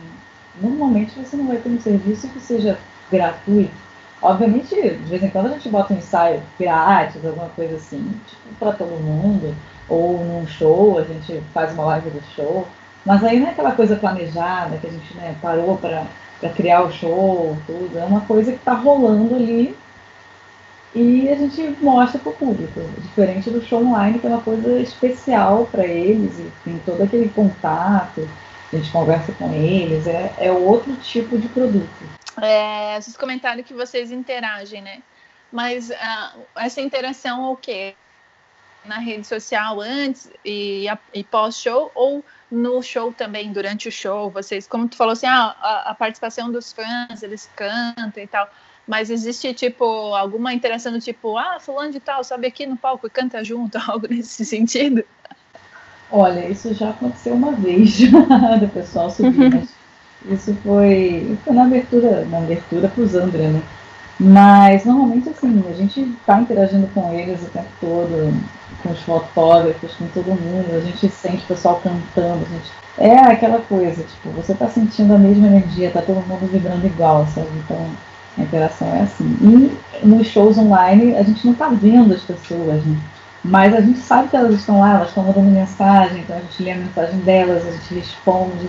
normalmente 0.61 1.16
você 1.16 1.36
não 1.36 1.46
vai 1.46 1.59
ter 1.59 1.68
um 1.68 1.80
serviço 1.80 2.28
que 2.30 2.40
seja 2.40 2.76
gratuito. 3.09 3.86
Obviamente, 4.20 4.74
de 4.74 4.90
vez 5.04 5.22
em 5.22 5.30
quando 5.30 5.46
a 5.46 5.50
gente 5.50 5.68
bota 5.68 5.94
um 5.94 5.98
ensaio 5.98 6.42
grátis, 6.59 7.24
alguma 7.24 7.50
coisa 7.50 7.76
assim, 7.76 8.20
tipo, 8.26 8.54
para 8.59 8.72
todo 8.72 9.00
mundo. 9.00 9.54
Ou 9.88 10.24
num 10.24 10.48
show, 10.48 10.98
a 10.98 11.04
gente 11.04 11.40
faz 11.54 11.72
uma 11.74 11.84
live 11.84 12.11
do 12.11 12.22
show. 12.34 12.66
Mas 13.07 13.22
aí 13.22 13.38
não 13.38 13.46
é 13.46 13.50
aquela 13.52 13.70
coisa 13.70 13.94
planejada 13.94 14.76
que 14.78 14.86
a 14.88 14.90
gente 14.90 15.14
né, 15.14 15.36
parou 15.40 15.78
para 15.78 16.50
criar 16.50 16.82
o 16.82 16.92
show, 16.92 17.57
tudo. 17.64 17.96
É 17.96 18.04
uma 18.04 18.22
coisa 18.22 18.50
que 18.50 18.59
está 18.59 18.74
rolando 18.74 19.36
ali 19.36 19.76
e 20.92 21.28
a 21.28 21.36
gente 21.36 21.76
mostra 21.80 22.18
para 22.18 22.30
o 22.30 22.34
público. 22.34 22.80
Diferente 22.98 23.48
do 23.48 23.64
show 23.64 23.80
online, 23.80 24.18
que 24.18 24.26
é 24.26 24.30
uma 24.30 24.42
coisa 24.42 24.80
especial 24.80 25.68
para 25.70 25.86
eles 25.86 26.36
e 26.38 26.50
tem 26.64 26.78
todo 26.80 27.02
aquele 27.02 27.28
contato, 27.28 28.28
a 28.72 28.76
gente 28.76 28.90
conversa 28.90 29.30
com 29.32 29.52
eles, 29.52 30.07
é, 30.09 30.34
é 30.38 30.50
outro 30.50 30.96
tipo 30.96 31.38
de 31.38 31.48
produto. 31.48 31.86
É, 32.42 33.00
vocês 33.00 33.16
comentaram 33.16 33.62
que 33.62 33.72
vocês 33.72 34.11
interagem, 34.11 34.82
né? 34.82 35.00
Mas 35.52 35.90
uh, 35.90 36.40
essa 36.57 36.80
interação 36.80 37.52
o 37.52 37.57
quê? 37.57 37.94
Na 38.84 38.98
rede 38.98 39.26
social 39.26 39.80
antes 39.80 40.30
e, 40.44 40.86
e 41.12 41.24
pós-show 41.24 41.90
ou 41.94 42.24
no 42.51 42.82
show 42.82 43.12
também, 43.12 43.53
durante 43.53 43.88
o 43.88 43.92
show, 43.92 44.30
vocês, 44.30 44.66
como 44.66 44.88
tu 44.88 44.97
falou 44.97 45.12
assim, 45.12 45.26
ah, 45.26 45.55
a, 45.61 45.90
a, 45.90 45.94
participação 45.94 46.51
dos 46.51 46.72
fãs, 46.72 47.22
eles 47.22 47.49
cantam 47.57 48.22
e 48.22 48.26
tal, 48.26 48.49
mas 48.86 49.11
existe, 49.11 49.53
tipo, 49.53 49.84
alguma 50.14 50.53
interação 50.53 50.92
do 50.92 51.01
tipo, 51.01 51.36
ah, 51.36 51.59
fulano 51.59 51.90
de 51.90 52.01
tal, 52.01 52.22
sobe 52.22 52.47
aqui 52.47 52.66
no 52.66 52.76
palco 52.76 53.07
e 53.07 53.11
canta 53.11 53.42
junto, 53.42 53.78
algo 53.90 54.07
nesse 54.09 54.44
sentido? 54.44 55.05
Olha, 56.11 56.49
isso 56.49 56.72
já 56.72 56.90
aconteceu 56.90 57.34
uma 57.34 57.53
vez, 57.53 57.99
do 58.61 58.68
pessoal 58.72 59.11
subir, 59.11 59.51
mas 59.53 59.68
isso 60.30 60.55
foi, 60.62 61.36
foi 61.44 61.55
na 61.55 61.64
abertura, 61.64 62.24
na 62.26 62.38
abertura 62.38 62.88
para 62.88 63.03
os 63.03 63.14
André, 63.14 63.49
né? 63.49 63.62
Mas 64.18 64.84
normalmente 64.84 65.28
assim, 65.28 65.62
a 65.68 65.72
gente 65.74 66.01
está 66.01 66.40
interagindo 66.40 66.86
com 66.94 67.12
eles 67.12 67.42
o 67.42 67.51
tempo 67.51 67.68
todo, 67.80 68.32
com 68.83 68.91
os 68.91 69.01
fotógrafos, 69.01 69.95
com 69.95 70.07
todo 70.09 70.41
mundo, 70.41 70.77
a 70.77 70.81
gente 70.81 71.09
sente 71.09 71.45
o 71.45 71.47
pessoal 71.47 71.81
cantando, 71.83 72.45
a 72.45 72.53
gente... 72.55 72.70
é 72.99 73.18
aquela 73.18 73.61
coisa, 73.61 74.03
tipo, 74.03 74.31
você 74.31 74.53
está 74.53 74.68
sentindo 74.68 75.14
a 75.14 75.18
mesma 75.18 75.47
energia, 75.47 75.91
tá 75.91 76.03
todo 76.03 76.27
mundo 76.27 76.51
vibrando 76.51 76.87
igual, 76.87 77.27
sabe? 77.27 77.49
Então 77.64 77.91
a 78.39 78.43
interação 78.43 78.89
é 78.95 79.03
assim. 79.03 79.37
E 79.41 80.07
nos 80.07 80.27
shows 80.27 80.59
online 80.59 81.16
a 81.16 81.22
gente 81.22 81.45
não 81.45 81.53
está 81.53 81.68
vendo 81.68 82.14
as 82.14 82.22
pessoas, 82.22 82.85
né? 82.85 82.97
Mas 83.45 83.74
a 83.74 83.81
gente 83.81 83.99
sabe 83.99 84.29
que 84.29 84.37
elas 84.37 84.55
estão 84.55 84.81
lá, 84.81 84.97
elas 84.97 85.09
estão 85.09 85.22
mandando 85.22 85.51
mensagem, 85.51 86.20
então 86.20 86.37
a 86.37 86.41
gente 86.41 86.62
lê 86.62 86.72
a 86.72 86.77
mensagem 86.77 87.18
delas, 87.20 87.66
a 87.66 87.70
gente 87.70 87.95
responde 87.95 88.68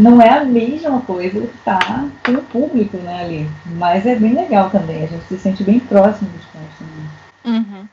não 0.00 0.20
é 0.20 0.30
a 0.30 0.44
mesma 0.44 1.00
coisa 1.02 1.40
que 1.40 1.58
tá 1.58 2.08
com 2.24 2.32
o 2.32 2.42
público 2.42 2.96
né, 2.98 3.22
ali. 3.22 3.50
Mas 3.66 4.06
é 4.06 4.14
bem 4.14 4.34
legal 4.34 4.70
também. 4.70 5.04
A 5.04 5.06
gente 5.06 5.24
se 5.24 5.38
sente 5.38 5.62
bem 5.62 5.78
próximo 5.78 6.30
dos 6.30 6.44
fãs 6.46 6.62
também. 6.78 7.58
Uhum. 7.58 7.88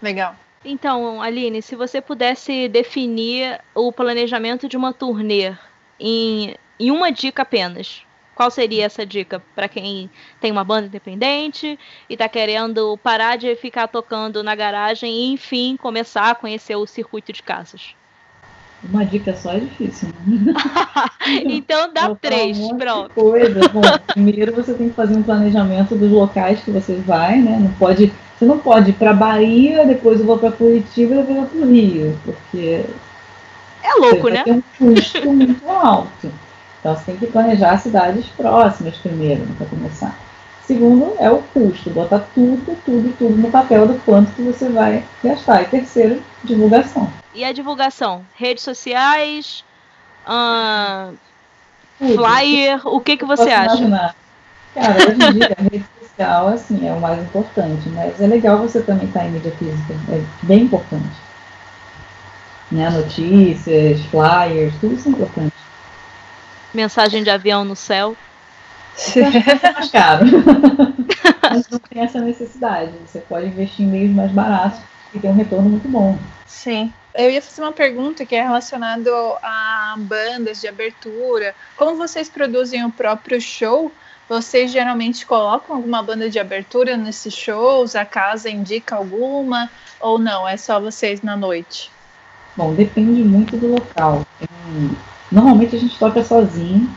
Legal. 0.00 0.36
Então, 0.64 1.20
Aline, 1.20 1.60
se 1.60 1.74
você 1.74 2.00
pudesse 2.00 2.68
definir 2.68 3.60
o 3.74 3.92
planejamento 3.92 4.68
de 4.68 4.76
uma 4.76 4.92
turnê 4.92 5.54
em, 5.98 6.54
em 6.78 6.90
uma 6.90 7.10
dica 7.10 7.42
apenas, 7.42 8.04
qual 8.34 8.50
seria 8.50 8.84
essa 8.84 9.04
dica 9.04 9.42
para 9.54 9.68
quem 9.68 10.08
tem 10.40 10.50
uma 10.50 10.64
banda 10.64 10.86
independente 10.86 11.78
e 12.08 12.12
está 12.12 12.28
querendo 12.28 12.96
parar 12.98 13.36
de 13.36 13.54
ficar 13.56 13.88
tocando 13.88 14.42
na 14.42 14.54
garagem 14.54 15.12
e, 15.12 15.32
enfim, 15.32 15.76
começar 15.76 16.30
a 16.30 16.34
conhecer 16.34 16.76
o 16.76 16.86
circuito 16.86 17.32
de 17.32 17.42
casas? 17.42 17.94
Uma 18.82 19.04
dica 19.04 19.32
só 19.34 19.52
é 19.52 19.60
difícil, 19.60 20.08
né? 20.26 20.52
então 21.46 21.92
dá 21.92 22.12
três, 22.16 22.58
um 22.58 22.76
pronto. 22.76 23.14
Coisa. 23.14 23.68
Bom, 23.68 23.80
primeiro 24.08 24.52
você 24.52 24.74
tem 24.74 24.88
que 24.88 24.94
fazer 24.96 25.14
um 25.14 25.22
planejamento 25.22 25.94
dos 25.94 26.10
locais 26.10 26.60
que 26.64 26.70
você 26.72 26.96
vai, 26.96 27.38
né? 27.38 27.58
Não 27.60 27.72
pode, 27.74 28.12
você 28.42 28.46
não 28.46 28.58
pode 28.58 28.90
ir 28.90 28.94
para 28.94 29.12
Bahia, 29.12 29.86
depois 29.86 30.18
eu 30.18 30.26
vou 30.26 30.36
para 30.36 30.50
Curitiba 30.50 31.14
e 31.14 31.18
depois 31.18 31.36
eu 31.36 31.42
vou 31.42 31.46
para 31.46 31.60
o 31.60 31.70
Rio, 31.70 32.18
porque 32.24 32.84
é 33.82 33.94
louco, 33.94 34.28
né? 34.28 34.42
Tem 34.42 34.54
um 34.54 34.62
custo 34.76 35.24
muito 35.32 35.70
alto. 35.70 36.32
Então 36.80 36.96
você 36.96 37.04
tem 37.04 37.16
que 37.16 37.26
planejar 37.26 37.78
cidades 37.78 38.26
próximas 38.36 38.96
primeiro, 38.96 39.46
para 39.56 39.66
começar. 39.66 40.18
Segundo 40.64 41.14
é 41.18 41.30
o 41.30 41.38
custo, 41.54 41.90
botar 41.90 42.20
tudo, 42.34 42.76
tudo, 42.84 43.16
tudo 43.16 43.36
no 43.36 43.50
papel 43.50 43.86
do 43.86 43.94
quanto 44.00 44.32
que 44.32 44.42
você 44.42 44.68
vai 44.68 45.04
gastar. 45.22 45.62
E 45.62 45.66
terceiro, 45.66 46.20
divulgação. 46.42 47.12
E 47.34 47.44
a 47.44 47.52
divulgação? 47.52 48.24
Redes 48.34 48.64
sociais, 48.64 49.64
uh, 50.26 51.16
flyer, 51.98 52.80
o 52.86 53.00
que, 53.00 53.16
que 53.16 53.24
você 53.24 53.50
acha? 53.50 53.76
Imaginar. 53.76 54.16
Cara, 54.74 54.96
hoje 54.96 55.12
em 55.12 55.32
dia 55.32 55.56
a 55.56 55.62
rede 55.62 55.84
social 56.16 56.48
assim, 56.48 56.86
é 56.86 56.92
o 56.92 57.00
mais 57.00 57.20
importante, 57.22 57.88
mas 57.90 58.20
é 58.20 58.26
legal 58.26 58.58
você 58.58 58.82
também 58.82 59.06
estar 59.06 59.26
em 59.26 59.30
mídia 59.32 59.52
física, 59.52 59.94
é 60.10 60.22
bem 60.42 60.62
importante. 60.64 61.16
Né? 62.70 62.88
Notícias, 62.90 64.00
flyers, 64.06 64.74
tudo 64.80 64.94
isso 64.94 65.08
é 65.08 65.12
importante. 65.12 65.52
Mensagem 66.72 67.22
de 67.22 67.30
avião 67.30 67.64
no 67.64 67.76
céu. 67.76 68.16
É 69.16 69.72
mais 69.72 69.90
caro. 69.90 70.26
Mas 71.42 71.68
não 71.68 71.78
tem 71.78 72.02
essa 72.02 72.20
necessidade. 72.20 72.92
Você 73.06 73.20
pode 73.20 73.46
investir 73.46 73.84
em 73.84 73.88
meios 73.88 74.10
mais 74.14 74.30
baratos 74.32 74.80
e 75.14 75.18
ter 75.18 75.28
um 75.28 75.34
retorno 75.34 75.68
muito 75.68 75.88
bom. 75.88 76.18
Sim. 76.46 76.92
Eu 77.14 77.30
ia 77.30 77.42
fazer 77.42 77.60
uma 77.60 77.72
pergunta 77.72 78.24
que 78.24 78.34
é 78.34 78.42
relacionada 78.42 79.10
a 79.42 79.94
bandas 79.98 80.60
de 80.60 80.68
abertura. 80.68 81.54
Como 81.76 81.96
vocês 81.96 82.28
produzem 82.30 82.84
o 82.86 82.90
próprio 82.90 83.38
show? 83.40 83.92
Vocês 84.28 84.70
geralmente 84.70 85.26
colocam 85.26 85.76
alguma 85.76 86.02
banda 86.02 86.30
de 86.30 86.38
abertura 86.38 86.96
nesses 86.96 87.34
shows? 87.34 87.94
A 87.94 88.04
casa 88.04 88.48
indica 88.48 88.96
alguma? 88.96 89.70
Ou 90.00 90.18
não? 90.18 90.48
É 90.48 90.56
só 90.56 90.80
vocês 90.80 91.22
na 91.22 91.36
noite? 91.36 91.90
Bom, 92.56 92.74
depende 92.74 93.22
muito 93.22 93.56
do 93.56 93.72
local. 93.72 94.26
Normalmente 95.30 95.76
a 95.76 95.78
gente 95.78 95.98
toca 95.98 96.22
sozinho, 96.22 96.88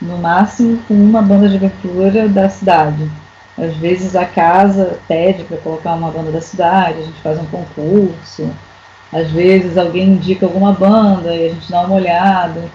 no 0.00 0.18
máximo 0.18 0.82
com 0.86 0.94
uma 0.94 1.22
banda 1.22 1.48
de 1.48 1.56
abertura 1.56 2.28
da 2.28 2.48
cidade. 2.48 3.10
Às 3.58 3.76
vezes 3.76 4.16
a 4.16 4.24
casa 4.24 4.98
pede 5.06 5.44
para 5.44 5.58
colocar 5.58 5.94
uma 5.94 6.10
banda 6.10 6.30
da 6.30 6.40
cidade, 6.40 7.00
a 7.00 7.02
gente 7.02 7.20
faz 7.20 7.38
um 7.38 7.46
concurso. 7.46 8.50
Às 9.12 9.30
vezes 9.30 9.76
alguém 9.76 10.10
indica 10.10 10.46
alguma 10.46 10.72
banda 10.72 11.34
e 11.34 11.46
a 11.46 11.48
gente 11.52 11.70
dá 11.70 11.82
uma 11.82 11.96
olhada. 11.96 12.70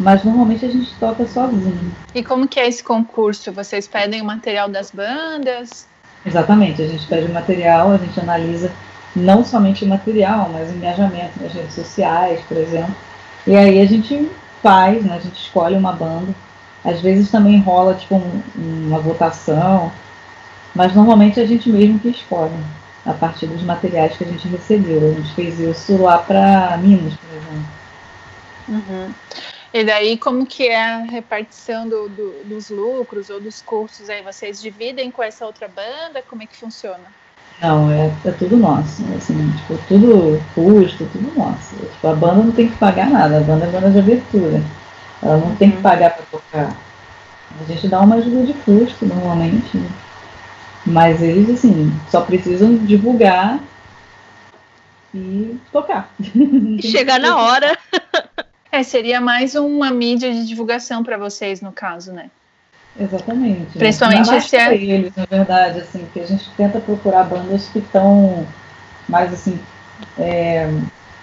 Mas 0.00 0.24
normalmente 0.24 0.64
a 0.64 0.68
gente 0.68 0.92
toca 0.98 1.26
sozinho. 1.26 1.94
E 2.14 2.24
como 2.24 2.48
que 2.48 2.58
é 2.58 2.66
esse 2.66 2.82
concurso? 2.82 3.52
Vocês 3.52 3.86
pedem 3.86 4.20
o 4.20 4.24
material 4.24 4.68
das 4.68 4.90
bandas? 4.90 5.86
Exatamente, 6.26 6.82
a 6.82 6.88
gente 6.88 7.06
pede 7.06 7.30
o 7.30 7.34
material, 7.34 7.92
a 7.92 7.98
gente 7.98 8.18
analisa 8.18 8.72
não 9.14 9.44
somente 9.44 9.84
o 9.84 9.88
material, 9.88 10.50
mas 10.52 10.70
o 10.70 10.74
engajamento 10.74 11.40
nas 11.40 11.52
redes 11.52 11.74
sociais, 11.74 12.40
por 12.48 12.56
exemplo. 12.56 12.94
E 13.46 13.54
aí 13.54 13.80
a 13.80 13.86
gente 13.86 14.28
faz, 14.62 15.04
né, 15.04 15.16
a 15.16 15.20
gente 15.20 15.40
escolhe 15.40 15.76
uma 15.76 15.92
banda 15.92 16.34
às 16.84 17.00
vezes 17.00 17.30
também 17.30 17.60
rola 17.60 17.94
tipo 17.94 18.16
um, 18.16 18.42
uma 18.56 18.98
votação, 18.98 19.92
mas 20.74 20.94
normalmente 20.94 21.40
a 21.40 21.46
gente 21.46 21.68
mesmo 21.68 21.98
que 21.98 22.08
escolhe, 22.08 22.52
a 23.04 23.12
partir 23.12 23.46
dos 23.46 23.62
materiais 23.62 24.16
que 24.16 24.24
a 24.24 24.26
gente 24.26 24.48
recebeu. 24.48 25.10
A 25.10 25.14
gente 25.14 25.34
fez 25.34 25.58
isso 25.58 25.96
lá 25.98 26.18
para 26.18 26.76
Minas, 26.78 27.14
por 27.14 27.36
exemplo. 27.36 27.64
Uhum. 28.68 29.14
E 29.72 29.84
daí, 29.84 30.16
como 30.18 30.44
que 30.44 30.66
é 30.66 30.82
a 30.82 30.98
repartição 30.98 31.88
do, 31.88 32.08
do, 32.08 32.44
dos 32.44 32.70
lucros 32.70 33.30
ou 33.30 33.40
dos 33.40 33.62
custos 33.62 34.10
aí? 34.10 34.20
Vocês 34.20 34.60
dividem 34.60 35.10
com 35.10 35.22
essa 35.22 35.46
outra 35.46 35.68
banda? 35.68 36.22
Como 36.28 36.42
é 36.42 36.46
que 36.46 36.56
funciona? 36.56 37.04
Não, 37.62 37.90
é, 37.90 38.10
é 38.24 38.32
tudo 38.32 38.56
nosso. 38.56 39.04
Assim, 39.16 39.52
tipo, 39.58 39.78
tudo 39.86 40.42
custo, 40.54 41.08
tudo 41.12 41.32
nosso. 41.38 41.76
Tipo, 41.76 42.08
a 42.08 42.14
banda 42.14 42.42
não 42.42 42.52
tem 42.52 42.68
que 42.68 42.76
pagar 42.76 43.08
nada, 43.10 43.38
a 43.38 43.40
banda 43.40 43.66
é 43.66 43.70
banda 43.70 43.90
de 43.90 43.98
abertura. 44.00 44.60
Ela 45.22 45.36
não 45.36 45.54
tem 45.54 45.70
que 45.70 45.76
uhum. 45.76 45.82
pagar 45.82 46.16
para 46.16 46.24
tocar. 46.26 46.76
A 47.60 47.64
gente 47.64 47.86
dá 47.86 48.00
uma 48.00 48.16
ajuda 48.16 48.46
de 48.46 48.54
custo 48.54 49.06
normalmente. 49.06 49.76
Né? 49.76 49.88
Mas 50.84 51.22
eles, 51.22 51.48
assim, 51.48 51.92
só 52.10 52.22
precisam 52.22 52.74
divulgar 52.76 53.60
e 55.14 55.56
tocar. 55.70 56.10
E 56.18 56.82
chegar 56.82 57.20
na 57.20 57.36
hora. 57.36 57.78
É, 58.72 58.82
seria 58.82 59.20
mais 59.20 59.54
uma 59.54 59.90
mídia 59.90 60.32
de 60.32 60.46
divulgação 60.46 61.02
para 61.02 61.16
vocês, 61.16 61.60
no 61.60 61.72
caso, 61.72 62.12
né? 62.12 62.30
Exatamente. 62.98 63.78
Principalmente 63.78 64.34
esse 64.34 64.56
é... 64.56 64.74
eles, 64.74 65.14
na 65.16 65.24
verdade, 65.24 65.80
assim, 65.80 66.06
que 66.12 66.20
a 66.20 66.26
gente 66.26 66.48
tenta 66.56 66.80
procurar 66.80 67.24
bandas 67.24 67.68
que 67.68 67.78
estão 67.78 68.46
mais 69.08 69.32
assim. 69.32 69.58
É 70.18 70.68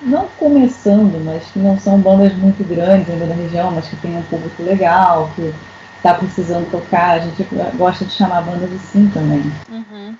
não 0.01 0.27
começando, 0.37 1.23
mas 1.23 1.43
que 1.51 1.59
não 1.59 1.79
são 1.79 1.99
bandas 1.99 2.33
muito 2.33 2.63
grandes 2.63 3.09
ainda 3.09 3.25
da 3.25 3.33
região, 3.33 3.71
mas 3.71 3.87
que 3.87 3.95
tem 3.97 4.15
um 4.15 4.23
público 4.23 4.61
legal, 4.61 5.31
que 5.35 5.53
está 5.95 6.13
precisando 6.13 6.69
tocar. 6.69 7.15
A 7.15 7.19
gente 7.19 7.47
gosta 7.75 8.05
de 8.05 8.13
chamar 8.13 8.41
bandas 8.41 8.71
assim 8.73 9.09
também. 9.09 9.43
Uhum. 9.69 10.15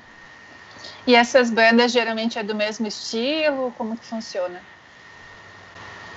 E 1.06 1.16
essas 1.16 1.50
bandas 1.50 1.92
geralmente 1.92 2.40
é 2.40 2.44
do 2.44 2.56
mesmo 2.56 2.88
estilo? 2.88 3.74
Como 3.78 3.96
que 3.96 4.06
funciona? 4.06 4.60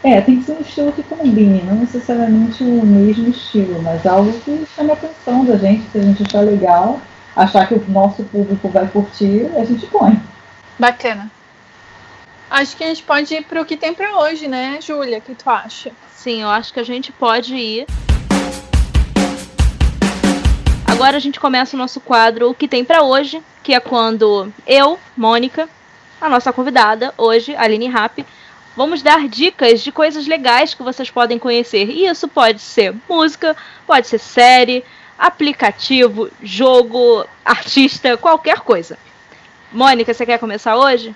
É, 0.03 0.19
tem 0.23 0.39
que 0.39 0.45
ser 0.45 0.53
um 0.53 0.61
estilo 0.61 0.93
que 0.93 1.03
combine, 1.03 1.63
não 1.63 1.75
necessariamente 1.75 2.65
o 2.65 2.87
mesmo 2.87 3.29
estilo, 3.29 3.83
mas 3.83 4.07
algo 4.07 4.33
que 4.41 4.67
chame 4.75 4.91
a 4.91 4.95
atenção 4.95 5.45
da 5.45 5.57
gente, 5.59 5.91
se 5.91 5.99
a 5.99 6.03
gente 6.03 6.23
achar 6.23 6.41
legal, 6.41 6.99
achar 7.37 7.69
que 7.69 7.75
o 7.75 7.85
nosso 7.87 8.23
público 8.25 8.69
vai 8.71 8.89
curtir, 8.89 9.51
a 9.55 9.65
gente 9.65 9.87
põe. 9.89 10.19
Bacana. 10.79 11.31
Acho 12.51 12.77
que 12.77 12.83
a 12.83 12.87
gente 12.87 13.03
pode 13.03 13.35
ir 13.35 13.45
para 13.45 13.61
o 13.61 13.65
que 13.65 13.77
tem 13.77 13.93
para 13.93 14.19
hoje, 14.21 14.49
né, 14.49 14.79
Júlia? 14.81 15.19
O 15.19 15.21
que 15.21 15.35
tu 15.35 15.49
acha? 15.51 15.93
Sim, 16.17 16.43
eu 16.43 16.49
acho 16.49 16.73
que 16.73 16.81
a 16.81 16.85
gente 16.85 17.13
pode 17.13 17.55
ir. 17.55 17.87
Agora 20.87 21.19
a 21.19 21.21
gente 21.21 21.39
começa 21.39 21.77
o 21.77 21.79
nosso 21.79 22.01
quadro 22.01 22.51
O 22.51 22.55
que 22.55 22.67
tem 22.67 22.85
para 22.85 23.03
hoje, 23.03 23.43
que 23.63 23.73
é 23.73 23.81
quando 23.81 24.53
eu, 24.67 24.99
Mônica, 25.17 25.69
a 26.21 26.29
nossa 26.29 26.53
convidada 26.53 27.15
hoje, 27.17 27.55
Aline 27.55 27.89
Rapp, 27.89 28.25
vamos 28.81 29.03
dar 29.03 29.29
dicas 29.29 29.83
de 29.83 29.93
coisas 29.93 30.27
legais 30.27 30.73
que 30.73 30.83
vocês 30.83 31.11
podem 31.11 31.39
conhecer. 31.39 31.91
E 31.91 32.07
isso 32.07 32.27
pode 32.27 32.61
ser 32.63 32.95
música, 33.07 33.55
pode 33.87 34.07
ser 34.07 34.19
série, 34.19 34.83
aplicativo, 35.19 36.31
jogo, 36.43 37.27
artista, 37.45 38.17
qualquer 38.17 38.61
coisa. 38.61 38.99
Mônica, 39.71 40.15
você 40.15 40.25
quer 40.25 40.39
começar 40.39 40.79
hoje? 40.79 41.15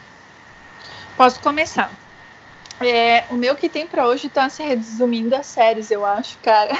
Posso 1.17 1.41
começar. 1.41 1.91
É, 2.83 3.25
o 3.31 3.35
meu 3.35 3.57
que 3.57 3.71
tem 3.71 3.87
para 3.87 4.07
hoje 4.07 4.29
tá 4.29 4.47
se 4.51 4.63
resumindo 4.63 5.35
a 5.35 5.43
séries, 5.43 5.91
eu 5.91 6.05
acho, 6.05 6.37
cara. 6.43 6.79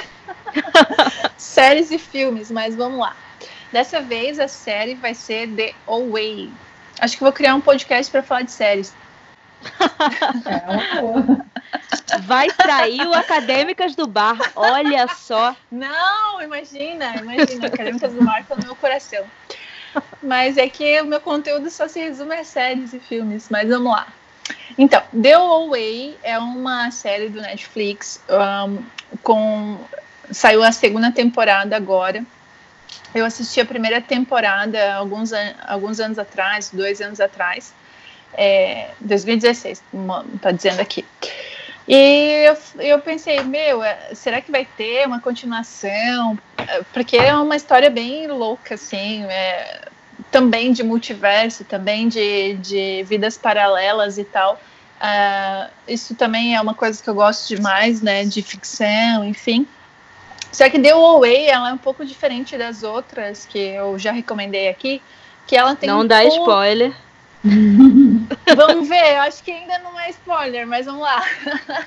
séries 1.35 1.89
e 1.89 1.97
filmes, 1.97 2.51
mas 2.51 2.75
vamos 2.75 2.99
lá. 2.99 3.15
Dessa 3.71 4.01
vez 4.01 4.39
a 4.39 4.47
série 4.47 4.93
vai 4.93 5.15
ser 5.15 5.47
The 5.47 5.73
Away. 5.87 6.51
Acho 6.99 7.17
que 7.17 7.23
vou 7.23 7.33
criar 7.33 7.55
um 7.55 7.61
podcast 7.61 8.11
para 8.11 8.21
falar 8.21 8.43
de 8.43 8.51
séries. 8.51 8.93
Vai 12.21 12.47
trair 12.47 13.07
o 13.07 13.13
Acadêmicas 13.13 13.95
do 13.95 14.07
Bar, 14.07 14.37
olha 14.55 15.07
só. 15.07 15.55
Não, 15.71 16.41
imagina, 16.41 17.15
imagina, 17.15 17.67
Acadêmicas 17.67 18.13
do 18.13 18.23
Bar 18.23 18.45
tá 18.45 18.55
no 18.55 18.63
meu 18.63 18.75
coração. 18.75 19.23
Mas 20.21 20.57
é 20.57 20.67
que 20.67 21.01
o 21.01 21.05
meu 21.05 21.21
conteúdo 21.21 21.69
só 21.69 21.87
se 21.87 21.99
resume 21.99 22.35
a 22.35 22.43
séries 22.43 22.93
e 22.93 22.99
filmes, 22.99 23.47
mas 23.49 23.69
vamos 23.69 23.91
lá. 23.91 24.07
Então, 24.77 25.01
The 25.21 25.33
Away 25.33 26.17
é 26.21 26.37
uma 26.37 26.91
série 26.91 27.29
do 27.29 27.41
Netflix 27.41 28.21
um, 28.29 28.83
com 29.23 29.79
saiu 30.31 30.63
a 30.63 30.71
segunda 30.71 31.11
temporada 31.11 31.75
agora. 31.75 32.23
Eu 33.13 33.25
assisti 33.25 33.61
a 33.61 33.65
primeira 33.65 34.01
temporada 34.01 34.93
alguns, 34.95 35.31
an 35.31 35.53
alguns 35.65 35.99
anos 35.99 36.19
atrás, 36.19 36.69
dois 36.71 36.99
anos 37.01 37.21
atrás, 37.21 37.73
é, 38.37 38.89
2016, 38.99 39.83
tá 40.41 40.51
dizendo 40.51 40.79
aqui. 40.79 41.05
E 41.87 42.45
eu, 42.45 42.57
eu 42.79 42.99
pensei, 42.99 43.39
meu, 43.41 43.83
é, 43.83 44.13
será 44.13 44.41
que 44.41 44.51
vai 44.51 44.65
ter 44.77 45.05
uma 45.05 45.19
continuação? 45.19 46.37
É, 46.57 46.81
porque 46.93 47.15
é 47.15 47.35
uma 47.35 47.55
história 47.55 47.89
bem 47.89 48.27
louca, 48.27 48.73
assim, 48.73 49.23
é, 49.25 49.81
também 50.31 50.71
de 50.71 50.83
multiverso, 50.83 51.63
também 51.63 52.07
de, 52.07 52.55
de 52.55 53.03
vidas 53.03 53.37
paralelas 53.37 54.17
e 54.17 54.23
tal. 54.23 54.59
Uh, 54.95 55.69
isso 55.87 56.15
também 56.15 56.55
é 56.55 56.61
uma 56.61 56.73
coisa 56.73 57.01
que 57.01 57.09
eu 57.09 57.13
gosto 57.13 57.47
demais, 57.53 58.01
né? 58.01 58.23
De 58.23 58.41
ficção, 58.41 59.25
enfim. 59.25 59.67
Só 60.51 60.69
que 60.69 60.79
The 60.79 60.91
Away, 60.91 61.47
ela 61.47 61.69
é 61.69 61.73
um 61.73 61.77
pouco 61.77 62.05
diferente 62.05 62.57
das 62.57 62.81
outras 62.81 63.45
que 63.45 63.59
eu 63.59 63.99
já 63.99 64.11
recomendei 64.11 64.69
aqui, 64.69 65.01
que 65.45 65.55
ela 65.55 65.75
tem 65.75 65.89
Não 65.89 66.01
um 66.01 66.07
dá 66.07 66.21
pouco... 66.21 66.37
spoiler. 66.37 66.95
vamos 68.55 68.87
ver, 68.89 69.15
eu 69.15 69.21
acho 69.21 69.43
que 69.43 69.51
ainda 69.51 69.77
não 69.79 69.99
é 69.99 70.09
spoiler, 70.09 70.65
mas 70.67 70.85
vamos 70.85 71.01
lá. 71.01 71.23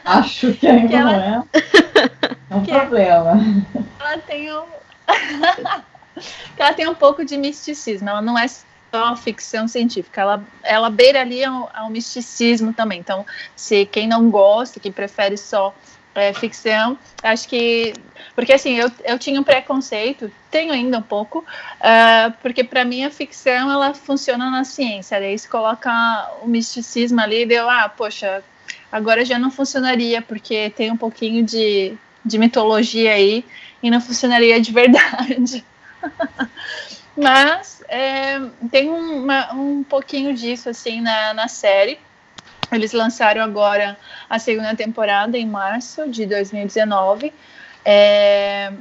Acho 0.05 0.53
que 0.55 0.67
ainda 0.67 0.89
que 0.89 0.95
ela... 0.95 1.13
não 1.13 1.21
é. 1.23 1.45
É 2.51 2.55
um 2.55 2.63
que 2.63 2.73
problema. 2.73 3.33
Ela 4.01 4.19
tem 4.19 4.51
um 4.51 4.65
ela 6.57 6.73
tem 6.73 6.89
um 6.89 6.95
pouco 6.95 7.25
de 7.25 7.37
misticismo, 7.37 8.09
ela 8.09 8.23
não 8.23 8.39
é 8.39 8.47
só 8.49 9.17
ficção 9.17 9.69
científica, 9.69 10.21
ela, 10.21 10.45
ela 10.63 10.91
beira 10.91 11.21
ali 11.21 11.45
ao, 11.45 11.71
ao 11.75 11.91
misticismo 11.91 12.73
também. 12.73 13.01
Então, 13.01 13.27
se 13.55 13.85
quem 13.87 14.09
não 14.09 14.31
gosta, 14.31 14.81
que 14.81 14.91
prefere 14.91 15.37
só 15.37 15.75
é, 16.19 16.33
ficção. 16.33 16.99
Acho 17.23 17.49
que. 17.49 17.95
Porque 18.35 18.53
assim, 18.53 18.75
eu, 18.75 18.91
eu 19.05 19.19
tinha 19.19 19.41
um 19.41 19.45
preconceito, 19.45 20.31
tenho 20.51 20.73
ainda 20.73 20.99
um 20.99 21.03
pouco, 21.03 21.41
uh, 21.41 22.33
porque 22.41 22.63
para 22.63 22.85
mim 22.85 23.05
a 23.05 23.11
ficção 23.11 23.71
ela 23.71 23.95
funciona 23.95 24.51
na 24.51 24.65
ciência. 24.65 25.19
Daí 25.19 25.39
se 25.39 25.49
coloca 25.49 25.91
o 26.43 26.49
misticismo 26.49 27.21
ali, 27.21 27.45
deu, 27.45 27.69
ah, 27.69 27.89
poxa, 27.89 28.43
agora 28.93 29.25
já 29.25 29.39
não 29.39 29.51
funcionaria, 29.51 30.23
porque 30.23 30.71
tem 30.71 30.91
um 30.91 30.97
pouquinho 30.97 31.45
de, 31.45 31.97
de 32.25 32.39
mitologia 32.39 33.13
aí 33.13 33.45
e 33.83 33.91
não 33.91 34.01
funcionaria 34.01 34.61
de 34.61 34.71
verdade. 34.73 35.65
Mas 37.17 37.83
é, 37.89 38.41
tem 38.71 38.89
uma, 38.89 39.53
um 39.53 39.83
pouquinho 39.83 40.33
disso 40.33 40.69
assim 40.69 41.01
na, 41.01 41.35
na 41.35 41.49
série. 41.49 41.99
Eles 42.71 42.93
lançaram 42.93 43.43
agora 43.43 43.97
a 44.29 44.39
segunda 44.39 44.75
temporada 44.75 45.39
em 45.39 45.47
março 45.47 46.09
de 46.09 46.27
2019. 46.27 47.33
É, 47.85 48.73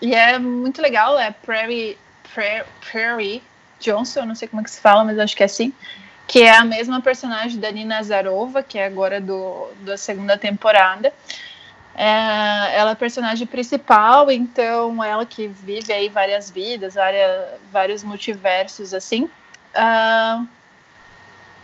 e 0.00 0.14
é 0.14 0.38
muito 0.38 0.82
legal, 0.82 1.18
é 1.18 1.30
Prairie, 1.30 1.96
Prairie, 2.34 2.64
Prairie 2.90 3.42
Johnson, 3.78 4.24
não 4.24 4.34
sei 4.34 4.48
como 4.48 4.60
é 4.60 4.64
que 4.64 4.70
se 4.70 4.80
fala, 4.80 5.04
mas 5.04 5.18
acho 5.18 5.36
que 5.36 5.42
é 5.42 5.46
assim. 5.46 5.72
Que 6.26 6.42
é 6.42 6.56
a 6.56 6.64
mesma 6.64 7.00
personagem 7.00 7.60
da 7.60 7.70
Nina 7.70 8.02
Zarova, 8.02 8.62
que 8.62 8.78
é 8.78 8.86
agora 8.86 9.20
do, 9.20 9.68
da 9.82 9.96
segunda 9.96 10.36
temporada. 10.36 11.12
É, 11.94 12.76
ela 12.76 12.90
é 12.90 12.92
a 12.92 12.96
personagem 12.96 13.46
principal, 13.46 14.30
então 14.30 15.02
ela 15.02 15.24
que 15.24 15.46
vive 15.46 15.92
aí 15.92 16.08
várias 16.08 16.50
vidas, 16.50 16.94
várias, 16.94 17.46
vários 17.72 18.02
multiversos, 18.02 18.92
assim. 18.92 19.30
Uh, 19.74 20.46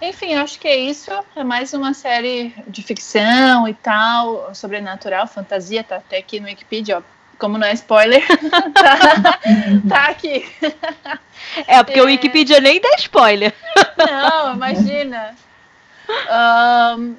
enfim, 0.02 0.34
acho 0.34 0.58
que 0.58 0.66
é 0.66 0.76
isso. 0.76 1.10
É 1.36 1.44
mais 1.44 1.72
uma 1.72 1.94
série 1.94 2.52
de 2.66 2.82
ficção 2.82 3.68
e 3.68 3.74
tal, 3.74 4.52
sobrenatural, 4.52 5.28
fantasia, 5.28 5.84
tá 5.84 5.96
até 5.96 6.18
aqui 6.18 6.40
no 6.40 6.46
Wikipedia, 6.46 6.98
ó. 6.98 7.02
Como 7.38 7.58
não 7.58 7.66
é 7.66 7.72
spoiler, 7.72 8.22
tá, 8.74 9.38
tá, 9.88 10.06
aqui. 10.06 10.48
É, 11.66 11.82
porque 11.82 11.98
é... 11.98 12.02
o 12.02 12.06
Wikipedia 12.06 12.60
nem 12.60 12.80
dá 12.80 12.90
spoiler. 12.98 13.52
Não, 13.96 14.54
imagina. 14.54 15.34
Um, 16.98 17.16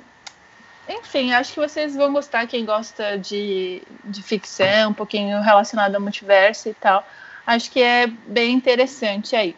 enfim, 0.88 1.34
acho 1.34 1.54
que 1.54 1.60
vocês 1.60 1.96
vão 1.96 2.14
gostar, 2.14 2.48
quem 2.48 2.64
gosta 2.64 3.18
de, 3.18 3.82
de 4.04 4.24
ficção, 4.24 4.92
um 4.92 4.94
pouquinho 4.94 5.42
relacionado 5.42 5.96
ao 5.96 6.02
multiverso 6.02 6.70
e 6.70 6.74
tal. 6.74 7.06
Acho 7.46 7.70
que 7.70 7.82
é 7.82 8.08
bem 8.08 8.54
interessante 8.54 9.36
aí. 9.36 9.56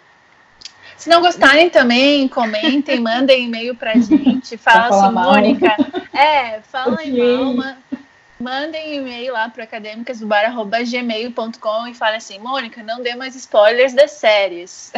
Se 0.97 1.09
não 1.09 1.21
gostarem 1.21 1.69
também, 1.69 2.27
comentem, 2.27 2.99
mandem 2.99 3.45
e-mail 3.45 3.75
pra 3.75 3.93
gente, 3.99 4.57
fala 4.57 4.87
assim, 4.87 5.11
Mônica. 5.13 5.75
É, 6.13 6.59
fala 6.61 6.93
okay. 6.93 7.11
mal, 7.11 7.75
mandem 8.39 8.95
e-mail 8.95 9.33
lá 9.33 9.49
para 9.49 9.63
acadêmicasdobar.gmail.com 9.63 11.87
e 11.87 11.93
falem 11.93 12.17
assim, 12.17 12.39
Mônica, 12.39 12.81
não 12.83 13.01
dê 13.01 13.15
mais 13.15 13.35
spoilers 13.35 13.93
das 13.93 14.11
séries. 14.11 14.91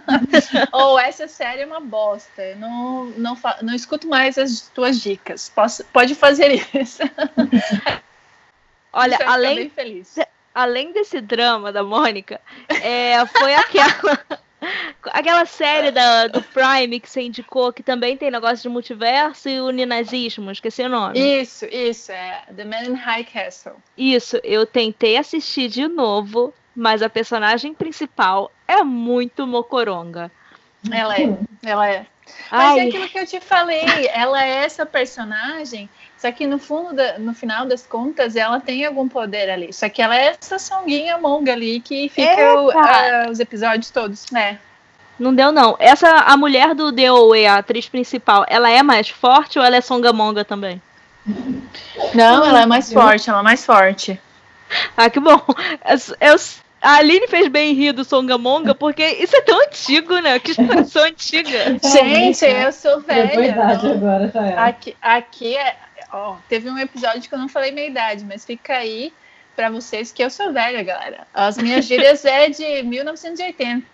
Ou 0.72 0.98
essa 0.98 1.28
série 1.28 1.62
é 1.62 1.66
uma 1.66 1.80
bosta. 1.80 2.54
Não, 2.56 3.06
não, 3.16 3.38
não 3.62 3.74
escuto 3.74 4.08
mais 4.08 4.38
as 4.38 4.62
tuas 4.74 5.00
dicas. 5.00 5.50
Posso, 5.54 5.84
pode 5.92 6.14
fazer 6.14 6.52
isso. 6.74 7.02
Olha, 8.92 9.18
além, 9.26 9.70
além 10.54 10.92
desse 10.92 11.20
drama 11.20 11.70
da 11.70 11.82
Mônica, 11.82 12.40
é, 12.82 13.26
foi 13.26 13.54
aquela. 13.54 14.18
Aquela 15.12 15.44
série 15.44 15.90
da, 15.90 16.28
do 16.28 16.42
Prime 16.42 16.98
que 16.98 17.08
você 17.08 17.22
indicou, 17.22 17.72
que 17.72 17.82
também 17.82 18.16
tem 18.16 18.30
negócio 18.30 18.62
de 18.62 18.68
multiverso 18.68 19.48
e 19.48 19.60
uninazismo, 19.60 20.50
esqueci 20.50 20.82
o 20.82 20.88
nome. 20.88 21.18
Isso, 21.18 21.66
isso, 21.66 22.10
é 22.10 22.44
The 22.54 22.64
Man 22.64 22.84
in 22.84 22.94
High 22.94 23.24
Castle. 23.24 23.74
Isso, 23.96 24.40
eu 24.42 24.66
tentei 24.66 25.16
assistir 25.16 25.68
de 25.68 25.86
novo, 25.86 26.52
mas 26.74 27.02
a 27.02 27.08
personagem 27.08 27.74
principal 27.74 28.50
é 28.66 28.82
muito 28.82 29.46
mocoronga. 29.46 30.30
Ela 30.90 31.16
é, 31.16 31.38
ela 31.62 31.88
é. 31.88 32.06
Mas 32.50 32.76
é 32.76 32.80
Ai. 32.80 32.80
é 32.80 32.88
aquilo 32.88 33.08
que 33.08 33.18
eu 33.18 33.26
te 33.26 33.40
falei, 33.40 33.84
ela 34.12 34.44
é 34.44 34.64
essa 34.64 34.84
personagem, 34.84 35.88
só 36.18 36.32
que 36.32 36.46
no 36.46 36.58
fundo, 36.58 36.94
da, 36.94 37.18
no 37.18 37.34
final 37.34 37.66
das 37.66 37.86
contas, 37.86 38.36
ela 38.36 38.58
tem 38.58 38.84
algum 38.84 39.08
poder 39.08 39.50
ali. 39.50 39.72
Só 39.72 39.88
que 39.88 40.00
ela 40.00 40.16
é 40.16 40.36
essa 40.40 40.58
songuinha 40.58 41.18
monga 41.18 41.52
ali 41.52 41.80
que 41.80 42.08
fica 42.08 42.60
o, 42.60 42.70
a, 42.70 43.30
os 43.30 43.38
episódios 43.38 43.90
todos, 43.90 44.30
né? 44.30 44.58
Não 45.18 45.34
deu, 45.34 45.52
não. 45.52 45.76
Essa, 45.78 46.08
a 46.08 46.36
mulher 46.36 46.74
do 46.74 46.92
DOE, 46.92 47.46
a 47.46 47.58
atriz 47.58 47.88
principal, 47.88 48.44
ela 48.48 48.70
é 48.70 48.82
mais 48.82 49.08
forte 49.08 49.58
ou 49.58 49.64
ela 49.64 49.76
é 49.76 49.80
songamonga 49.80 50.44
também? 50.44 50.80
Não, 52.14 52.44
ela 52.44 52.62
é 52.62 52.66
mais 52.66 52.92
forte, 52.92 53.28
ela 53.28 53.40
é 53.40 53.42
mais 53.42 53.64
forte. 53.64 54.20
Ah, 54.96 55.08
que 55.10 55.20
bom. 55.20 55.40
Eu, 55.84 56.32
eu, 56.32 56.36
a 56.80 56.96
Aline 56.96 57.26
fez 57.28 57.48
bem 57.48 57.74
rir 57.74 57.92
do 57.92 58.04
Songamonga, 58.04 58.74
porque 58.74 59.04
isso 59.04 59.36
é 59.36 59.40
tão 59.40 59.60
antigo, 59.60 60.18
né? 60.18 60.38
Que 60.38 60.52
expressão 60.52 61.04
antiga. 61.04 61.78
Gente, 61.82 62.44
eu 62.44 62.72
sou 62.72 63.00
velha. 63.00 63.40
Verdade 63.40 63.90
agora, 63.90 64.28
tá 64.28 64.66
aqui, 64.66 64.96
aqui 65.00 65.56
é. 65.56 65.76
Ó, 66.16 66.38
teve 66.48 66.70
um 66.70 66.78
episódio 66.78 67.28
que 67.28 67.34
eu 67.34 67.38
não 67.38 67.46
falei 67.48 67.70
minha 67.70 67.86
idade, 67.86 68.24
mas 68.24 68.42
fica 68.42 68.74
aí 68.74 69.12
para 69.54 69.68
vocês 69.68 70.10
que 70.10 70.24
eu 70.24 70.30
sou 70.30 70.50
velha, 70.50 70.82
galera. 70.82 71.26
As 71.34 71.58
minhas 71.58 71.84
gírias 71.84 72.24
é 72.24 72.48
de 72.48 72.82
1980. 72.84 73.86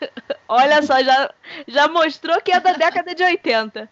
Olha 0.48 0.82
só, 0.82 1.02
já, 1.02 1.30
já 1.68 1.86
mostrou 1.86 2.40
que 2.40 2.50
é 2.50 2.58
da 2.58 2.72
década 2.72 3.14
de 3.14 3.22
80. 3.22 3.90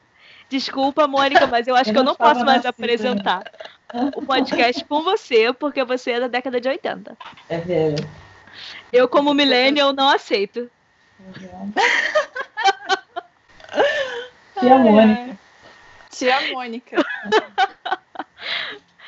Desculpa, 0.49 1.07
Mônica, 1.07 1.47
mas 1.47 1.69
eu 1.69 1.77
acho 1.77 1.91
eu 1.91 1.93
que 1.93 1.99
eu 2.01 2.05
não 2.05 2.14
posso 2.14 2.43
mais 2.43 2.64
nascida. 2.64 2.71
apresentar 2.71 3.43
o 4.16 4.23
podcast 4.23 4.83
com 4.87 5.03
você, 5.03 5.53
porque 5.53 5.85
você 5.85 6.12
é 6.12 6.21
da 6.21 6.29
década 6.29 6.59
de 6.59 6.71
80. 6.71 7.19
É 7.51 7.59
velho. 7.59 8.09
Eu, 8.91 9.07
como 9.09 9.35
millennial, 9.35 9.93
não 9.93 10.09
aceito. 10.09 10.71
Tia 14.59 14.79
Mônica. 14.79 15.47
Tia 16.11 16.40
Mônica. 16.52 16.96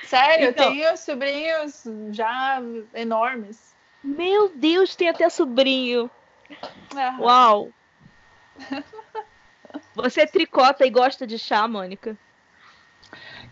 Sério, 0.04 0.48
então, 0.48 0.66
eu 0.66 0.72
tenho 0.72 0.96
sobrinhos 0.96 1.84
já 2.10 2.60
enormes. 2.94 3.74
Meu 4.02 4.50
Deus, 4.54 4.96
tem 4.96 5.08
até 5.08 5.28
sobrinho. 5.28 6.10
Uhum. 6.92 7.20
Uau! 7.20 7.72
Você 9.94 10.26
tricota 10.26 10.84
e 10.84 10.90
gosta 10.90 11.26
de 11.26 11.38
chá, 11.38 11.68
Mônica? 11.68 12.16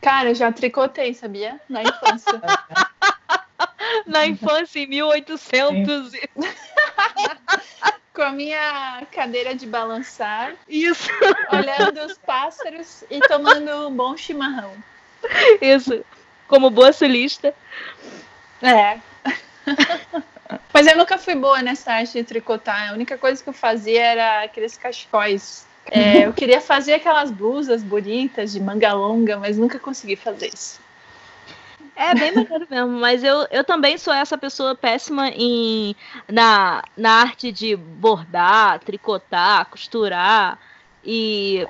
Cara, 0.00 0.30
eu 0.30 0.34
já 0.34 0.52
tricotei, 0.52 1.14
sabia? 1.14 1.60
Na 1.68 1.82
infância. 1.82 2.40
Na 4.06 4.26
infância, 4.26 4.80
em 4.80 4.86
1800. 4.86 6.12
Com 8.18 8.24
a 8.24 8.32
minha 8.32 9.06
cadeira 9.12 9.54
de 9.54 9.64
balançar. 9.64 10.56
Isso. 10.68 11.08
Olhando 11.52 12.04
os 12.04 12.18
pássaros 12.18 13.04
e 13.08 13.20
tomando 13.20 13.86
um 13.86 13.94
bom 13.94 14.16
chimarrão. 14.16 14.72
Isso. 15.62 16.04
Como 16.48 16.68
boa 16.68 16.92
sulista. 16.92 17.54
É. 18.60 18.98
Mas 20.74 20.88
eu 20.88 20.96
nunca 20.96 21.16
fui 21.16 21.36
boa 21.36 21.62
nessa 21.62 21.92
arte 21.92 22.14
de 22.14 22.24
tricotar. 22.24 22.90
A 22.90 22.92
única 22.92 23.16
coisa 23.16 23.40
que 23.40 23.48
eu 23.50 23.52
fazia 23.52 24.02
era 24.02 24.42
aqueles 24.42 24.76
cachecóis. 24.76 25.64
É, 25.88 26.26
eu 26.26 26.32
queria 26.32 26.60
fazer 26.60 26.94
aquelas 26.94 27.30
blusas 27.30 27.84
bonitas 27.84 28.50
de 28.50 28.58
manga 28.58 28.92
longa, 28.94 29.36
mas 29.36 29.56
nunca 29.56 29.78
consegui 29.78 30.16
fazer 30.16 30.50
isso. 30.52 30.80
É 31.98 32.14
bem 32.14 32.32
maneiro 32.32 32.66
mesmo, 32.70 32.92
mas 32.92 33.24
eu, 33.24 33.44
eu 33.50 33.64
também 33.64 33.98
sou 33.98 34.14
essa 34.14 34.38
pessoa 34.38 34.72
péssima 34.72 35.30
em, 35.30 35.96
na, 36.28 36.80
na 36.96 37.10
arte 37.22 37.50
de 37.50 37.74
bordar, 37.74 38.78
tricotar, 38.78 39.66
costurar. 39.66 40.60
E 41.04 41.66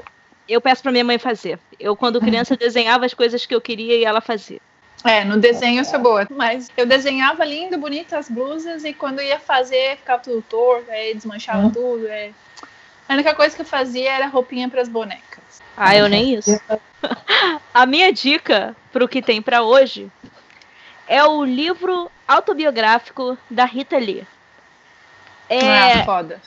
eu 0.46 0.60
peço 0.60 0.82
para 0.82 0.92
minha 0.92 1.04
mãe 1.04 1.18
fazer. 1.18 1.58
Eu, 1.80 1.96
quando 1.96 2.20
criança, 2.20 2.54
desenhava 2.56 3.06
as 3.06 3.14
coisas 3.14 3.46
que 3.46 3.54
eu 3.54 3.60
queria 3.60 3.96
e 3.96 4.04
ela 4.04 4.20
fazia. 4.20 4.60
É, 5.02 5.24
no 5.24 5.38
desenho 5.38 5.80
eu 5.80 5.84
sou 5.84 5.98
boa. 5.98 6.26
Mas 6.28 6.68
eu 6.76 6.84
desenhava 6.84 7.42
lindo, 7.42 7.78
bonito 7.78 8.14
as 8.14 8.28
blusas 8.28 8.84
e 8.84 8.92
quando 8.92 9.22
ia 9.22 9.38
fazer 9.38 9.96
ficava 9.96 10.22
tudo 10.22 10.42
torto, 10.42 10.90
aí 10.90 11.14
desmanchava 11.14 11.62
uhum. 11.62 11.70
tudo. 11.70 12.06
É. 12.06 12.32
A 13.08 13.14
única 13.14 13.34
coisa 13.34 13.56
que 13.56 13.62
eu 13.62 13.66
fazia 13.66 14.12
era 14.12 14.26
roupinha 14.26 14.68
para 14.68 14.82
as 14.82 14.88
bonecas. 14.88 15.62
Ah, 15.74 15.96
eu 15.96 16.06
nem 16.06 16.34
isso. 16.34 16.60
a 17.72 17.86
minha 17.86 18.12
dica 18.12 18.76
pro 18.92 19.08
que 19.08 19.22
tem 19.22 19.40
para 19.40 19.62
hoje 19.62 20.10
é 21.06 21.24
o 21.24 21.44
livro 21.44 22.10
autobiográfico 22.26 23.36
da 23.50 23.64
Rita 23.64 23.96
Lee. 23.96 24.26
É, 25.48 25.92
ah, 25.92 26.04
foda. 26.04 26.40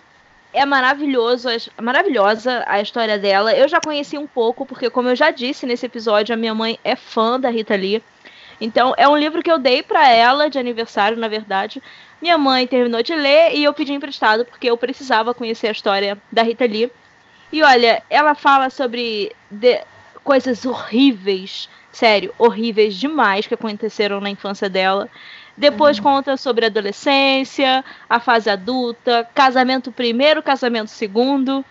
É 0.54 0.66
maravilhoso, 0.66 1.50
é 1.50 1.58
maravilhosa 1.82 2.64
a 2.68 2.80
história 2.80 3.18
dela. 3.18 3.54
Eu 3.54 3.68
já 3.68 3.80
conheci 3.82 4.18
um 4.18 4.28
pouco, 4.28 4.66
porque 4.66 4.90
como 4.90 5.10
eu 5.10 5.16
já 5.16 5.32
disse 5.32 5.66
nesse 5.66 5.86
episódio, 5.86 6.34
a 6.34 6.38
minha 6.38 6.54
mãe 6.54 6.80
é 6.84 6.96
fã 6.96 7.40
da 7.40 7.50
Rita 7.50 7.76
Lee. 7.76 8.04
Então, 8.60 8.94
é 8.96 9.08
um 9.08 9.18
livro 9.18 9.42
que 9.42 9.52
eu 9.52 9.58
dei 9.58 9.82
para 9.82 10.08
ela 10.08 10.48
de 10.48 10.60
aniversário, 10.60 11.18
na 11.18 11.28
verdade. 11.28 11.82
Minha 12.22 12.38
mãe 12.38 12.68
terminou 12.68 13.02
de 13.02 13.16
ler 13.16 13.56
e 13.56 13.64
eu 13.64 13.74
pedi 13.74 13.92
emprestado 13.92 14.46
porque 14.46 14.70
eu 14.70 14.78
precisava 14.78 15.34
conhecer 15.34 15.68
a 15.68 15.72
história 15.72 16.16
da 16.32 16.44
Rita 16.44 16.66
Lee. 16.66 16.92
E 17.52 17.64
olha, 17.64 18.04
ela 18.08 18.36
fala 18.36 18.70
sobre 18.70 19.36
de, 19.50 19.82
coisas 20.24 20.66
horríveis, 20.66 21.70
sério, 21.92 22.34
horríveis 22.38 22.96
demais 22.96 23.48
que 23.48 23.54
aconteceram 23.54 24.20
na 24.20 24.30
infância 24.30 24.70
dela. 24.70 25.10
Depois 25.58 25.98
uhum. 25.98 26.04
conta 26.04 26.38
sobre 26.38 26.66
a 26.66 26.68
adolescência, 26.68 27.84
a 28.10 28.20
fase 28.20 28.50
adulta, 28.50 29.28
casamento 29.34 29.92
primeiro, 29.92 30.42
casamento 30.42 30.90
segundo. 30.90 31.66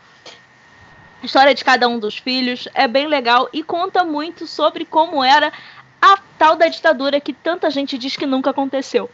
História 1.23 1.55
de 1.55 1.65
cada 1.65 1.89
um 1.89 1.99
dos 1.99 2.17
filhos 2.17 2.69
é 2.75 2.89
bem 2.89 3.07
legal 3.07 3.49
e 3.53 3.63
conta 3.63 4.05
muito 4.05 4.47
sobre 4.47 4.85
como 4.85 5.23
era 5.23 5.53
a 6.01 6.19
tal 6.39 6.57
da 6.57 6.69
ditadura 6.69 7.21
que 7.21 7.33
tanta 7.33 7.71
gente 7.71 7.99
diz 7.99 8.17
que 8.17 8.27
nunca 8.27 8.51
aconteceu. 8.51 9.11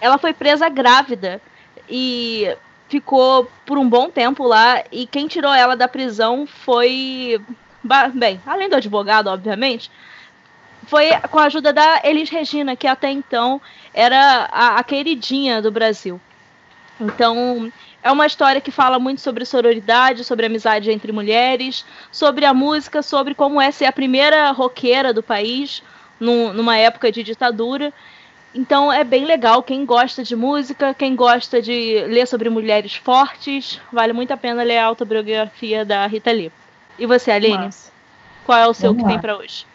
Ela 0.00 0.18
foi 0.18 0.34
presa 0.34 0.68
grávida 0.68 1.40
e 1.88 2.54
ficou 2.88 3.50
por 3.64 3.78
um 3.78 3.88
bom 3.88 4.10
tempo 4.10 4.44
lá 4.44 4.82
e 4.92 5.06
quem 5.06 5.26
tirou 5.26 5.52
ela 5.52 5.74
da 5.74 5.88
prisão 5.88 6.46
foi 6.46 7.40
bem, 8.14 8.40
além 8.46 8.68
do 8.68 8.76
advogado, 8.76 9.28
obviamente, 9.28 9.90
foi 10.86 11.10
com 11.30 11.38
a 11.38 11.44
ajuda 11.44 11.72
da 11.72 12.00
Elis 12.04 12.30
Regina, 12.30 12.76
que 12.76 12.86
até 12.86 13.10
então 13.10 13.60
era 13.94 14.48
a, 14.50 14.78
a 14.78 14.84
queridinha 14.84 15.62
do 15.62 15.70
Brasil. 15.70 16.20
Então, 17.00 17.72
é 18.02 18.10
uma 18.10 18.26
história 18.26 18.60
que 18.60 18.70
fala 18.70 18.98
muito 18.98 19.20
sobre 19.20 19.44
sororidade, 19.44 20.24
sobre 20.24 20.46
amizade 20.46 20.90
entre 20.90 21.12
mulheres, 21.12 21.84
sobre 22.10 22.44
a 22.44 22.52
música, 22.52 23.02
sobre 23.02 23.34
como 23.34 23.60
é 23.60 23.70
ser 23.70 23.86
a 23.86 23.92
primeira 23.92 24.50
roqueira 24.50 25.12
do 25.12 25.22
país 25.22 25.82
num, 26.18 26.52
numa 26.52 26.76
época 26.76 27.10
de 27.10 27.22
ditadura. 27.22 27.92
Então 28.54 28.92
é 28.92 29.04
bem 29.04 29.24
legal. 29.24 29.62
Quem 29.62 29.84
gosta 29.84 30.22
de 30.22 30.36
música, 30.36 30.92
quem 30.92 31.16
gosta 31.16 31.62
de 31.62 32.04
ler 32.08 32.26
sobre 32.26 32.50
mulheres 32.50 32.94
fortes, 32.94 33.80
vale 33.92 34.12
muito 34.12 34.32
a 34.32 34.36
pena 34.36 34.62
ler 34.62 34.78
a 34.78 34.86
autobiografia 34.86 35.84
da 35.84 36.06
Rita 36.06 36.30
Lee. 36.32 36.52
E 37.02 37.06
você, 37.06 37.32
Aline? 37.32 37.68
Qual 38.46 38.56
é 38.56 38.68
o 38.68 38.72
seu 38.72 38.90
Vamos 38.90 39.02
que 39.02 39.06
lá. 39.06 39.10
tem 39.10 39.20
para 39.20 39.36
hoje? 39.36 39.66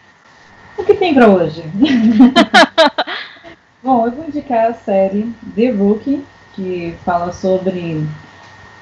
O 0.77 0.83
que 0.85 0.93
tem 0.93 1.13
para 1.13 1.27
hoje? 1.27 1.61
Bom, 3.83 4.05
eu 4.05 4.13
vou 4.13 4.25
indicar 4.25 4.67
a 4.67 4.73
série 4.73 5.33
The 5.53 5.71
Rookie, 5.71 6.23
que 6.53 6.95
fala 7.03 7.33
sobre 7.33 8.01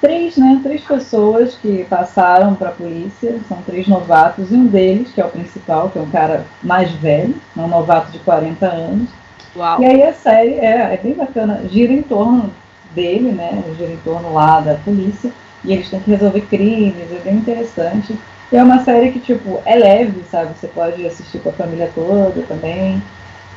três, 0.00 0.36
né, 0.36 0.60
três 0.62 0.80
pessoas 0.82 1.56
que 1.56 1.84
passaram 1.90 2.54
para 2.54 2.68
a 2.68 2.72
polícia, 2.72 3.36
são 3.48 3.60
três 3.62 3.88
novatos, 3.88 4.52
e 4.52 4.54
um 4.54 4.66
deles, 4.66 5.10
que 5.10 5.20
é 5.20 5.24
o 5.24 5.28
principal, 5.28 5.90
que 5.90 5.98
é 5.98 6.02
um 6.02 6.10
cara 6.10 6.46
mais 6.62 6.92
velho, 6.92 7.34
um 7.56 7.66
novato 7.66 8.12
de 8.12 8.20
40 8.20 8.64
anos. 8.64 9.08
Uau. 9.56 9.82
E 9.82 9.86
aí 9.86 10.04
a 10.04 10.12
série 10.12 10.54
é, 10.60 10.94
é 10.94 11.00
bem 11.02 11.14
bacana, 11.14 11.64
gira 11.68 11.92
em 11.92 12.02
torno 12.02 12.52
dele, 12.94 13.32
né, 13.32 13.60
gira 13.76 13.90
em 13.90 13.98
torno 14.04 14.32
lá 14.32 14.60
da 14.60 14.76
polícia, 14.76 15.32
e 15.64 15.72
eles 15.72 15.90
têm 15.90 15.98
que 15.98 16.12
resolver 16.12 16.42
crimes, 16.42 17.10
é 17.10 17.20
bem 17.24 17.34
interessante. 17.34 18.16
E 18.50 18.56
é 18.56 18.62
uma 18.62 18.84
série 18.84 19.10
que, 19.10 19.20
tipo, 19.20 19.60
é 19.64 19.74
leve, 19.76 20.22
sabe? 20.24 20.56
Você 20.56 20.68
pode 20.68 21.04
assistir 21.06 21.40
com 21.40 21.50
a 21.50 21.52
família 21.52 21.90
toda 21.94 22.42
também. 22.42 23.02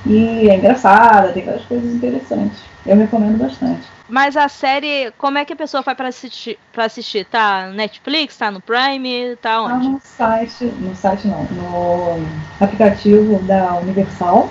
E 0.06 0.50
é 0.50 0.56
engraçada, 0.56 1.32
tem 1.34 1.46
várias 1.46 1.66
coisas 1.66 1.94
interessantes. 1.94 2.64
Eu 2.86 2.96
recomendo 2.96 3.38
bastante. 3.38 3.88
Mas 4.08 4.36
a 4.36 4.48
série, 4.48 5.12
como 5.18 5.38
é 5.38 5.46
que 5.46 5.54
a 5.54 5.56
pessoa 5.56 5.84
faz 5.84 5.96
para 5.96 6.08
assistir, 6.08 6.58
pra 6.72 6.86
assistir? 6.86 7.26
Tá 7.26 7.68
no 7.68 7.76
Netflix, 7.76 8.38
tá 8.38 8.50
no 8.50 8.62
Prime, 8.62 9.36
tá 9.42 9.62
onde? 9.62 9.86
Tá 9.86 9.92
no 9.92 10.00
site, 10.02 10.66
no 10.66 10.96
site 10.96 11.28
não, 11.28 11.44
no 11.44 12.26
aplicativo 12.60 13.38
da 13.40 13.76
Universal 13.76 14.50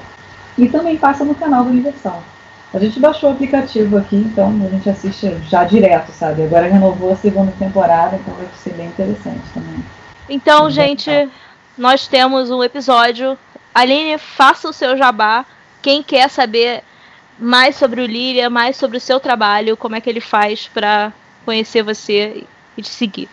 e 0.57 0.69
também 0.69 0.97
passa 0.97 1.25
no 1.25 1.35
canal 1.35 1.65
da 1.65 1.71
Universal. 1.71 2.23
A 2.73 2.79
gente 2.79 3.01
baixou 3.01 3.31
o 3.31 3.33
aplicativo 3.33 3.97
aqui, 3.97 4.17
então 4.17 4.49
a 4.65 4.69
gente 4.69 4.91
assiste 4.91 5.27
já 5.43 5.65
direto, 5.65 6.13
sabe? 6.13 6.43
Agora 6.43 6.69
renovou 6.69 7.11
a 7.13 7.17
segunda 7.17 7.51
temporada, 7.53 8.17
então 8.17 8.35
vai 8.35 8.47
ser 8.53 8.75
bem 8.75 8.89
interessante 8.89 9.51
também. 9.55 9.98
Então, 10.29 10.69
gente, 10.71 11.11
nós 11.77 12.07
temos 12.07 12.51
um 12.51 12.63
episódio. 12.63 13.39
Aline, 13.75 14.19
faça 14.19 14.69
o 14.69 14.73
seu 14.73 14.97
jabá. 14.97 15.47
Quem 15.81 16.03
quer 16.03 16.29
saber 16.29 16.83
mais 17.39 17.77
sobre 17.77 18.01
o 18.01 18.07
Líria, 18.07 18.51
mais 18.51 18.77
sobre 18.77 18.99
o 18.99 19.01
seu 19.01 19.19
trabalho, 19.21 19.77
como 19.77 19.95
é 19.95 20.01
que 20.01 20.11
ele 20.11 20.21
faz 20.21 20.69
para 20.69 21.13
conhecer 21.45 21.83
você 21.83 22.45
e 22.77 22.83
te 22.83 22.89
seguir? 22.89 23.29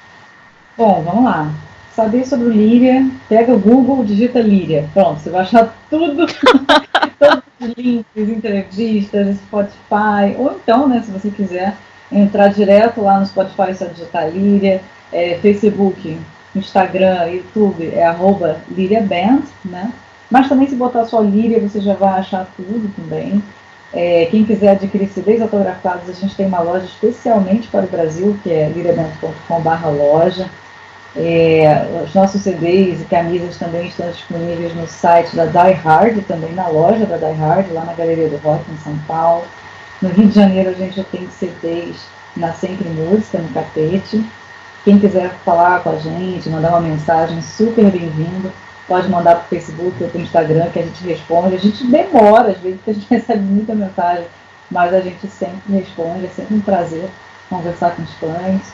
Bom, 0.78 1.02
vamos 1.04 1.26
lá. 1.26 1.52
Saber 1.94 2.26
sobre 2.26 2.48
o 2.48 2.52
Líria, 2.52 3.10
pega 3.28 3.54
o 3.54 3.60
Google, 3.60 4.04
digita 4.04 4.40
Líria. 4.40 4.90
Pronto, 4.94 5.20
você 5.20 5.30
vai 5.30 5.42
achar 5.42 5.76
tudo, 5.90 6.26
todos 7.20 7.44
os 7.60 7.68
links, 7.78 8.06
entrevistas, 8.16 9.38
Spotify, 9.38 10.36
ou 10.38 10.52
então, 10.52 10.88
né, 10.88 11.02
se 11.04 11.12
você 11.12 11.30
quiser 11.30 11.76
entrar 12.12 12.50
direto 12.50 13.02
lá 13.02 13.20
no 13.20 13.26
Spotify, 13.26 13.74
só 13.74 13.86
digitar 13.86 14.30
Líria, 14.30 14.82
é, 15.12 15.40
Facebook, 15.42 16.18
Instagram, 16.60 17.26
YouTube 17.28 17.92
é 17.94 18.06
arroba 18.06 18.62
Band, 18.70 19.42
né? 19.64 19.92
Mas 20.30 20.50
também 20.50 20.68
se 20.68 20.76
botar 20.76 21.06
só 21.06 21.20
Líria, 21.22 21.60
você 21.60 21.80
já 21.80 21.94
vai 21.94 22.20
achar 22.20 22.48
tudo 22.56 22.92
também. 22.96 23.44
É, 23.94 24.26
quem 24.26 24.44
quiser 24.44 24.72
adquirir 24.72 25.08
CDs 25.10 25.42
autografados, 25.42 26.10
a 26.10 26.14
gente 26.14 26.36
tem 26.36 26.48
uma 26.48 26.60
loja 26.60 26.86
especialmente 26.86 27.68
para 27.68 27.86
o 27.86 27.90
Brasil, 27.90 28.38
que 28.44 28.52
é 28.52 28.70
liriaband.com.br 28.70 29.88
loja. 29.98 30.50
É, 31.16 31.88
os 32.04 32.14
nossos 32.14 32.42
CDs 32.42 33.02
e 33.02 33.06
camisas 33.06 33.58
também 33.58 33.88
estão 33.88 34.10
disponíveis 34.10 34.76
no 34.76 34.86
site 34.86 35.34
da 35.34 35.46
Die 35.46 35.74
Hard, 35.74 36.22
também 36.26 36.52
na 36.52 36.68
loja 36.68 37.06
da 37.06 37.16
Die 37.16 37.40
Hard, 37.40 37.72
lá 37.72 37.86
na 37.86 37.94
Galeria 37.94 38.28
do 38.28 38.38
Rock, 38.38 38.70
em 38.70 38.78
São 38.78 38.98
Paulo. 39.08 39.46
No 40.02 40.10
Rio 40.10 40.28
de 40.28 40.36
Janeiro, 40.36 40.72
a 40.72 40.74
gente 40.74 40.98
já 40.98 41.04
tem 41.06 41.26
CDs 41.30 41.96
na 42.36 42.52
Sempre 42.52 42.90
Música, 42.90 43.38
no 43.38 43.48
Capete. 43.50 44.26
Quem 44.86 45.00
quiser 45.00 45.34
falar 45.44 45.82
com 45.82 45.90
a 45.90 45.96
gente, 45.98 46.48
mandar 46.48 46.70
uma 46.70 46.82
mensagem, 46.82 47.42
super 47.42 47.90
bem-vindo. 47.90 48.54
Pode 48.88 49.10
mandar 49.10 49.38
para 49.38 49.46
o 49.46 49.48
Facebook 49.48 50.04
ou 50.04 50.08
para 50.08 50.20
o 50.20 50.22
Instagram 50.22 50.70
que 50.70 50.78
a 50.78 50.84
gente 50.84 51.04
responde. 51.04 51.56
A 51.56 51.60
gente 51.60 51.84
demora, 51.88 52.52
às 52.52 52.60
vezes, 52.60 52.78
porque 52.78 52.92
a 52.92 52.94
gente 52.94 53.10
recebe 53.10 53.42
muita 53.42 53.74
mensagem, 53.74 54.28
mas 54.70 54.94
a 54.94 55.02
gente 55.02 55.26
sempre 55.26 55.74
responde. 55.74 56.28
É 56.28 56.30
sempre 56.30 56.54
um 56.54 56.62
prazer 56.62 57.10
conversar 57.50 57.96
com 57.96 58.04
os 58.04 58.14
fãs. 58.14 58.72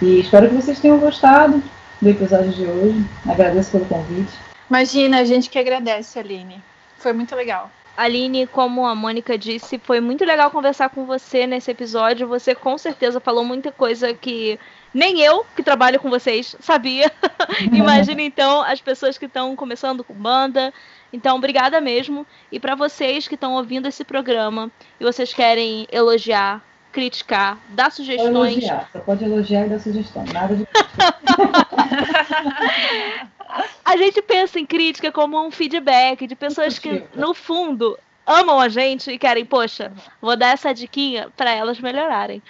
E 0.00 0.20
espero 0.20 0.48
que 0.48 0.54
vocês 0.54 0.78
tenham 0.78 0.98
gostado 0.98 1.60
do 2.00 2.08
episódio 2.08 2.52
de 2.52 2.64
hoje. 2.66 3.04
Agradeço 3.28 3.72
pelo 3.72 3.86
convite. 3.86 4.32
Imagina, 4.68 5.18
a 5.18 5.24
gente 5.24 5.50
que 5.50 5.58
agradece, 5.58 6.16
Aline. 6.16 6.62
Foi 6.96 7.12
muito 7.12 7.34
legal. 7.34 7.72
Aline, 7.96 8.46
como 8.46 8.86
a 8.86 8.94
Mônica 8.94 9.36
disse, 9.36 9.78
foi 9.78 10.00
muito 10.00 10.24
legal 10.24 10.50
conversar 10.50 10.88
com 10.88 11.04
você 11.04 11.46
nesse 11.46 11.70
episódio. 11.70 12.26
Você 12.28 12.54
com 12.54 12.78
certeza 12.78 13.20
falou 13.20 13.44
muita 13.44 13.70
coisa 13.70 14.14
que 14.14 14.58
nem 14.92 15.20
eu, 15.20 15.46
que 15.54 15.62
trabalho 15.62 16.00
com 16.00 16.08
vocês, 16.08 16.56
sabia. 16.60 17.12
Imagina 17.72 18.22
então 18.22 18.62
as 18.62 18.80
pessoas 18.80 19.18
que 19.18 19.26
estão 19.26 19.54
começando 19.54 20.02
com 20.02 20.14
banda. 20.14 20.72
Então, 21.12 21.36
obrigada 21.36 21.80
mesmo. 21.80 22.26
E 22.50 22.60
para 22.60 22.74
vocês 22.74 23.28
que 23.28 23.34
estão 23.34 23.54
ouvindo 23.54 23.88
esse 23.88 24.04
programa 24.04 24.70
e 24.98 25.04
vocês 25.04 25.34
querem 25.34 25.86
elogiar, 25.90 26.62
criticar, 26.92 27.58
dar 27.70 27.90
sugestões. 27.90 28.54
Elogiar. 28.54 28.88
Você 28.92 29.00
pode 29.00 29.24
elogiar 29.24 29.66
e 29.66 29.70
dar 29.70 29.80
sugestão. 29.80 30.24
Nada 30.32 30.54
de 30.56 30.66
A 33.84 33.96
gente 33.96 34.22
pensa 34.22 34.58
em 34.58 34.66
crítica 34.66 35.10
como 35.10 35.44
um 35.44 35.50
feedback 35.50 36.26
de 36.26 36.34
pessoas 36.34 36.78
que, 36.78 37.02
no 37.14 37.34
fundo, 37.34 37.98
amam 38.26 38.60
a 38.60 38.68
gente 38.68 39.10
e 39.10 39.18
querem, 39.18 39.44
poxa, 39.44 39.92
vou 40.20 40.36
dar 40.36 40.54
essa 40.54 40.72
diquinha 40.72 41.28
para 41.36 41.50
elas 41.50 41.80
melhorarem. 41.80 42.42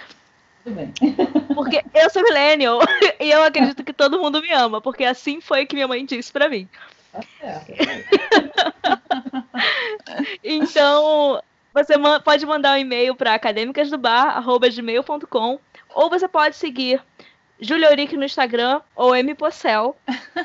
Tudo 0.62 0.76
bem. 0.76 0.92
Porque 1.54 1.82
eu 1.94 2.10
sou 2.10 2.22
millennial 2.22 2.80
e 3.18 3.30
eu 3.30 3.42
acredito 3.42 3.82
que 3.82 3.92
todo 3.92 4.18
mundo 4.18 4.42
me 4.42 4.52
ama, 4.52 4.80
porque 4.80 5.04
assim 5.04 5.40
foi 5.40 5.64
que 5.64 5.74
minha 5.74 5.88
mãe 5.88 6.04
disse 6.04 6.32
para 6.32 6.48
mim. 6.48 6.68
Tá 7.12 7.20
certo. 7.40 7.72
então, 10.44 11.42
você 11.72 11.94
pode 12.24 12.44
mandar 12.46 12.76
um 12.76 12.78
e-mail 12.78 13.14
para 13.14 13.34
acadêmicasdobar@gmail.com 13.34 15.60
ou 15.94 16.10
você 16.10 16.26
pode 16.28 16.56
seguir 16.56 17.00
Julia 17.60 17.90
Euric 17.90 18.16
no 18.16 18.24
Instagram 18.24 18.80
ou 18.96 19.14
M 19.14 19.34
Pocel 19.34 19.96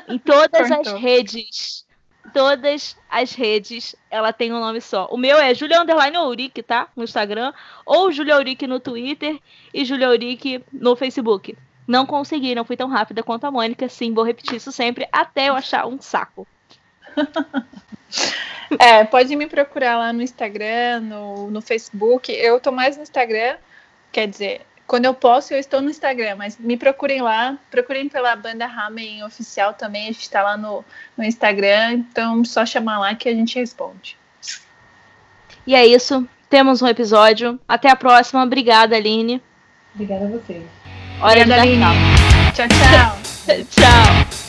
em 0.08 0.18
todas 0.18 0.70
as 0.70 0.92
redes 0.92 1.86
todas 2.32 2.96
as 3.08 3.32
redes 3.32 3.96
ela 4.10 4.32
tem 4.32 4.52
um 4.52 4.60
nome 4.60 4.80
só. 4.80 5.08
O 5.10 5.16
meu 5.16 5.38
é 5.38 5.54
Julia 5.54 5.80
Underline 5.80 6.16
Ouric, 6.18 6.62
tá? 6.62 6.88
No 6.96 7.04
Instagram. 7.04 7.52
Ou 7.84 8.12
Julia 8.12 8.36
Ouric 8.36 8.66
no 8.66 8.80
Twitter 8.80 9.38
e 9.72 9.84
Julia 9.84 10.08
Ouric 10.08 10.62
no 10.72 10.96
Facebook. 10.96 11.56
Não 11.86 12.04
consegui, 12.04 12.54
não 12.54 12.64
fui 12.64 12.76
tão 12.76 12.88
rápida 12.88 13.22
quanto 13.22 13.46
a 13.46 13.50
Mônica. 13.50 13.88
Sim, 13.88 14.12
vou 14.12 14.24
repetir 14.24 14.56
isso 14.56 14.72
sempre 14.72 15.08
até 15.12 15.48
eu 15.48 15.54
achar 15.54 15.86
um 15.86 16.00
saco. 16.00 16.46
é, 18.78 19.04
pode 19.04 19.34
me 19.36 19.46
procurar 19.46 19.96
lá 19.96 20.12
no 20.12 20.22
Instagram, 20.22 21.00
no, 21.00 21.50
no 21.50 21.62
Facebook. 21.62 22.32
Eu 22.32 22.60
tô 22.60 22.72
mais 22.72 22.96
no 22.96 23.02
Instagram, 23.02 23.56
quer 24.12 24.26
dizer, 24.26 24.62
quando 24.86 25.04
eu 25.04 25.14
posso, 25.14 25.52
eu 25.52 25.58
estou 25.58 25.82
no 25.82 25.90
Instagram, 25.90 26.36
mas 26.36 26.56
me 26.58 26.76
procurem 26.76 27.20
lá, 27.20 27.58
procurem 27.70 28.08
pela 28.08 28.36
banda 28.36 28.66
Ramen 28.66 29.24
Oficial 29.24 29.74
também, 29.74 30.04
a 30.04 30.12
gente 30.12 30.22
está 30.22 30.42
lá 30.42 30.56
no, 30.56 30.84
no 31.16 31.24
Instagram, 31.24 31.92
então 31.94 32.44
só 32.44 32.64
chamar 32.64 32.98
lá 32.98 33.14
que 33.14 33.28
a 33.28 33.34
gente 33.34 33.58
responde. 33.58 34.16
E 35.66 35.74
é 35.74 35.84
isso, 35.84 36.26
temos 36.48 36.80
um 36.80 36.86
episódio. 36.86 37.58
Até 37.66 37.90
a 37.90 37.96
próxima. 37.96 38.42
Obrigada, 38.42 38.96
Aline. 38.96 39.42
Obrigada 39.94 40.26
a 40.26 40.28
vocês. 40.28 40.62
Hora 41.20 41.40
Obrigada, 41.40 41.62
Aline. 41.62 41.84
Tchau, 42.54 42.66
tchau. 42.68 43.64
tchau. 43.70 44.36